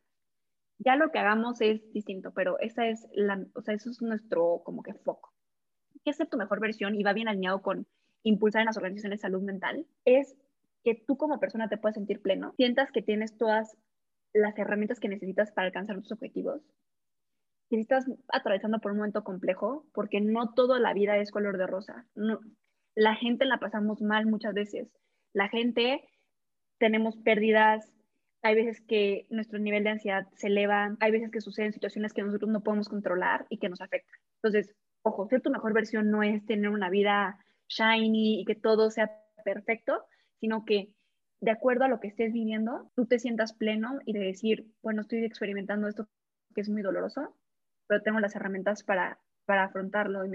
Ya 0.77 0.95
lo 0.95 1.11
que 1.11 1.19
hagamos 1.19 1.61
es 1.61 1.91
distinto, 1.93 2.31
pero 2.33 2.59
esa 2.59 2.87
es 2.87 3.07
la, 3.13 3.45
o 3.53 3.61
sea, 3.61 3.75
eso 3.75 3.89
es 3.89 4.01
nuestro 4.01 4.61
como 4.63 4.81
que 4.81 4.93
foco. 4.93 5.33
¿Qué 6.03 6.09
es 6.09 6.17
ser 6.17 6.27
tu 6.27 6.37
mejor 6.37 6.59
versión? 6.59 6.95
Y 6.95 7.03
va 7.03 7.13
bien 7.13 7.27
alineado 7.27 7.61
con 7.61 7.87
impulsar 8.23 8.61
en 8.61 8.67
las 8.67 8.77
organizaciones 8.77 9.19
de 9.19 9.21
salud 9.21 9.41
mental. 9.43 9.85
Es 10.05 10.35
que 10.83 10.95
tú 10.95 11.17
como 11.17 11.39
persona 11.39 11.69
te 11.69 11.77
puedas 11.77 11.95
sentir 11.95 12.21
pleno, 12.21 12.53
sientas 12.57 12.91
que 12.91 13.01
tienes 13.01 13.37
todas 13.37 13.77
las 14.33 14.57
herramientas 14.57 14.99
que 14.99 15.09
necesitas 15.09 15.51
para 15.51 15.67
alcanzar 15.67 15.97
tus 15.97 16.11
objetivos. 16.11 16.61
Si 17.71 17.79
estás 17.79 18.05
atravesando 18.27 18.79
por 18.79 18.91
un 18.91 18.97
momento 18.97 19.23
complejo, 19.23 19.85
porque 19.93 20.19
no 20.19 20.51
toda 20.53 20.77
la 20.77 20.93
vida 20.93 21.15
es 21.15 21.31
color 21.31 21.57
de 21.57 21.67
rosa. 21.67 22.05
No, 22.15 22.41
la 22.95 23.15
gente 23.15 23.45
la 23.45 23.59
pasamos 23.59 24.01
mal 24.01 24.25
muchas 24.25 24.53
veces. 24.53 24.89
La 25.31 25.47
gente 25.47 26.03
tenemos 26.79 27.15
pérdidas, 27.15 27.89
hay 28.41 28.55
veces 28.55 28.81
que 28.81 29.25
nuestro 29.29 29.57
nivel 29.57 29.85
de 29.85 29.91
ansiedad 29.91 30.27
se 30.35 30.47
eleva, 30.47 30.97
hay 30.99 31.11
veces 31.11 31.31
que 31.31 31.39
suceden 31.39 31.71
situaciones 31.71 32.11
que 32.11 32.23
nosotros 32.23 32.51
no 32.51 32.61
podemos 32.61 32.89
controlar 32.89 33.45
y 33.47 33.57
que 33.57 33.69
nos 33.69 33.79
afectan. 33.79 34.19
Entonces, 34.43 34.75
ojo, 35.01 35.29
ser 35.29 35.39
tu 35.39 35.49
mejor 35.49 35.71
versión 35.71 36.11
no 36.11 36.23
es 36.23 36.45
tener 36.45 36.71
una 36.71 36.89
vida 36.89 37.37
shiny 37.69 38.41
y 38.41 38.43
que 38.43 38.55
todo 38.55 38.91
sea 38.91 39.11
perfecto, 39.45 40.03
sino 40.41 40.65
que 40.65 40.93
de 41.39 41.51
acuerdo 41.51 41.85
a 41.85 41.87
lo 41.87 42.01
que 42.01 42.09
estés 42.09 42.33
viviendo, 42.33 42.91
tú 42.97 43.05
te 43.05 43.17
sientas 43.17 43.53
pleno 43.53 43.99
y 44.05 44.11
de 44.11 44.25
decir, 44.25 44.67
bueno, 44.83 45.03
estoy 45.03 45.23
experimentando 45.23 45.87
esto 45.87 46.09
que 46.53 46.59
es 46.59 46.67
muy 46.67 46.81
doloroso, 46.81 47.37
pero 47.91 48.03
tengo 48.03 48.21
las 48.21 48.33
herramientas 48.37 48.83
para, 48.83 49.19
para 49.45 49.65
afrontarlo 49.65 50.25
y, 50.25 50.29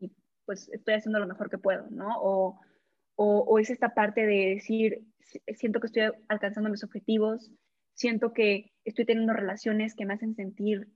y 0.00 0.10
pues 0.46 0.70
estoy 0.70 0.94
haciendo 0.94 1.18
lo 1.18 1.26
mejor 1.26 1.50
que 1.50 1.58
puedo, 1.58 1.86
¿no? 1.90 2.08
O, 2.18 2.58
o, 3.14 3.40
o, 3.40 3.58
es 3.58 3.68
esta 3.68 3.92
parte 3.92 4.24
de 4.24 4.54
decir, 4.54 5.04
siento 5.54 5.80
que 5.80 5.88
estoy 5.88 6.04
alcanzando 6.28 6.70
mis 6.70 6.82
objetivos, 6.82 7.52
siento 7.92 8.32
que 8.32 8.72
estoy 8.86 9.04
teniendo 9.04 9.34
relaciones 9.34 9.94
que 9.94 10.06
me 10.06 10.14
hacen 10.14 10.34
sentir 10.34 10.88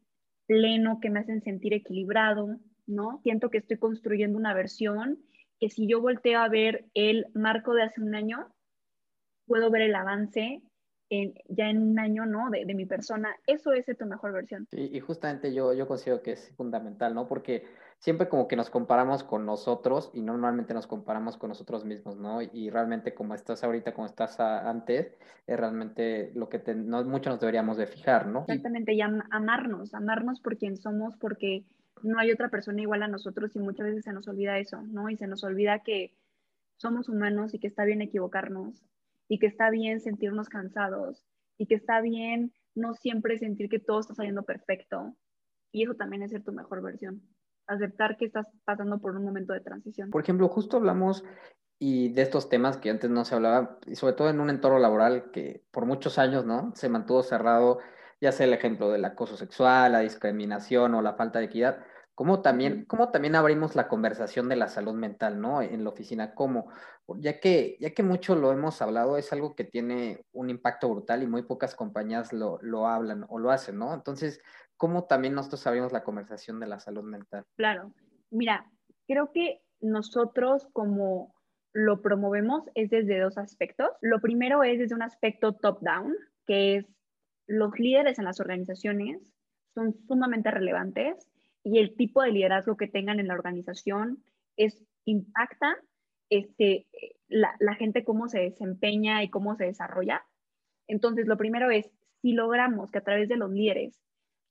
pleno, 0.47 0.99
que 0.99 1.11
me 1.11 1.21
hacen 1.21 1.43
sentir 1.43 1.75
equilibrado, 1.75 2.57
¿no? 2.87 3.21
Siento 3.23 3.51
que 3.51 3.59
estoy 3.59 3.77
construyendo 3.77 4.39
una 4.39 4.55
versión 4.55 5.23
que 5.61 5.69
si 5.69 5.87
yo 5.87 6.01
volteo 6.01 6.41
a 6.41 6.49
ver 6.49 6.87
el 6.95 7.27
marco 7.35 7.75
de 7.75 7.83
hace 7.83 8.01
un 8.01 8.15
año, 8.15 8.51
puedo 9.47 9.71
ver 9.71 9.83
el 9.83 9.95
avance 9.95 10.63
en, 11.11 11.35
ya 11.49 11.71
en 11.71 11.83
un 11.83 11.99
año, 11.99 12.27
¿no? 12.27 12.51
De, 12.51 12.65
de, 12.65 12.75
mi 12.75 12.87
persona. 12.87 13.35
Eso 13.47 13.73
es 13.73 13.87
tu 13.97 14.07
mejor 14.07 14.33
versión. 14.33 14.67
Sí, 14.71 14.91
y 14.93 15.01
justamente 15.01 15.53
yo, 15.55 15.73
yo 15.73 15.87
considero 15.87 16.23
que 16.23 16.33
es 16.33 16.53
fundamental, 16.57 17.15
¿no? 17.15 17.27
Porque 17.27 17.67
siempre 17.99 18.29
como 18.29 18.47
que 18.47 18.57
nos 18.57 18.71
comparamos 18.71 19.25
con 19.25 19.45
nosotros 19.45 20.11
y 20.15 20.21
normalmente 20.21 20.75
nos 20.75 20.87
comparamos 20.87 21.37
con 21.37 21.49
nosotros 21.49 21.85
mismos, 21.85 22.17
¿no? 22.17 22.43
Y 22.43 22.71
realmente 22.71 23.15
como 23.15 23.35
estás 23.35 23.65
ahorita, 23.65 23.93
como 23.93 24.07
estás 24.07 24.39
antes, 24.41 25.17
es 25.47 25.59
realmente 25.59 26.33
lo 26.35 26.49
que 26.49 26.59
te, 26.59 26.75
no, 26.75 27.03
mucho 27.05 27.31
nos 27.31 27.41
deberíamos 27.41 27.77
de 27.77 27.87
fijar, 27.87 28.27
¿no? 28.27 28.41
Exactamente, 28.41 28.93
y 28.93 29.01
am, 29.01 29.23
amarnos, 29.31 29.95
amarnos 29.95 30.41
por 30.41 30.57
quien 30.57 30.77
somos, 30.77 31.17
porque 31.17 31.65
no 32.03 32.19
hay 32.19 32.31
otra 32.31 32.49
persona 32.49 32.83
igual 32.83 33.03
a 33.03 33.09
nosotros 33.09 33.55
y 33.57 33.59
muchas 33.59 33.87
veces 33.87 34.05
se 34.05 34.13
nos 34.13 34.29
olvida 34.29 34.59
eso, 34.59 34.83
¿no? 34.83 35.11
Y 35.11 35.17
se 35.17 35.27
nos 35.27 35.43
olvida 35.43 35.81
que 35.81 36.15
somos 36.77 37.09
humanos 37.09 37.55
y 37.55 37.59
que 37.59 37.67
está 37.67 37.85
bien 37.85 38.03
equivocarnos 38.03 38.85
y 39.29 39.39
que 39.39 39.47
está 39.47 39.71
bien 39.71 40.01
sentirnos 40.01 40.49
cansados 40.49 41.25
y 41.59 41.67
que 41.67 41.75
está 41.75 42.01
bien 42.01 42.53
no 42.75 42.95
siempre 42.95 43.39
sentir 43.39 43.69
que 43.69 43.79
todo 43.79 44.01
está 44.01 44.15
saliendo 44.15 44.45
perfecto. 44.45 45.17
Y 45.73 45.85
eso 45.85 45.95
también 45.95 46.23
es 46.23 46.31
ser 46.31 46.45
tu 46.45 46.53
mejor 46.53 46.83
versión. 46.83 47.23
Aceptar 47.67 48.17
que 48.17 48.25
estás 48.25 48.47
pasando 48.65 48.99
por 49.01 49.15
un 49.17 49.25
momento 49.25 49.53
de 49.53 49.61
transición. 49.61 50.11
Por 50.11 50.23
ejemplo, 50.23 50.49
justo 50.49 50.79
hablamos 50.79 51.25
y 51.79 52.13
de 52.13 52.23
estos 52.23 52.49
temas 52.49 52.79
que 52.79 52.91
antes 52.91 53.11
no 53.11 53.25
se 53.25 53.35
hablaba, 53.35 53.79
y 53.87 53.95
sobre 53.95 54.15
todo 54.15 54.31
en 54.31 54.41
un 54.41 54.51
entorno 54.51 54.79
laboral 54.79 55.31
que 55.31 55.63
por 55.71 55.87
muchos 55.87 56.19
años, 56.19 56.45
¿no? 56.45 56.73
Se 56.75 56.89
mantuvo 56.89 57.23
cerrado 57.23 57.79
ya 58.21 58.33
sea 58.33 58.47
el 58.47 58.53
ejemplo 58.53 58.91
del 58.91 59.05
acoso 59.05 59.37
sexual, 59.37 59.93
la 59.93 60.01
discriminación 60.01 60.95
o 60.95 61.03
la 61.03 61.15
falta 61.15 61.39
de 61.39 61.47
equidad, 61.47 61.85
¿cómo 62.19 62.43
también, 62.43 62.85
también 63.13 63.37
abrimos 63.37 63.77
la 63.77 63.87
conversación 63.87 64.49
de 64.49 64.57
la 64.57 64.67
salud 64.67 64.93
mental, 64.93 65.41
¿no? 65.41 65.63
En 65.63 65.85
la 65.85 65.91
oficina, 65.91 66.35
¿cómo? 66.35 66.67
Ya 67.19 67.39
que, 67.39 67.77
ya 67.79 67.95
que 67.95 68.03
mucho 68.03 68.35
lo 68.35 68.51
hemos 68.51 68.83
hablado, 68.83 69.19
es 69.19 69.33
algo 69.33 69.55
que 69.55 69.63
tiene 69.63 70.25
un 70.33 70.51
impacto 70.51 70.89
brutal 70.89 71.23
y 71.23 71.29
muy 71.29 71.43
pocas 71.43 71.77
compañías 71.77 72.33
lo, 72.33 72.59
lo 72.61 72.89
hablan 72.89 73.25
o 73.29 73.39
lo 73.39 73.53
hacen, 73.53 73.79
¿no? 73.79 73.95
Entonces, 73.95 74.43
¿cómo 74.77 75.05
también 75.05 75.33
nosotros 75.33 75.65
abrimos 75.69 75.93
la 75.93 76.03
conversación 76.03 76.59
de 76.59 76.67
la 76.67 76.81
salud 76.81 77.05
mental? 77.05 77.45
Claro, 77.57 77.95
mira, 78.31 78.69
creo 79.07 79.31
que 79.31 79.63
nosotros 79.81 80.67
como 80.73 81.37
lo 81.73 82.03
promovemos 82.03 82.65
es 82.75 82.91
desde 82.91 83.21
dos 83.21 83.39
aspectos. 83.39 83.91
Lo 84.01 84.21
primero 84.21 84.65
es 84.65 84.81
desde 84.81 84.97
un 84.97 85.03
aspecto 85.03 85.53
top-down, 85.53 86.17
que 86.49 86.79
es 86.79 86.87
los 87.47 87.79
líderes 87.79 88.19
en 88.19 88.25
las 88.25 88.41
organizaciones 88.41 89.33
son 89.73 89.95
sumamente 90.09 90.51
relevantes 90.51 91.29
y 91.65 91.79
el 91.79 91.97
tipo 91.97 92.23
de 92.23 92.33
liderazgo 92.33 92.77
que 92.77 92.89
tengan 92.89 93.21
en 93.21 93.29
la 93.29 93.35
organización 93.35 94.25
es, 94.57 94.83
impacta 95.05 95.77
este, 96.31 96.87
la, 97.29 97.55
la 97.61 97.75
gente 97.75 98.05
cómo 98.05 98.29
se 98.29 98.41
desempeña 98.41 99.23
y 99.23 99.31
cómo 99.31 99.57
se 99.57 99.65
desarrolla. 99.65 100.25
Entonces, 100.87 101.27
lo 101.27 101.37
primero 101.37 101.71
es, 101.71 101.91
si 102.23 102.33
logramos 102.33 102.91
que 102.91 102.99
a 102.99 103.05
través 103.05 103.29
de 103.29 103.37
los 103.37 103.51
líderes, 103.51 104.01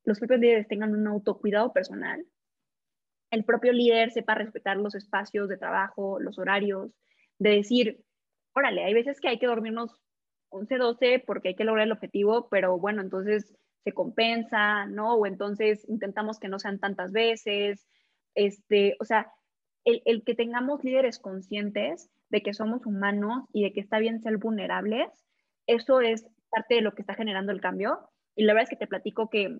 los 0.04 0.20
propios 0.20 0.40
líderes 0.40 0.68
tengan 0.68 0.96
un 0.96 1.08
autocuidado 1.08 1.74
personal, 1.74 2.26
el 3.32 3.44
propio 3.44 3.74
líder 3.74 4.12
sepa 4.12 4.36
respetar 4.36 4.78
los 4.78 4.96
espacios 4.96 5.50
de 5.50 5.58
trabajo, 5.58 6.20
los 6.20 6.40
horarios, 6.40 6.92
de 7.40 7.52
decir, 7.52 8.04
órale, 8.54 8.84
hay 8.84 8.94
veces 8.94 9.20
que 9.20 9.28
hay 9.28 9.40
que 9.40 9.48
dormirnos 9.48 10.02
11, 10.50 10.78
12 10.78 11.24
porque 11.26 11.50
hay 11.50 11.56
que 11.56 11.66
lograr 11.66 11.86
el 11.86 11.92
objetivo, 11.92 12.48
pero 12.50 12.80
bueno, 12.80 13.02
entonces 13.02 13.54
se 13.88 13.94
compensa, 13.94 14.86
¿no? 14.86 15.14
O 15.14 15.26
entonces 15.26 15.88
intentamos 15.88 16.40
que 16.40 16.50
no 16.50 16.60
sean 16.60 16.78
tantas 16.78 17.14
veces, 17.14 17.88
este, 18.36 18.98
o 19.00 19.06
sea, 19.06 19.32
el, 19.86 20.02
el 20.04 20.26
que 20.26 20.36
tengamos 20.36 20.84
líderes 20.84 21.20
conscientes 21.20 22.10
de 22.28 22.42
que 22.42 22.54
somos 22.54 22.86
humanos 22.86 23.46
y 23.54 23.64
de 23.64 23.72
que 23.72 23.80
está 23.80 24.00
bien 24.00 24.20
ser 24.20 24.40
vulnerables, 24.40 25.08
eso 25.68 26.02
es 26.02 26.28
parte 26.50 26.76
de 26.76 26.82
lo 26.82 26.92
que 26.92 27.02
está 27.02 27.14
generando 27.14 27.54
el 27.54 27.62
cambio. 27.62 28.10
Y 28.36 28.44
la 28.44 28.52
verdad 28.52 28.64
es 28.64 28.70
que 28.72 28.76
te 28.76 28.88
platico 28.88 29.30
que, 29.30 29.58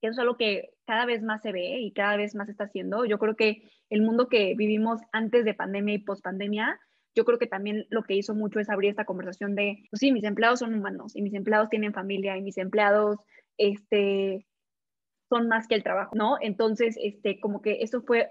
eso 0.00 0.10
es 0.10 0.18
algo 0.18 0.36
que 0.36 0.70
cada 0.84 1.06
vez 1.06 1.22
más 1.22 1.40
se 1.40 1.52
ve 1.52 1.78
y 1.78 1.92
cada 1.92 2.16
vez 2.16 2.34
más 2.34 2.48
está 2.48 2.64
haciendo. 2.64 3.04
Yo 3.04 3.20
creo 3.20 3.36
que 3.36 3.70
el 3.88 4.02
mundo 4.02 4.28
que 4.28 4.56
vivimos 4.56 5.00
antes 5.12 5.44
de 5.44 5.54
pandemia 5.54 5.94
y 5.94 5.98
post 5.98 6.24
pandemia 6.24 6.80
yo 7.18 7.24
creo 7.24 7.40
que 7.40 7.48
también 7.48 7.84
lo 7.90 8.04
que 8.04 8.14
hizo 8.14 8.32
mucho 8.32 8.60
es 8.60 8.70
abrir 8.70 8.90
esta 8.90 9.04
conversación 9.04 9.56
de, 9.56 9.88
pues 9.90 9.98
sí, 9.98 10.12
mis 10.12 10.22
empleados 10.22 10.60
son 10.60 10.72
humanos 10.72 11.16
y 11.16 11.22
mis 11.22 11.34
empleados 11.34 11.68
tienen 11.68 11.92
familia 11.92 12.36
y 12.36 12.42
mis 12.42 12.58
empleados, 12.58 13.18
este, 13.56 14.46
son 15.28 15.48
más 15.48 15.66
que 15.66 15.74
el 15.74 15.82
trabajo, 15.82 16.14
¿no? 16.14 16.36
Entonces, 16.40 16.96
este, 17.02 17.40
como 17.40 17.60
que 17.60 17.78
eso 17.82 18.02
fue 18.02 18.30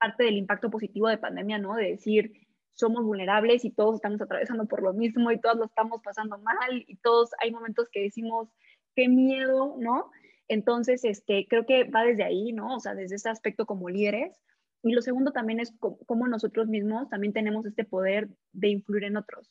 parte 0.00 0.24
del 0.24 0.38
impacto 0.38 0.70
positivo 0.70 1.06
de 1.08 1.18
pandemia, 1.18 1.58
¿no? 1.58 1.74
De 1.74 1.90
decir, 1.90 2.32
somos 2.72 3.04
vulnerables 3.04 3.62
y 3.66 3.70
todos 3.72 3.96
estamos 3.96 4.22
atravesando 4.22 4.64
por 4.64 4.82
lo 4.82 4.94
mismo 4.94 5.30
y 5.30 5.38
todos 5.38 5.58
lo 5.58 5.66
estamos 5.66 6.00
pasando 6.02 6.38
mal 6.38 6.82
y 6.86 6.96
todos 7.02 7.28
hay 7.42 7.50
momentos 7.50 7.90
que 7.92 8.04
decimos, 8.04 8.48
qué 8.96 9.06
miedo, 9.06 9.76
¿no? 9.78 10.10
Entonces, 10.48 11.04
este, 11.04 11.46
creo 11.46 11.66
que 11.66 11.84
va 11.84 12.04
desde 12.04 12.24
ahí, 12.24 12.52
¿no? 12.52 12.76
O 12.76 12.80
sea, 12.80 12.94
desde 12.94 13.16
ese 13.16 13.28
aspecto 13.28 13.66
como 13.66 13.90
líderes, 13.90 14.40
y 14.84 14.92
lo 14.92 15.02
segundo 15.02 15.32
también 15.32 15.60
es 15.60 15.74
cómo 15.80 16.28
nosotros 16.28 16.68
mismos 16.68 17.08
también 17.08 17.32
tenemos 17.32 17.66
este 17.66 17.84
poder 17.84 18.28
de 18.52 18.68
influir 18.68 19.04
en 19.04 19.16
otros. 19.16 19.50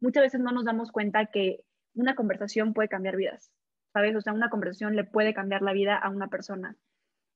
Muchas 0.00 0.24
veces 0.24 0.40
no 0.40 0.52
nos 0.52 0.64
damos 0.64 0.92
cuenta 0.92 1.26
que 1.26 1.64
una 1.94 2.14
conversación 2.14 2.74
puede 2.74 2.88
cambiar 2.88 3.16
vidas. 3.16 3.50
¿sabes? 3.92 4.16
O 4.16 4.20
sea, 4.20 4.32
una 4.32 4.50
conversación 4.50 4.96
le 4.96 5.04
puede 5.04 5.34
cambiar 5.34 5.62
la 5.62 5.72
vida 5.72 5.96
a 5.96 6.08
una 6.10 6.28
persona. 6.28 6.76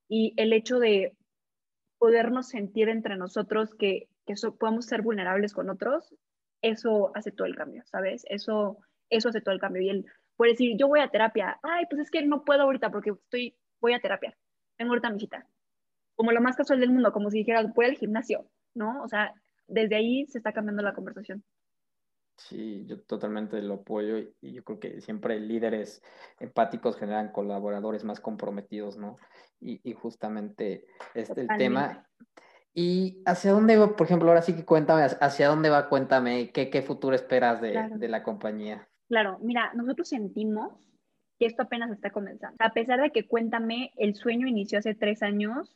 Y 0.09 0.35
el 0.37 0.53
hecho 0.53 0.79
de 0.79 1.17
podernos 1.99 2.49
sentir 2.49 2.89
entre 2.89 3.17
nosotros 3.17 3.75
que, 3.75 4.09
que 4.27 4.35
podemos 4.59 4.87
ser 4.87 5.03
vulnerables 5.03 5.53
con 5.53 5.71
otros, 5.71 6.15
eso 6.63 7.13
hace 7.15 7.33
todo 7.33 7.47
el 7.47 7.57
cambio, 7.57 7.83
¿sabes? 7.87 8.25
Eso, 8.29 8.79
eso 9.11 9.29
hace 9.29 9.41
todo 9.41 9.55
el 9.55 9.61
cambio. 9.61 9.83
Y 9.83 9.91
él 9.91 10.07
puede 10.37 10.53
decir, 10.53 10.77
yo 10.79 10.89
voy 10.89 11.01
a 11.01 11.11
terapia, 11.11 11.59
ay, 11.63 11.85
pues 11.89 12.03
es 12.03 12.11
que 12.11 12.25
no 12.25 12.45
puedo 12.45 12.63
ahorita 12.63 12.91
porque 12.91 13.11
estoy, 13.11 13.57
voy 13.81 13.93
a 13.93 14.01
terapia, 14.01 14.37
tengo 14.77 14.93
ahorita 14.93 15.11
mi 15.11 15.21
cita. 15.21 15.47
Como 16.17 16.33
lo 16.33 16.41
más 16.41 16.57
casual 16.57 16.81
del 16.81 16.91
mundo, 16.91 17.13
como 17.13 17.31
si 17.31 17.39
dijera, 17.39 17.63
voy 17.75 17.87
al 17.87 17.97
gimnasio, 17.97 18.47
¿no? 18.75 19.03
O 19.03 19.09
sea, 19.09 19.33
desde 19.69 19.97
ahí 19.97 20.27
se 20.27 20.39
está 20.39 20.53
cambiando 20.53 20.83
la 20.83 20.95
conversación. 20.95 21.45
Sí, 22.39 22.85
yo 22.87 23.01
totalmente 23.01 23.63
lo 23.63 23.75
apoyo 23.75 24.19
y 24.41 24.53
yo 24.53 24.63
creo 24.63 24.79
que 24.79 25.01
siempre 25.01 25.41
líderes 25.41 26.03
empáticos 26.39 26.99
generan 26.99 27.33
colaboradores 27.33 28.05
más 28.05 28.21
comprometidos, 28.21 28.99
¿no? 28.99 29.17
Y, 29.59 29.81
y 29.89 29.95
justamente 29.95 30.85
este 31.15 31.43
el 31.43 31.49
tema. 31.57 32.07
¿Y 32.75 33.23
hacia 33.25 33.53
dónde 33.53 33.79
va, 33.79 33.97
por 33.97 34.07
ejemplo, 34.07 34.29
ahora 34.29 34.43
sí 34.43 34.55
que 34.55 34.67
cuéntame, 34.67 35.03
hacia 35.03 35.49
dónde 35.49 35.71
va, 35.71 35.89
cuéntame, 35.89 36.51
qué, 36.51 36.69
qué 36.69 36.83
futuro 36.83 37.17
esperas 37.17 37.63
de, 37.63 37.89
de 37.97 38.09
la 38.09 38.23
compañía? 38.23 38.87
Claro, 39.09 39.39
mira, 39.41 39.73
nosotros 39.73 40.09
sentimos 40.09 40.75
que 41.39 41.47
esto 41.47 41.63
apenas 41.63 41.91
está 41.91 42.11
comenzando. 42.11 42.57
A 42.59 42.73
pesar 42.73 43.01
de 43.01 43.13
que 43.13 43.27
Cuéntame, 43.27 43.93
el 43.97 44.15
sueño 44.15 44.47
inició 44.47 44.79
hace 44.79 44.95
tres 44.95 45.23
años, 45.23 45.75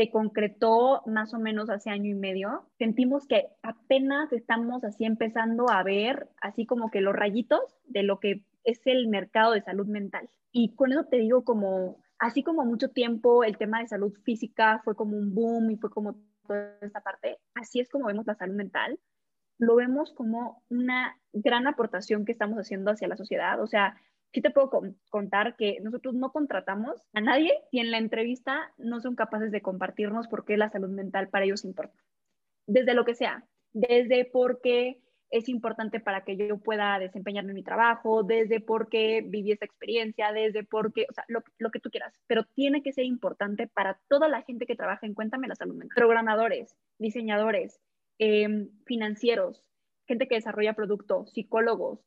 se 0.00 0.10
concretó 0.10 1.02
más 1.04 1.34
o 1.34 1.38
menos 1.38 1.68
hace 1.68 1.90
año 1.90 2.08
y 2.08 2.14
medio. 2.14 2.64
Sentimos 2.78 3.26
que 3.26 3.48
apenas 3.62 4.32
estamos 4.32 4.82
así 4.82 5.04
empezando 5.04 5.68
a 5.68 5.82
ver, 5.82 6.30
así 6.40 6.64
como 6.64 6.90
que 6.90 7.02
los 7.02 7.14
rayitos 7.14 7.60
de 7.84 8.02
lo 8.02 8.18
que 8.18 8.46
es 8.64 8.80
el 8.86 9.08
mercado 9.08 9.52
de 9.52 9.60
salud 9.60 9.86
mental. 9.86 10.30
Y 10.52 10.74
con 10.74 10.92
eso 10.92 11.04
te 11.04 11.18
digo 11.18 11.44
como, 11.44 11.98
así 12.18 12.42
como 12.42 12.64
mucho 12.64 12.88
tiempo 12.88 13.44
el 13.44 13.58
tema 13.58 13.80
de 13.80 13.88
salud 13.88 14.14
física 14.24 14.80
fue 14.84 14.96
como 14.96 15.18
un 15.18 15.34
boom 15.34 15.70
y 15.70 15.76
fue 15.76 15.90
como 15.90 16.16
toda 16.46 16.78
esta 16.80 17.02
parte, 17.02 17.36
así 17.54 17.78
es 17.80 17.90
como 17.90 18.06
vemos 18.06 18.26
la 18.26 18.36
salud 18.36 18.54
mental. 18.54 18.98
Lo 19.58 19.76
vemos 19.76 20.14
como 20.14 20.62
una 20.70 21.14
gran 21.34 21.66
aportación 21.66 22.24
que 22.24 22.32
estamos 22.32 22.56
haciendo 22.56 22.90
hacia 22.90 23.06
la 23.06 23.18
sociedad. 23.18 23.60
O 23.60 23.66
sea, 23.66 24.00
sí 24.32 24.40
te 24.40 24.50
puedo 24.50 24.70
contar 25.10 25.56
que 25.56 25.80
nosotros 25.80 26.14
no 26.14 26.32
contratamos 26.32 27.02
a 27.12 27.20
nadie 27.20 27.52
y 27.70 27.80
en 27.80 27.90
la 27.90 27.98
entrevista 27.98 28.72
no 28.78 29.00
son 29.00 29.16
capaces 29.16 29.50
de 29.50 29.62
compartirnos 29.62 30.28
por 30.28 30.44
qué 30.44 30.56
la 30.56 30.70
salud 30.70 30.90
mental 30.90 31.28
para 31.28 31.44
ellos 31.44 31.64
importa. 31.64 31.98
Desde 32.66 32.94
lo 32.94 33.04
que 33.04 33.14
sea, 33.14 33.44
desde 33.72 34.24
por 34.24 34.60
qué 34.60 35.00
es 35.30 35.48
importante 35.48 36.00
para 36.00 36.24
que 36.24 36.36
yo 36.36 36.58
pueda 36.58 36.98
desempeñarme 36.98 37.50
en 37.50 37.56
mi 37.56 37.62
trabajo, 37.62 38.24
desde 38.24 38.60
por 38.60 38.88
qué 38.88 39.22
viví 39.24 39.52
esta 39.52 39.64
experiencia, 39.64 40.32
desde 40.32 40.64
por 40.64 40.92
qué, 40.92 41.06
o 41.08 41.12
sea, 41.12 41.24
lo, 41.28 41.42
lo, 41.58 41.70
que 41.70 41.78
tú 41.78 41.88
quieras, 41.90 42.12
pero 42.26 42.44
tiene 42.44 42.82
que 42.82 42.92
ser 42.92 43.04
importante 43.04 43.68
para 43.68 44.00
toda 44.08 44.28
la 44.28 44.42
gente 44.42 44.66
que 44.66 44.74
trabaja 44.74 45.06
en 45.06 45.14
Cuéntame 45.14 45.46
la 45.46 45.54
Salud 45.54 45.76
Mental. 45.76 45.94
Programadores, 45.94 46.76
diseñadores, 46.98 47.80
em, 48.18 48.70
financieros, 48.86 49.64
gente 50.06 50.26
que 50.26 50.34
desarrolla 50.34 50.74
productos, 50.74 51.30
psicólogos, 51.32 52.00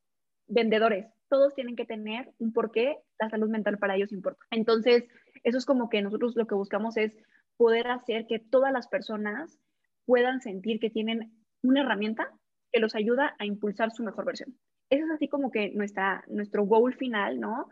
vendedores, 0.48 1.08
todos 1.34 1.56
tienen 1.56 1.76
que 1.76 1.88
tener 1.88 2.32
un 2.38 2.54
porqué 2.54 3.00
la 3.20 3.28
salud 3.28 3.50
mental 3.50 3.80
para 3.80 3.96
ellos 3.96 4.12
importa. 4.12 4.46
Entonces, 4.52 5.04
eso 5.44 5.58
es 5.58 5.66
como 5.66 5.90
que 5.90 6.04
nosotros 6.04 6.36
lo 6.36 6.46
que 6.46 6.54
buscamos 6.54 6.96
es 6.96 7.18
poder 7.58 7.88
hacer 7.88 8.28
que 8.28 8.38
todas 8.38 8.72
las 8.72 8.88
personas 8.88 9.58
puedan 10.06 10.42
sentir 10.42 10.80
que 10.80 10.92
tienen 10.92 11.34
una 11.64 11.82
herramienta 11.82 12.30
que 12.72 12.80
los 12.80 12.94
ayuda 12.94 13.36
a 13.40 13.48
impulsar 13.48 13.90
su 13.90 14.04
mejor 14.04 14.26
versión. 14.26 14.56
Eso 14.92 15.06
es 15.06 15.12
así 15.12 15.28
como 15.28 15.50
que 15.50 15.72
nuestra, 15.72 16.24
nuestro 16.28 16.66
goal 16.66 16.94
final, 16.94 17.40
¿no? 17.40 17.68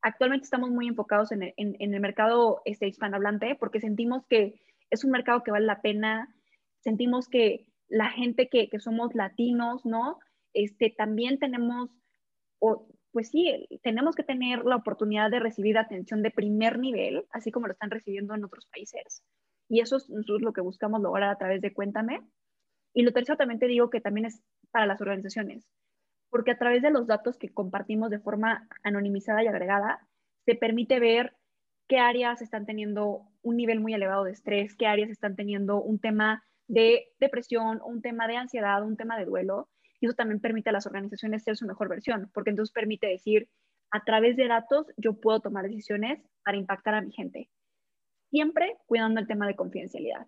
Actualmente 0.00 0.44
estamos 0.44 0.70
muy 0.70 0.88
enfocados 0.88 1.30
en 1.30 1.42
el, 1.42 1.54
en, 1.58 1.92
el 1.92 2.00
mercado 2.00 2.62
este, 2.64 2.88
hispanohablante 2.88 3.54
porque 3.60 3.80
sentimos 3.80 4.24
que 4.28 4.62
es 4.88 5.04
un 5.04 5.10
mercado 5.10 5.42
que 5.42 5.50
vale 5.50 5.66
la 5.66 5.82
pena, 5.82 6.34
sentimos 6.80 7.28
que 7.28 7.66
la 7.86 8.08
gente 8.08 8.48
que, 8.48 8.70
que 8.70 8.78
somos 8.78 9.14
latinos, 9.14 9.84
¿no? 9.84 10.20
Este, 10.54 10.88
también 10.88 11.38
tenemos 11.38 11.90
o, 12.64 12.88
pues 13.14 13.30
sí, 13.30 13.68
tenemos 13.84 14.16
que 14.16 14.24
tener 14.24 14.64
la 14.64 14.74
oportunidad 14.74 15.30
de 15.30 15.38
recibir 15.38 15.78
atención 15.78 16.20
de 16.20 16.32
primer 16.32 16.80
nivel, 16.80 17.24
así 17.30 17.52
como 17.52 17.68
lo 17.68 17.72
están 17.72 17.92
recibiendo 17.92 18.34
en 18.34 18.44
otros 18.44 18.66
países. 18.66 19.22
Y 19.68 19.80
eso 19.80 19.98
es, 19.98 20.08
lo 20.08 20.52
que 20.52 20.60
buscamos 20.60 21.00
lograr 21.00 21.30
a 21.30 21.38
través 21.38 21.62
de 21.62 21.72
Cuéntame. 21.72 22.22
Y 22.92 23.02
lo 23.02 23.12
tercero 23.12 23.38
también 23.38 23.60
te 23.60 23.68
digo 23.68 23.88
que 23.88 24.00
también 24.00 24.26
es 24.26 24.42
para 24.72 24.86
las 24.86 25.00
organizaciones, 25.00 25.64
porque 26.28 26.50
a 26.50 26.58
través 26.58 26.82
de 26.82 26.90
los 26.90 27.06
datos 27.06 27.38
que 27.38 27.54
compartimos 27.54 28.10
de 28.10 28.18
forma 28.18 28.66
anonimizada 28.82 29.44
y 29.44 29.46
agregada, 29.46 30.08
se 30.44 30.56
permite 30.56 30.98
ver 30.98 31.36
qué 31.86 31.98
áreas 31.98 32.42
están 32.42 32.66
teniendo 32.66 33.28
un 33.42 33.56
nivel 33.56 33.78
muy 33.78 33.94
elevado 33.94 34.24
de 34.24 34.32
estrés, 34.32 34.74
qué 34.74 34.88
áreas 34.88 35.10
están 35.10 35.36
teniendo 35.36 35.80
un 35.80 36.00
tema 36.00 36.42
de 36.66 37.06
depresión, 37.20 37.80
un 37.84 38.02
tema 38.02 38.26
de 38.26 38.38
ansiedad, 38.38 38.82
un 38.82 38.96
tema 38.96 39.16
de 39.16 39.24
duelo, 39.24 39.68
eso 40.06 40.14
también 40.14 40.40
permite 40.40 40.70
a 40.70 40.72
las 40.72 40.86
organizaciones 40.86 41.42
ser 41.42 41.56
su 41.56 41.66
mejor 41.66 41.88
versión, 41.88 42.30
porque 42.32 42.50
entonces 42.50 42.72
permite 42.72 43.06
decir, 43.06 43.48
a 43.90 44.04
través 44.04 44.36
de 44.36 44.48
datos 44.48 44.86
yo 44.96 45.20
puedo 45.20 45.40
tomar 45.40 45.64
decisiones 45.64 46.20
para 46.44 46.56
impactar 46.56 46.94
a 46.94 47.00
mi 47.00 47.12
gente. 47.12 47.50
Siempre 48.30 48.76
cuidando 48.86 49.20
el 49.20 49.26
tema 49.26 49.46
de 49.46 49.54
confidencialidad, 49.54 50.26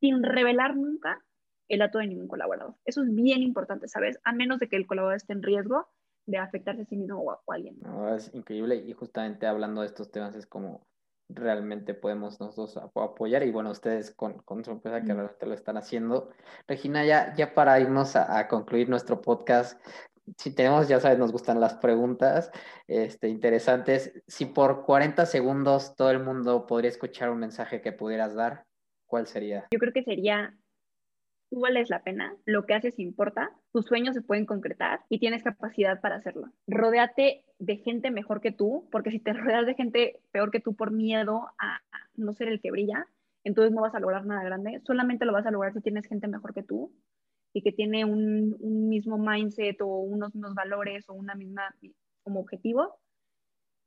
sin 0.00 0.22
revelar 0.22 0.76
nunca 0.76 1.22
el 1.68 1.80
dato 1.80 1.98
de 1.98 2.06
ningún 2.06 2.28
colaborador. 2.28 2.74
Eso 2.84 3.02
es 3.02 3.14
bien 3.14 3.42
importante, 3.42 3.88
¿sabes? 3.88 4.18
A 4.24 4.32
menos 4.32 4.58
de 4.58 4.68
que 4.68 4.76
el 4.76 4.86
colaborador 4.86 5.16
esté 5.16 5.32
en 5.32 5.42
riesgo 5.42 5.86
de 6.26 6.38
afectarse 6.38 6.82
a 6.82 6.86
sí 6.86 6.96
mismo 6.96 7.18
o 7.18 7.30
a, 7.32 7.40
alguien. 7.48 7.78
No, 7.80 8.14
es 8.14 8.32
increíble 8.34 8.76
y 8.76 8.92
justamente 8.92 9.46
hablando 9.46 9.80
de 9.80 9.88
estos 9.88 10.10
temas 10.10 10.34
es 10.34 10.46
como 10.46 10.86
realmente 11.34 11.94
podemos 11.94 12.40
nosotros 12.40 12.76
apoyar 12.76 13.42
y 13.42 13.50
bueno, 13.50 13.70
ustedes 13.70 14.10
con, 14.10 14.38
con 14.42 14.64
su 14.64 14.70
empresa 14.70 15.00
que 15.00 15.12
realmente 15.12 15.46
lo 15.46 15.54
están 15.54 15.76
haciendo. 15.76 16.30
Regina, 16.66 17.04
ya, 17.04 17.34
ya 17.34 17.54
para 17.54 17.80
irnos 17.80 18.16
a, 18.16 18.48
concluir 18.48 18.88
nuestro 18.88 19.20
podcast, 19.20 19.80
si 20.36 20.54
tenemos, 20.54 20.88
ya 20.88 21.00
sabes, 21.00 21.18
nos 21.18 21.32
gustan 21.32 21.60
las 21.60 21.74
preguntas 21.74 22.50
este, 22.86 23.28
interesantes. 23.28 24.12
Si 24.26 24.46
por 24.46 24.84
40 24.84 25.26
segundos 25.26 25.96
todo 25.96 26.10
el 26.10 26.20
mundo 26.20 26.66
podría 26.66 26.90
escuchar 26.90 27.30
un 27.30 27.38
mensaje 27.38 27.80
que 27.80 27.92
pudieras 27.92 28.34
dar, 28.34 28.64
¿cuál 29.06 29.26
sería? 29.26 29.66
Yo 29.72 29.78
creo 29.78 29.92
que 29.92 30.04
sería 30.04 30.54
tú 31.52 31.60
vales 31.60 31.90
la 31.90 32.02
pena, 32.02 32.34
lo 32.46 32.64
que 32.64 32.72
haces 32.72 32.98
importa, 32.98 33.54
tus 33.74 33.84
sueños 33.84 34.14
se 34.14 34.22
pueden 34.22 34.46
concretar 34.46 35.00
y 35.10 35.18
tienes 35.18 35.42
capacidad 35.42 36.00
para 36.00 36.16
hacerlo. 36.16 36.50
Rodéate 36.66 37.44
de 37.58 37.76
gente 37.76 38.10
mejor 38.10 38.40
que 38.40 38.52
tú, 38.52 38.88
porque 38.90 39.10
si 39.10 39.20
te 39.20 39.32
rodeas 39.34 39.66
de 39.66 39.74
gente 39.74 40.18
peor 40.30 40.50
que 40.50 40.60
tú 40.60 40.74
por 40.74 40.92
miedo 40.92 41.50
a 41.58 41.80
no 42.14 42.32
ser 42.32 42.48
el 42.48 42.62
que 42.62 42.70
brilla, 42.70 43.06
entonces 43.44 43.70
no 43.70 43.82
vas 43.82 43.94
a 43.94 44.00
lograr 44.00 44.24
nada 44.24 44.42
grande. 44.42 44.80
Solamente 44.86 45.26
lo 45.26 45.34
vas 45.34 45.44
a 45.44 45.50
lograr 45.50 45.74
si 45.74 45.82
tienes 45.82 46.06
gente 46.06 46.26
mejor 46.26 46.54
que 46.54 46.62
tú 46.62 46.90
y 47.52 47.60
que 47.60 47.72
tiene 47.72 48.06
un, 48.06 48.56
mismo 48.88 49.18
mindset 49.18 49.78
o 49.82 49.88
unos 49.88 50.34
mismos 50.34 50.54
valores 50.54 51.06
o 51.10 51.12
una 51.12 51.34
misma 51.34 51.74
como 52.22 52.40
objetivo. 52.40 52.98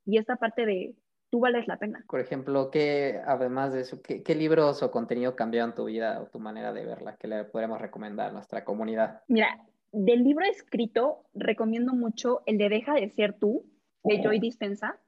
Y 0.04 0.18
esta 0.18 0.36
parte 0.36 0.66
de 0.66 0.94
tú 1.30 1.40
vales 1.40 1.66
la 1.66 1.78
pena. 1.78 2.04
Por 2.08 2.20
ejemplo, 2.20 2.70
¿qué, 2.70 3.20
además 3.26 3.72
de 3.72 3.80
eso, 3.80 4.00
¿qué, 4.02 4.34
libros 4.34 4.82
o 4.82 4.90
contenido 4.90 5.36
cambiaron 5.36 5.74
tu 5.74 5.84
vida 5.86 6.20
o 6.20 6.26
tu 6.26 6.38
manera 6.38 6.72
de 6.72 6.84
verla 6.84 7.16
que 7.16 7.28
le 7.28 7.44
podríamos 7.44 7.80
recomendar 7.80 8.30
a 8.30 8.32
nuestra 8.32 8.64
comunidad? 8.64 9.22
Mira, 9.28 9.64
del 9.92 10.22
libro 10.22 10.44
escrito 10.44 11.24
recomiendo 11.34 11.94
mucho 11.94 12.42
el 12.46 12.58
de 12.58 12.68
Deja 12.68 12.94
de 12.94 13.10
ser 13.10 13.34
tú, 13.38 13.64
de 14.04 14.22
Joy 14.22 14.38
Dispensa. 14.38 15.00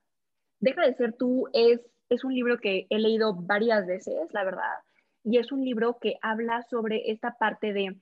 Deja 0.60 0.84
de 0.84 0.94
ser 0.94 1.12
tú 1.12 1.48
es, 1.52 1.80
es 2.08 2.24
un 2.24 2.34
libro 2.34 2.58
que 2.58 2.86
he 2.90 2.98
leído 2.98 3.34
varias 3.34 3.86
veces, 3.86 4.32
la 4.32 4.44
verdad, 4.44 4.74
y 5.22 5.38
es 5.38 5.52
un 5.52 5.64
libro 5.64 5.98
que 6.00 6.16
habla 6.22 6.62
sobre 6.62 7.10
esta 7.10 7.36
parte 7.38 7.72
de 7.72 7.96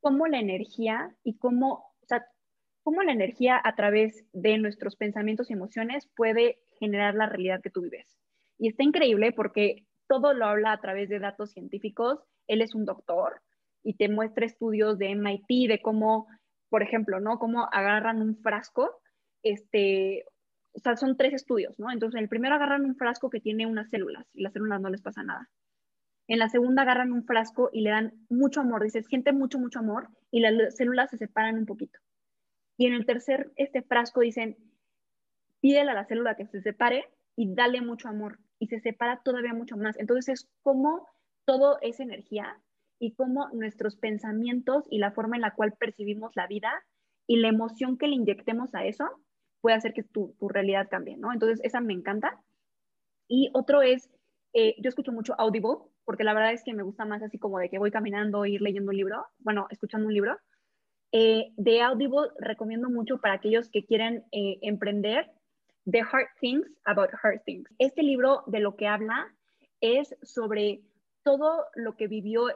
cómo 0.00 0.26
la 0.26 0.38
energía 0.38 1.14
y 1.24 1.38
cómo, 1.38 1.92
o 2.02 2.06
sea, 2.06 2.26
cómo 2.82 3.02
la 3.02 3.12
energía 3.12 3.60
a 3.62 3.74
través 3.74 4.24
de 4.32 4.58
nuestros 4.58 4.96
pensamientos 4.96 5.50
y 5.50 5.54
emociones 5.54 6.08
puede 6.16 6.58
generar 6.78 7.14
la 7.14 7.26
realidad 7.26 7.60
que 7.62 7.70
tú 7.70 7.82
vives. 7.82 8.18
Y 8.58 8.68
está 8.68 8.82
increíble 8.82 9.32
porque 9.32 9.84
todo 10.08 10.34
lo 10.34 10.46
habla 10.46 10.72
a 10.72 10.80
través 10.80 11.08
de 11.08 11.18
datos 11.18 11.52
científicos. 11.52 12.18
Él 12.46 12.62
es 12.62 12.74
un 12.74 12.84
doctor 12.84 13.40
y 13.84 13.94
te 13.94 14.08
muestra 14.08 14.46
estudios 14.46 14.98
de 14.98 15.10
MIT 15.10 15.68
de 15.68 15.80
cómo, 15.82 16.26
por 16.68 16.82
ejemplo, 16.82 17.20
¿no? 17.20 17.38
Cómo 17.38 17.68
agarran 17.72 18.20
un 18.20 18.36
frasco, 18.36 19.00
este, 19.42 20.24
o 20.72 20.80
sea, 20.80 20.96
son 20.96 21.16
tres 21.16 21.34
estudios, 21.34 21.78
¿no? 21.78 21.90
Entonces, 21.90 22.18
en 22.18 22.24
el 22.24 22.28
primero 22.28 22.54
agarran 22.54 22.84
un 22.84 22.96
frasco 22.96 23.30
que 23.30 23.40
tiene 23.40 23.66
unas 23.66 23.88
células 23.90 24.26
y 24.34 24.42
las 24.42 24.52
células 24.52 24.80
no 24.80 24.90
les 24.90 25.02
pasa 25.02 25.22
nada. 25.22 25.48
En 26.26 26.38
la 26.38 26.48
segunda 26.48 26.82
agarran 26.82 27.12
un 27.12 27.24
frasco 27.24 27.70
y 27.72 27.80
le 27.80 27.90
dan 27.90 28.12
mucho 28.28 28.60
amor, 28.60 28.82
dice, 28.82 29.02
siente 29.02 29.32
mucho, 29.32 29.58
mucho 29.58 29.78
amor 29.78 30.08
y 30.30 30.40
las 30.40 30.76
células 30.76 31.10
se 31.10 31.16
separan 31.16 31.56
un 31.56 31.66
poquito. 31.66 31.98
Y 32.76 32.86
en 32.86 32.92
el 32.92 33.06
tercer 33.06 33.50
este 33.56 33.82
frasco 33.82 34.20
dicen, 34.20 34.56
pídele 35.60 35.90
a 35.90 35.94
la 35.94 36.06
célula 36.06 36.36
que 36.36 36.46
se 36.46 36.60
separe 36.62 37.04
y 37.36 37.54
dale 37.54 37.80
mucho 37.80 38.08
amor 38.08 38.38
y 38.58 38.66
se 38.66 38.80
separa 38.80 39.20
todavía 39.24 39.54
mucho 39.54 39.76
más. 39.76 39.98
Entonces 39.98 40.28
es 40.28 40.50
como 40.62 41.08
todo 41.44 41.78
es 41.80 42.00
energía 42.00 42.60
y 42.98 43.14
cómo 43.14 43.48
nuestros 43.52 43.96
pensamientos 43.96 44.84
y 44.90 44.98
la 44.98 45.12
forma 45.12 45.36
en 45.36 45.42
la 45.42 45.54
cual 45.54 45.74
percibimos 45.78 46.32
la 46.34 46.46
vida 46.46 46.72
y 47.26 47.36
la 47.36 47.48
emoción 47.48 47.96
que 47.96 48.08
le 48.08 48.16
inyectemos 48.16 48.74
a 48.74 48.84
eso 48.84 49.04
puede 49.60 49.76
hacer 49.76 49.92
que 49.92 50.02
tu, 50.02 50.34
tu 50.38 50.48
realidad 50.48 50.88
cambie, 50.90 51.16
¿no? 51.16 51.32
Entonces, 51.32 51.60
esa 51.62 51.80
me 51.80 51.92
encanta. 51.92 52.40
Y 53.28 53.50
otro 53.52 53.82
es, 53.82 54.10
eh, 54.52 54.74
yo 54.78 54.88
escucho 54.88 55.12
mucho 55.12 55.34
Audible, 55.38 55.78
porque 56.04 56.24
la 56.24 56.32
verdad 56.32 56.52
es 56.52 56.64
que 56.64 56.74
me 56.74 56.82
gusta 56.82 57.04
más 57.04 57.22
así 57.22 57.38
como 57.38 57.58
de 57.58 57.68
que 57.68 57.78
voy 57.78 57.90
caminando, 57.90 58.46
ir 58.46 58.62
leyendo 58.62 58.90
un 58.90 58.96
libro, 58.96 59.26
bueno, 59.38 59.66
escuchando 59.70 60.06
un 60.06 60.14
libro. 60.14 60.38
Eh, 61.12 61.52
de 61.56 61.82
Audible 61.82 62.28
recomiendo 62.38 62.88
mucho 62.90 63.18
para 63.18 63.34
aquellos 63.34 63.68
que 63.70 63.84
quieren 63.84 64.24
eh, 64.32 64.58
emprender 64.62 65.30
The 65.90 66.00
Hard 66.00 66.28
Things 66.40 66.66
About 66.84 67.10
Hard 67.22 67.42
Things. 67.44 67.70
Este 67.78 68.02
libro 68.02 68.42
de 68.46 68.60
lo 68.60 68.76
que 68.76 68.86
habla 68.86 69.32
es 69.80 70.14
sobre 70.22 70.82
todo 71.22 71.64
lo 71.74 71.96
que 71.96 72.08
vivió, 72.08 72.48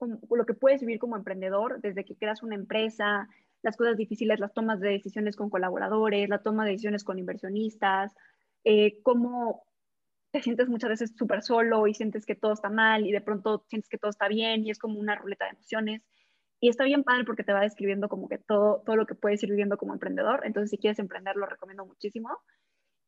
lo 0.00 0.46
que 0.46 0.54
puedes 0.54 0.80
vivir 0.80 0.98
como 0.98 1.16
emprendedor 1.16 1.80
desde 1.82 2.04
que 2.04 2.16
creas 2.16 2.42
una 2.42 2.54
empresa, 2.54 3.28
las 3.62 3.76
cosas 3.76 3.98
difíciles, 3.98 4.40
las 4.40 4.54
tomas 4.54 4.80
de 4.80 4.90
decisiones 4.90 5.36
con 5.36 5.50
colaboradores, 5.50 6.28
la 6.30 6.42
toma 6.42 6.64
de 6.64 6.72
decisiones 6.72 7.04
con 7.04 7.18
inversionistas, 7.18 8.14
eh, 8.64 9.02
cómo 9.02 9.62
te 10.30 10.40
sientes 10.40 10.68
muchas 10.68 10.90
veces 10.90 11.12
súper 11.16 11.42
solo 11.42 11.86
y 11.86 11.92
sientes 11.92 12.24
que 12.24 12.34
todo 12.34 12.52
está 12.54 12.70
mal 12.70 13.06
y 13.06 13.12
de 13.12 13.20
pronto 13.20 13.64
sientes 13.68 13.90
que 13.90 13.98
todo 13.98 14.10
está 14.10 14.28
bien 14.28 14.64
y 14.64 14.70
es 14.70 14.78
como 14.78 14.98
una 14.98 15.16
ruleta 15.16 15.44
de 15.44 15.50
emociones. 15.50 16.02
Y 16.60 16.68
está 16.68 16.84
bien 16.84 17.04
padre 17.04 17.24
porque 17.24 17.42
te 17.42 17.52
va 17.52 17.60
describiendo 17.60 18.08
como 18.08 18.28
que 18.28 18.38
todo, 18.38 18.82
todo 18.86 18.96
lo 18.96 19.06
que 19.06 19.14
puedes 19.14 19.42
ir 19.42 19.50
viviendo 19.50 19.78
como 19.78 19.94
emprendedor. 19.94 20.42
Entonces, 20.44 20.70
si 20.70 20.76
quieres 20.78 20.98
emprender, 20.98 21.36
lo 21.36 21.46
recomiendo 21.46 21.86
muchísimo. 21.86 22.38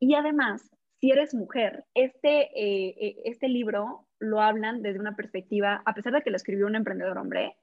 Y 0.03 0.17
además, 0.17 0.69
si 1.01 1.13
eres 1.13 1.33
mujer, 1.33 1.85
este, 1.95 2.51
eh, 2.57 2.97
eh, 3.01 3.17
este 3.25 3.49
libro 3.49 4.09
lo 4.19 4.41
hablan 4.41 4.83
desde 4.83 4.99
una 4.99 5.15
perspectiva, 5.15 5.81
a 5.87 5.95
pesar 5.95 6.13
de 6.13 6.23
que 6.23 6.31
lo 6.31 6.37
escribió 6.37 6.67
un 6.67 6.75
emprendedor 6.75 7.19
hombre, 7.19 7.57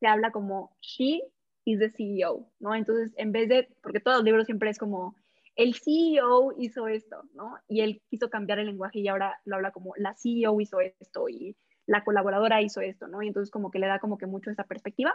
se 0.00 0.06
habla 0.06 0.30
como 0.30 0.74
she 0.80 1.20
is 1.66 1.78
the 1.80 1.90
CEO, 1.90 2.50
¿no? 2.60 2.74
Entonces, 2.74 3.12
en 3.18 3.30
vez 3.32 3.50
de, 3.50 3.68
porque 3.82 4.00
todos 4.00 4.16
los 4.16 4.24
libros 4.24 4.46
siempre 4.46 4.70
es 4.70 4.78
como, 4.78 5.16
el 5.54 5.74
CEO 5.74 6.54
hizo 6.56 6.88
esto, 6.88 7.24
¿no? 7.34 7.58
Y 7.68 7.82
él 7.82 8.00
quiso 8.08 8.30
cambiar 8.30 8.58
el 8.58 8.68
lenguaje 8.68 9.00
y 9.00 9.08
ahora 9.08 9.38
lo 9.44 9.56
habla 9.56 9.70
como, 9.70 9.92
la 9.98 10.14
CEO 10.14 10.58
hizo 10.62 10.80
esto 10.80 11.28
y 11.28 11.58
la 11.84 12.04
colaboradora 12.04 12.62
hizo 12.62 12.80
esto, 12.80 13.06
¿no? 13.06 13.20
Y 13.20 13.26
entonces 13.26 13.50
como 13.50 13.70
que 13.70 13.80
le 13.80 13.86
da 13.86 13.98
como 13.98 14.16
que 14.16 14.24
mucho 14.24 14.50
esa 14.50 14.64
perspectiva. 14.64 15.12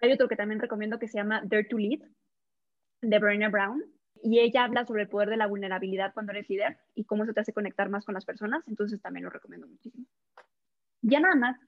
Hay 0.00 0.12
otro 0.12 0.28
que 0.28 0.36
también 0.36 0.60
recomiendo 0.60 1.00
que 1.00 1.08
se 1.08 1.18
llama 1.18 1.42
Dare 1.44 1.64
to 1.64 1.76
Lead, 1.76 2.02
de 3.02 3.18
Brené 3.18 3.48
Brown, 3.48 3.82
y 4.22 4.40
ella 4.40 4.64
habla 4.64 4.84
sobre 4.84 5.02
el 5.02 5.08
poder 5.08 5.30
de 5.30 5.36
la 5.36 5.46
vulnerabilidad 5.46 6.12
cuando 6.14 6.32
eres 6.32 6.48
líder 6.48 6.78
y 6.94 7.04
cómo 7.04 7.24
eso 7.24 7.32
te 7.32 7.40
hace 7.40 7.52
conectar 7.52 7.88
más 7.88 8.04
con 8.04 8.14
las 8.14 8.24
personas, 8.24 8.66
entonces 8.68 9.00
también 9.00 9.24
lo 9.24 9.30
recomiendo 9.30 9.66
muchísimo. 9.66 10.06
Ya 11.02 11.20
nada 11.20 11.36
más, 11.36 11.58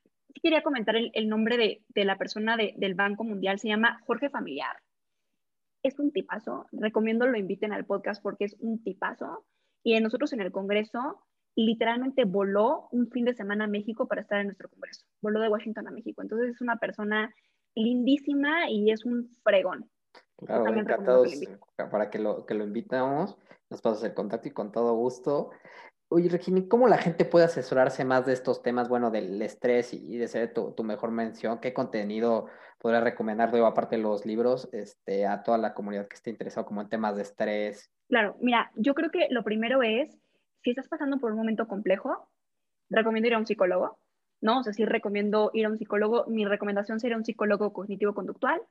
quería 0.43 0.63
comentar 0.63 0.97
el, 0.97 1.29
nombre 1.29 1.83
de, 1.89 2.05
la 2.05 2.19
persona 2.19 2.57
del 2.57 2.95
Banco 2.95 3.25
Mundial, 3.25 3.59
se 3.59 3.69
llama 3.69 4.01
Jorge 4.07 4.31
Familiar. 4.31 4.77
Es 5.83 5.99
un 5.99 6.13
tipazo, 6.13 6.67
recomiendo 6.73 7.27
lo 7.27 7.39
inviten 7.39 7.73
al 7.73 7.87
podcast 7.87 8.23
porque 8.23 8.45
es 8.45 8.57
un 8.59 8.83
tipazo. 8.83 9.45
Y 9.85 9.99
nosotros 10.01 10.33
en 10.33 10.41
el 10.41 10.51
Congreso 10.51 11.23
literalmente 11.55 12.25
voló 12.25 12.89
un 12.93 13.11
fin 13.11 13.25
de 13.25 13.35
semana 13.35 13.65
a 13.65 13.69
México 13.69 14.07
para 14.07 14.21
estar 14.21 14.41
en 14.41 14.47
nuestro 14.47 14.69
Congreso. 14.69 15.07
Voló 15.21 15.41
de 15.41 15.49
Washington 15.49 15.89
a 15.89 15.93
México. 15.93 16.23
Entonces 16.23 16.51
es 16.51 16.61
una 16.61 16.77
persona 16.77 17.33
lindísima 17.75 18.71
y 18.71 18.91
es 18.91 19.05
un 19.05 19.31
fregón. 19.43 19.89
Claro, 20.47 20.67
encantados 20.69 21.33
para 21.91 22.11
que 22.11 22.19
lo, 22.19 22.47
que 22.47 22.55
lo 22.55 22.65
invitamos. 22.65 23.37
Nos 23.71 23.83
pasas 23.83 24.05
el 24.05 24.15
contacto 24.15 24.49
y 24.49 24.53
con 24.53 24.73
todo 24.73 24.95
gusto. 24.95 25.51
Oye, 26.11 26.31
Regina, 26.31 26.63
¿cómo 26.71 26.89
la 26.89 26.97
gente 26.97 27.27
puede 27.27 27.45
asesorarse 27.45 28.05
más 28.05 28.25
de 28.25 28.33
estos 28.33 28.63
temas, 28.63 28.89
bueno, 28.89 29.11
del 29.11 29.43
estrés 29.43 29.93
y, 29.93 30.17
de 30.17 30.27
ser 30.27 30.55
tu, 30.55 30.75
mejor 30.83 31.11
mención? 31.11 31.61
¿Qué 31.61 31.75
contenido 31.75 32.47
podría 32.79 33.03
recomendar, 33.03 33.51
luego, 33.51 33.67
aparte 33.67 33.97
de 33.97 34.03
los 34.03 34.25
libros, 34.25 34.71
este, 34.73 35.27
a 35.27 35.43
toda 35.43 35.59
la 35.59 35.75
comunidad 35.75 36.09
que 36.09 36.17
esté 36.17 36.31
interesado 36.31 36.67
como 36.67 36.81
en 36.81 36.89
temas 36.89 37.17
de 37.17 37.23
estrés? 37.23 37.91
Claro, 38.09 38.37
mira, 38.41 38.71
yo 38.75 38.95
creo 38.95 39.11
que 39.11 39.27
lo 39.31 39.45
primero 39.45 39.83
es, 39.83 40.17
si 40.63 40.71
estás 40.71 40.89
pasando 40.89 41.19
por 41.19 41.33
un 41.33 41.39
momento 41.39 41.69
complejo, 41.69 42.31
recomiendo 42.89 43.27
ir 43.27 43.35
a 43.35 43.39
un 43.39 43.47
psicólogo, 43.47 43.99
¿no? 44.41 44.61
O 44.61 44.63
sea, 44.63 44.73
sí 44.73 44.87
recomiendo 44.87 45.51
ir 45.53 45.67
a 45.67 45.69
un 45.69 45.77
psicólogo. 45.77 46.25
Mi 46.27 46.47
recomendación 46.47 47.01
sería 47.01 47.19
un 47.19 47.25
psicólogo 47.25 47.75
cognitivo-conductual, 47.75 48.63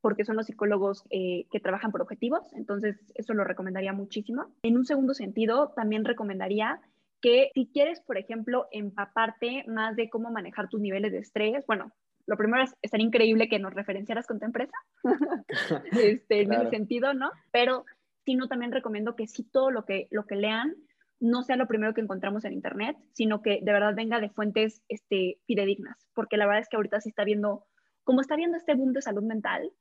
porque 0.00 0.24
son 0.24 0.36
los 0.36 0.46
psicólogos 0.46 1.04
eh, 1.10 1.46
que 1.50 1.60
trabajan 1.60 1.90
por 1.90 2.02
objetivos, 2.02 2.52
entonces 2.52 2.96
eso 3.14 3.34
lo 3.34 3.44
recomendaría 3.44 3.92
muchísimo. 3.92 4.46
En 4.62 4.76
un 4.76 4.84
segundo 4.84 5.14
sentido, 5.14 5.72
también 5.74 6.04
recomendaría 6.04 6.80
que 7.20 7.50
si 7.54 7.66
quieres, 7.66 8.00
por 8.00 8.18
ejemplo, 8.18 8.68
empaparte 8.70 9.64
más 9.66 9.96
de 9.96 10.10
cómo 10.10 10.30
manejar 10.30 10.68
tus 10.68 10.80
niveles 10.80 11.12
de 11.12 11.18
estrés, 11.18 11.64
bueno, 11.66 11.92
lo 12.26 12.36
primero 12.36 12.64
es, 12.64 12.74
estar 12.82 13.00
increíble 13.00 13.48
que 13.48 13.58
nos 13.58 13.74
referenciaras 13.74 14.26
con 14.26 14.38
tu 14.38 14.46
empresa, 14.46 14.76
este, 15.92 16.42
en 16.42 16.52
ese 16.52 16.70
sentido, 16.70 17.14
¿no? 17.14 17.30
Pero 17.52 17.84
si 18.24 18.34
no, 18.34 18.48
también 18.48 18.72
recomiendo 18.72 19.14
que 19.16 19.26
si 19.26 19.44
todo 19.44 19.70
lo 19.70 19.84
que, 19.84 20.08
lo 20.10 20.26
que 20.26 20.36
lean 20.36 20.74
no 21.20 21.42
sea 21.42 21.56
lo 21.56 21.66
primero 21.66 21.94
que 21.94 22.00
encontramos 22.00 22.44
en 22.44 22.52
Internet, 22.52 22.96
sino 23.12 23.40
que 23.40 23.60
de 23.62 23.72
verdad 23.72 23.94
venga 23.94 24.20
de 24.20 24.28
fuentes 24.28 24.82
este, 24.88 25.38
fidedignas, 25.46 25.96
porque 26.14 26.36
la 26.36 26.46
verdad 26.46 26.60
es 26.62 26.68
que 26.68 26.76
ahorita 26.76 27.00
sí 27.00 27.08
está 27.08 27.24
viendo, 27.24 27.64
como 28.04 28.20
está 28.20 28.36
viendo 28.36 28.56
este 28.58 28.74
boom 28.74 28.92
de 28.92 29.00
salud 29.00 29.22
mental, 29.22 29.72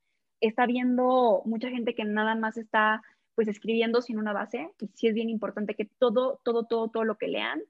está 0.47 0.65
viendo 0.65 1.41
mucha 1.45 1.69
gente 1.69 1.95
que 1.95 2.05
nada 2.05 2.35
más 2.35 2.57
está 2.57 3.01
pues 3.35 3.47
escribiendo 3.47 4.01
sin 4.01 4.17
una 4.17 4.33
base 4.33 4.69
y 4.79 4.87
sí 4.93 5.07
es 5.07 5.13
bien 5.13 5.29
importante 5.29 5.75
que 5.75 5.85
todo, 5.85 6.39
todo, 6.43 6.63
todo, 6.65 6.89
todo 6.89 7.03
lo 7.03 7.17
que 7.17 7.27
lean 7.27 7.61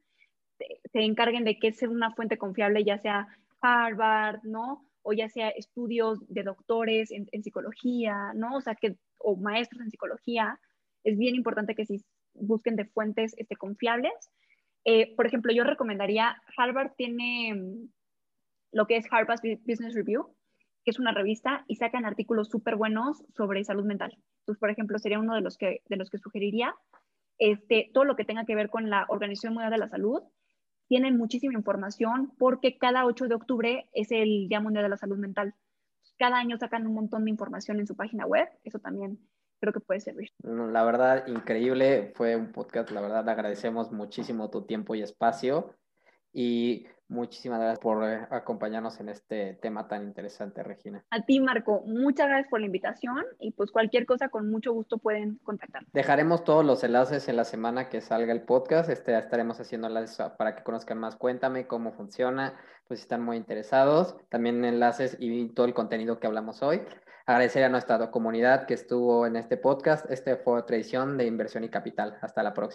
se 0.58 1.02
encarguen 1.02 1.44
de 1.44 1.58
que 1.60 1.74
sea 1.74 1.90
una 1.90 2.14
fuente 2.14 2.38
confiable, 2.38 2.84
ya 2.84 2.98
sea 2.98 3.28
Harvard, 3.62 4.42
¿no? 4.44 4.86
O 5.02 5.14
ya 5.14 5.30
sea 5.30 5.50
estudios 5.50 6.20
de 6.28 6.44
doctores 6.44 7.12
en, 7.12 7.44
psicología, 7.44 8.32
¿no? 8.34 8.56
O 8.56 8.62
sea, 8.62 8.76
que, 8.76 8.98
o 9.18 9.36
maestros 9.36 9.82
en 9.82 9.92
psicología. 9.92 10.60
Es 11.04 11.18
bien 11.18 11.36
importante 11.36 11.76
que 11.76 11.86
si 11.86 12.04
busquen 12.34 12.76
de 12.76 12.86
fuentes 12.86 13.34
este, 13.38 13.56
confiables. 13.56 14.14
Eh, 14.86 15.16
por 15.16 15.28
ejemplo, 15.28 15.52
yo 15.52 15.64
recomendaría, 15.64 16.42
Harvard 16.58 16.94
tiene 16.96 17.54
mm, 17.54 17.90
lo 18.72 18.88
que 18.88 18.98
es 18.98 19.06
Harvard 19.12 19.40
Business 19.66 19.94
Review, 19.94 20.28
que 20.86 20.92
es 20.92 21.00
una 21.00 21.12
revista, 21.12 21.66
y 21.68 21.76
sacan 21.76 22.06
artículos 22.06 22.48
súper 22.48 22.76
buenos 22.76 23.24
sobre 23.36 23.64
salud 23.64 23.86
mental. 23.86 24.16
Entonces, 24.42 24.60
por 24.60 24.70
ejemplo, 24.70 25.00
sería 25.00 25.20
uno 25.20 25.34
de 25.34 25.42
los 25.42 25.58
que, 25.58 25.82
de 25.90 25.96
los 25.98 26.12
que 26.12 26.20
sugeriría. 26.20 26.76
Este, 27.40 27.90
todo 27.92 28.06
lo 28.06 28.16
que 28.16 28.24
tenga 28.24 28.46
que 28.46 28.56
ver 28.56 28.70
con 28.70 28.90
la 28.90 29.06
Organización 29.10 29.54
Mundial 29.54 29.72
de 29.72 29.80
la 29.80 29.90
Salud. 29.90 30.22
Tienen 30.88 31.18
muchísima 31.18 31.56
información 31.56 32.32
porque 32.38 32.78
cada 32.78 33.06
8 33.06 33.28
de 33.28 33.36
octubre 33.36 33.90
es 33.94 34.12
el 34.12 34.48
Día 34.48 34.60
Mundial 34.60 34.84
de 34.84 34.90
la 34.90 34.98
Salud 34.98 35.18
Mental. 35.18 35.56
Cada 36.20 36.38
año 36.38 36.58
sacan 36.58 36.86
un 36.86 36.94
montón 36.94 37.26
de 37.26 37.32
información 37.32 37.80
en 37.80 37.88
su 37.88 37.96
página 37.96 38.28
web. 38.28 38.48
Eso 38.64 38.78
también 38.78 39.20
creo 39.60 39.74
que 39.74 39.80
puede 39.80 40.00
servir. 40.00 40.30
La 40.44 40.84
verdad, 40.84 41.26
increíble. 41.26 42.14
Fue 42.16 42.36
un 42.36 42.52
podcast. 42.52 42.92
La 42.92 43.02
verdad, 43.02 43.28
agradecemos 43.28 43.92
muchísimo 43.92 44.52
tu 44.52 44.68
tiempo 44.68 44.94
y 44.94 45.02
espacio. 45.02 45.76
Y 46.32 46.86
Muchísimas 47.08 47.60
gracias 47.60 47.80
por 47.80 48.04
eh, 48.04 48.26
acompañarnos 48.32 49.00
en 49.00 49.10
este 49.10 49.54
tema 49.62 49.88
tan 49.88 50.04
interesante, 50.04 50.64
Regina. 50.64 51.04
A 51.12 51.22
ti, 51.22 51.40
Marco, 51.40 51.84
muchas 51.86 52.28
gracias 52.28 52.50
por 52.50 52.60
la 52.60 52.66
invitación 52.66 53.24
y 53.40 53.52
pues 53.52 53.72
cualquier 53.72 54.08
cosa 54.08 54.30
con 54.30 54.50
mucho 54.50 54.74
gusto 54.74 54.98
pueden 54.98 55.38
contactar. 55.44 55.86
Dejaremos 55.94 56.44
todos 56.44 56.66
los 56.66 56.84
enlaces 56.84 57.30
en 57.30 57.36
la 57.36 57.44
semana 57.44 57.90
que 57.90 58.02
salga 58.02 58.34
el 58.34 58.42
podcast. 58.42 58.90
Este, 58.90 59.16
estaremos 59.18 59.60
haciendo 59.60 59.88
enlaces 59.88 60.18
para 60.38 60.56
que 60.56 60.64
conozcan 60.64 60.98
más. 60.98 61.16
Cuéntame 61.16 61.68
cómo 61.68 61.94
funciona, 61.94 62.60
pues 62.88 63.02
si 63.02 63.04
están 63.04 63.24
muy 63.24 63.38
interesados. 63.38 64.16
También 64.30 64.66
enlaces 64.66 65.16
y 65.20 65.50
todo 65.50 65.68
el 65.68 65.76
contenido 65.76 66.20
que 66.20 66.26
hablamos 66.26 66.64
hoy. 66.64 66.82
Agradecer 67.28 67.64
a 67.64 67.70
nuestra 67.70 68.12
comunidad 68.12 68.66
que 68.66 68.76
estuvo 68.76 69.26
en 69.26 69.36
este 69.36 69.58
podcast. 69.58 70.10
Este 70.12 70.38
fue 70.38 70.60
otra 70.60 70.76
edición 70.76 71.18
de 71.18 71.26
Inversión 71.26 71.64
y 71.64 71.70
Capital. 71.70 72.18
Hasta 72.22 72.42
la 72.42 72.54
próxima. 72.54 72.64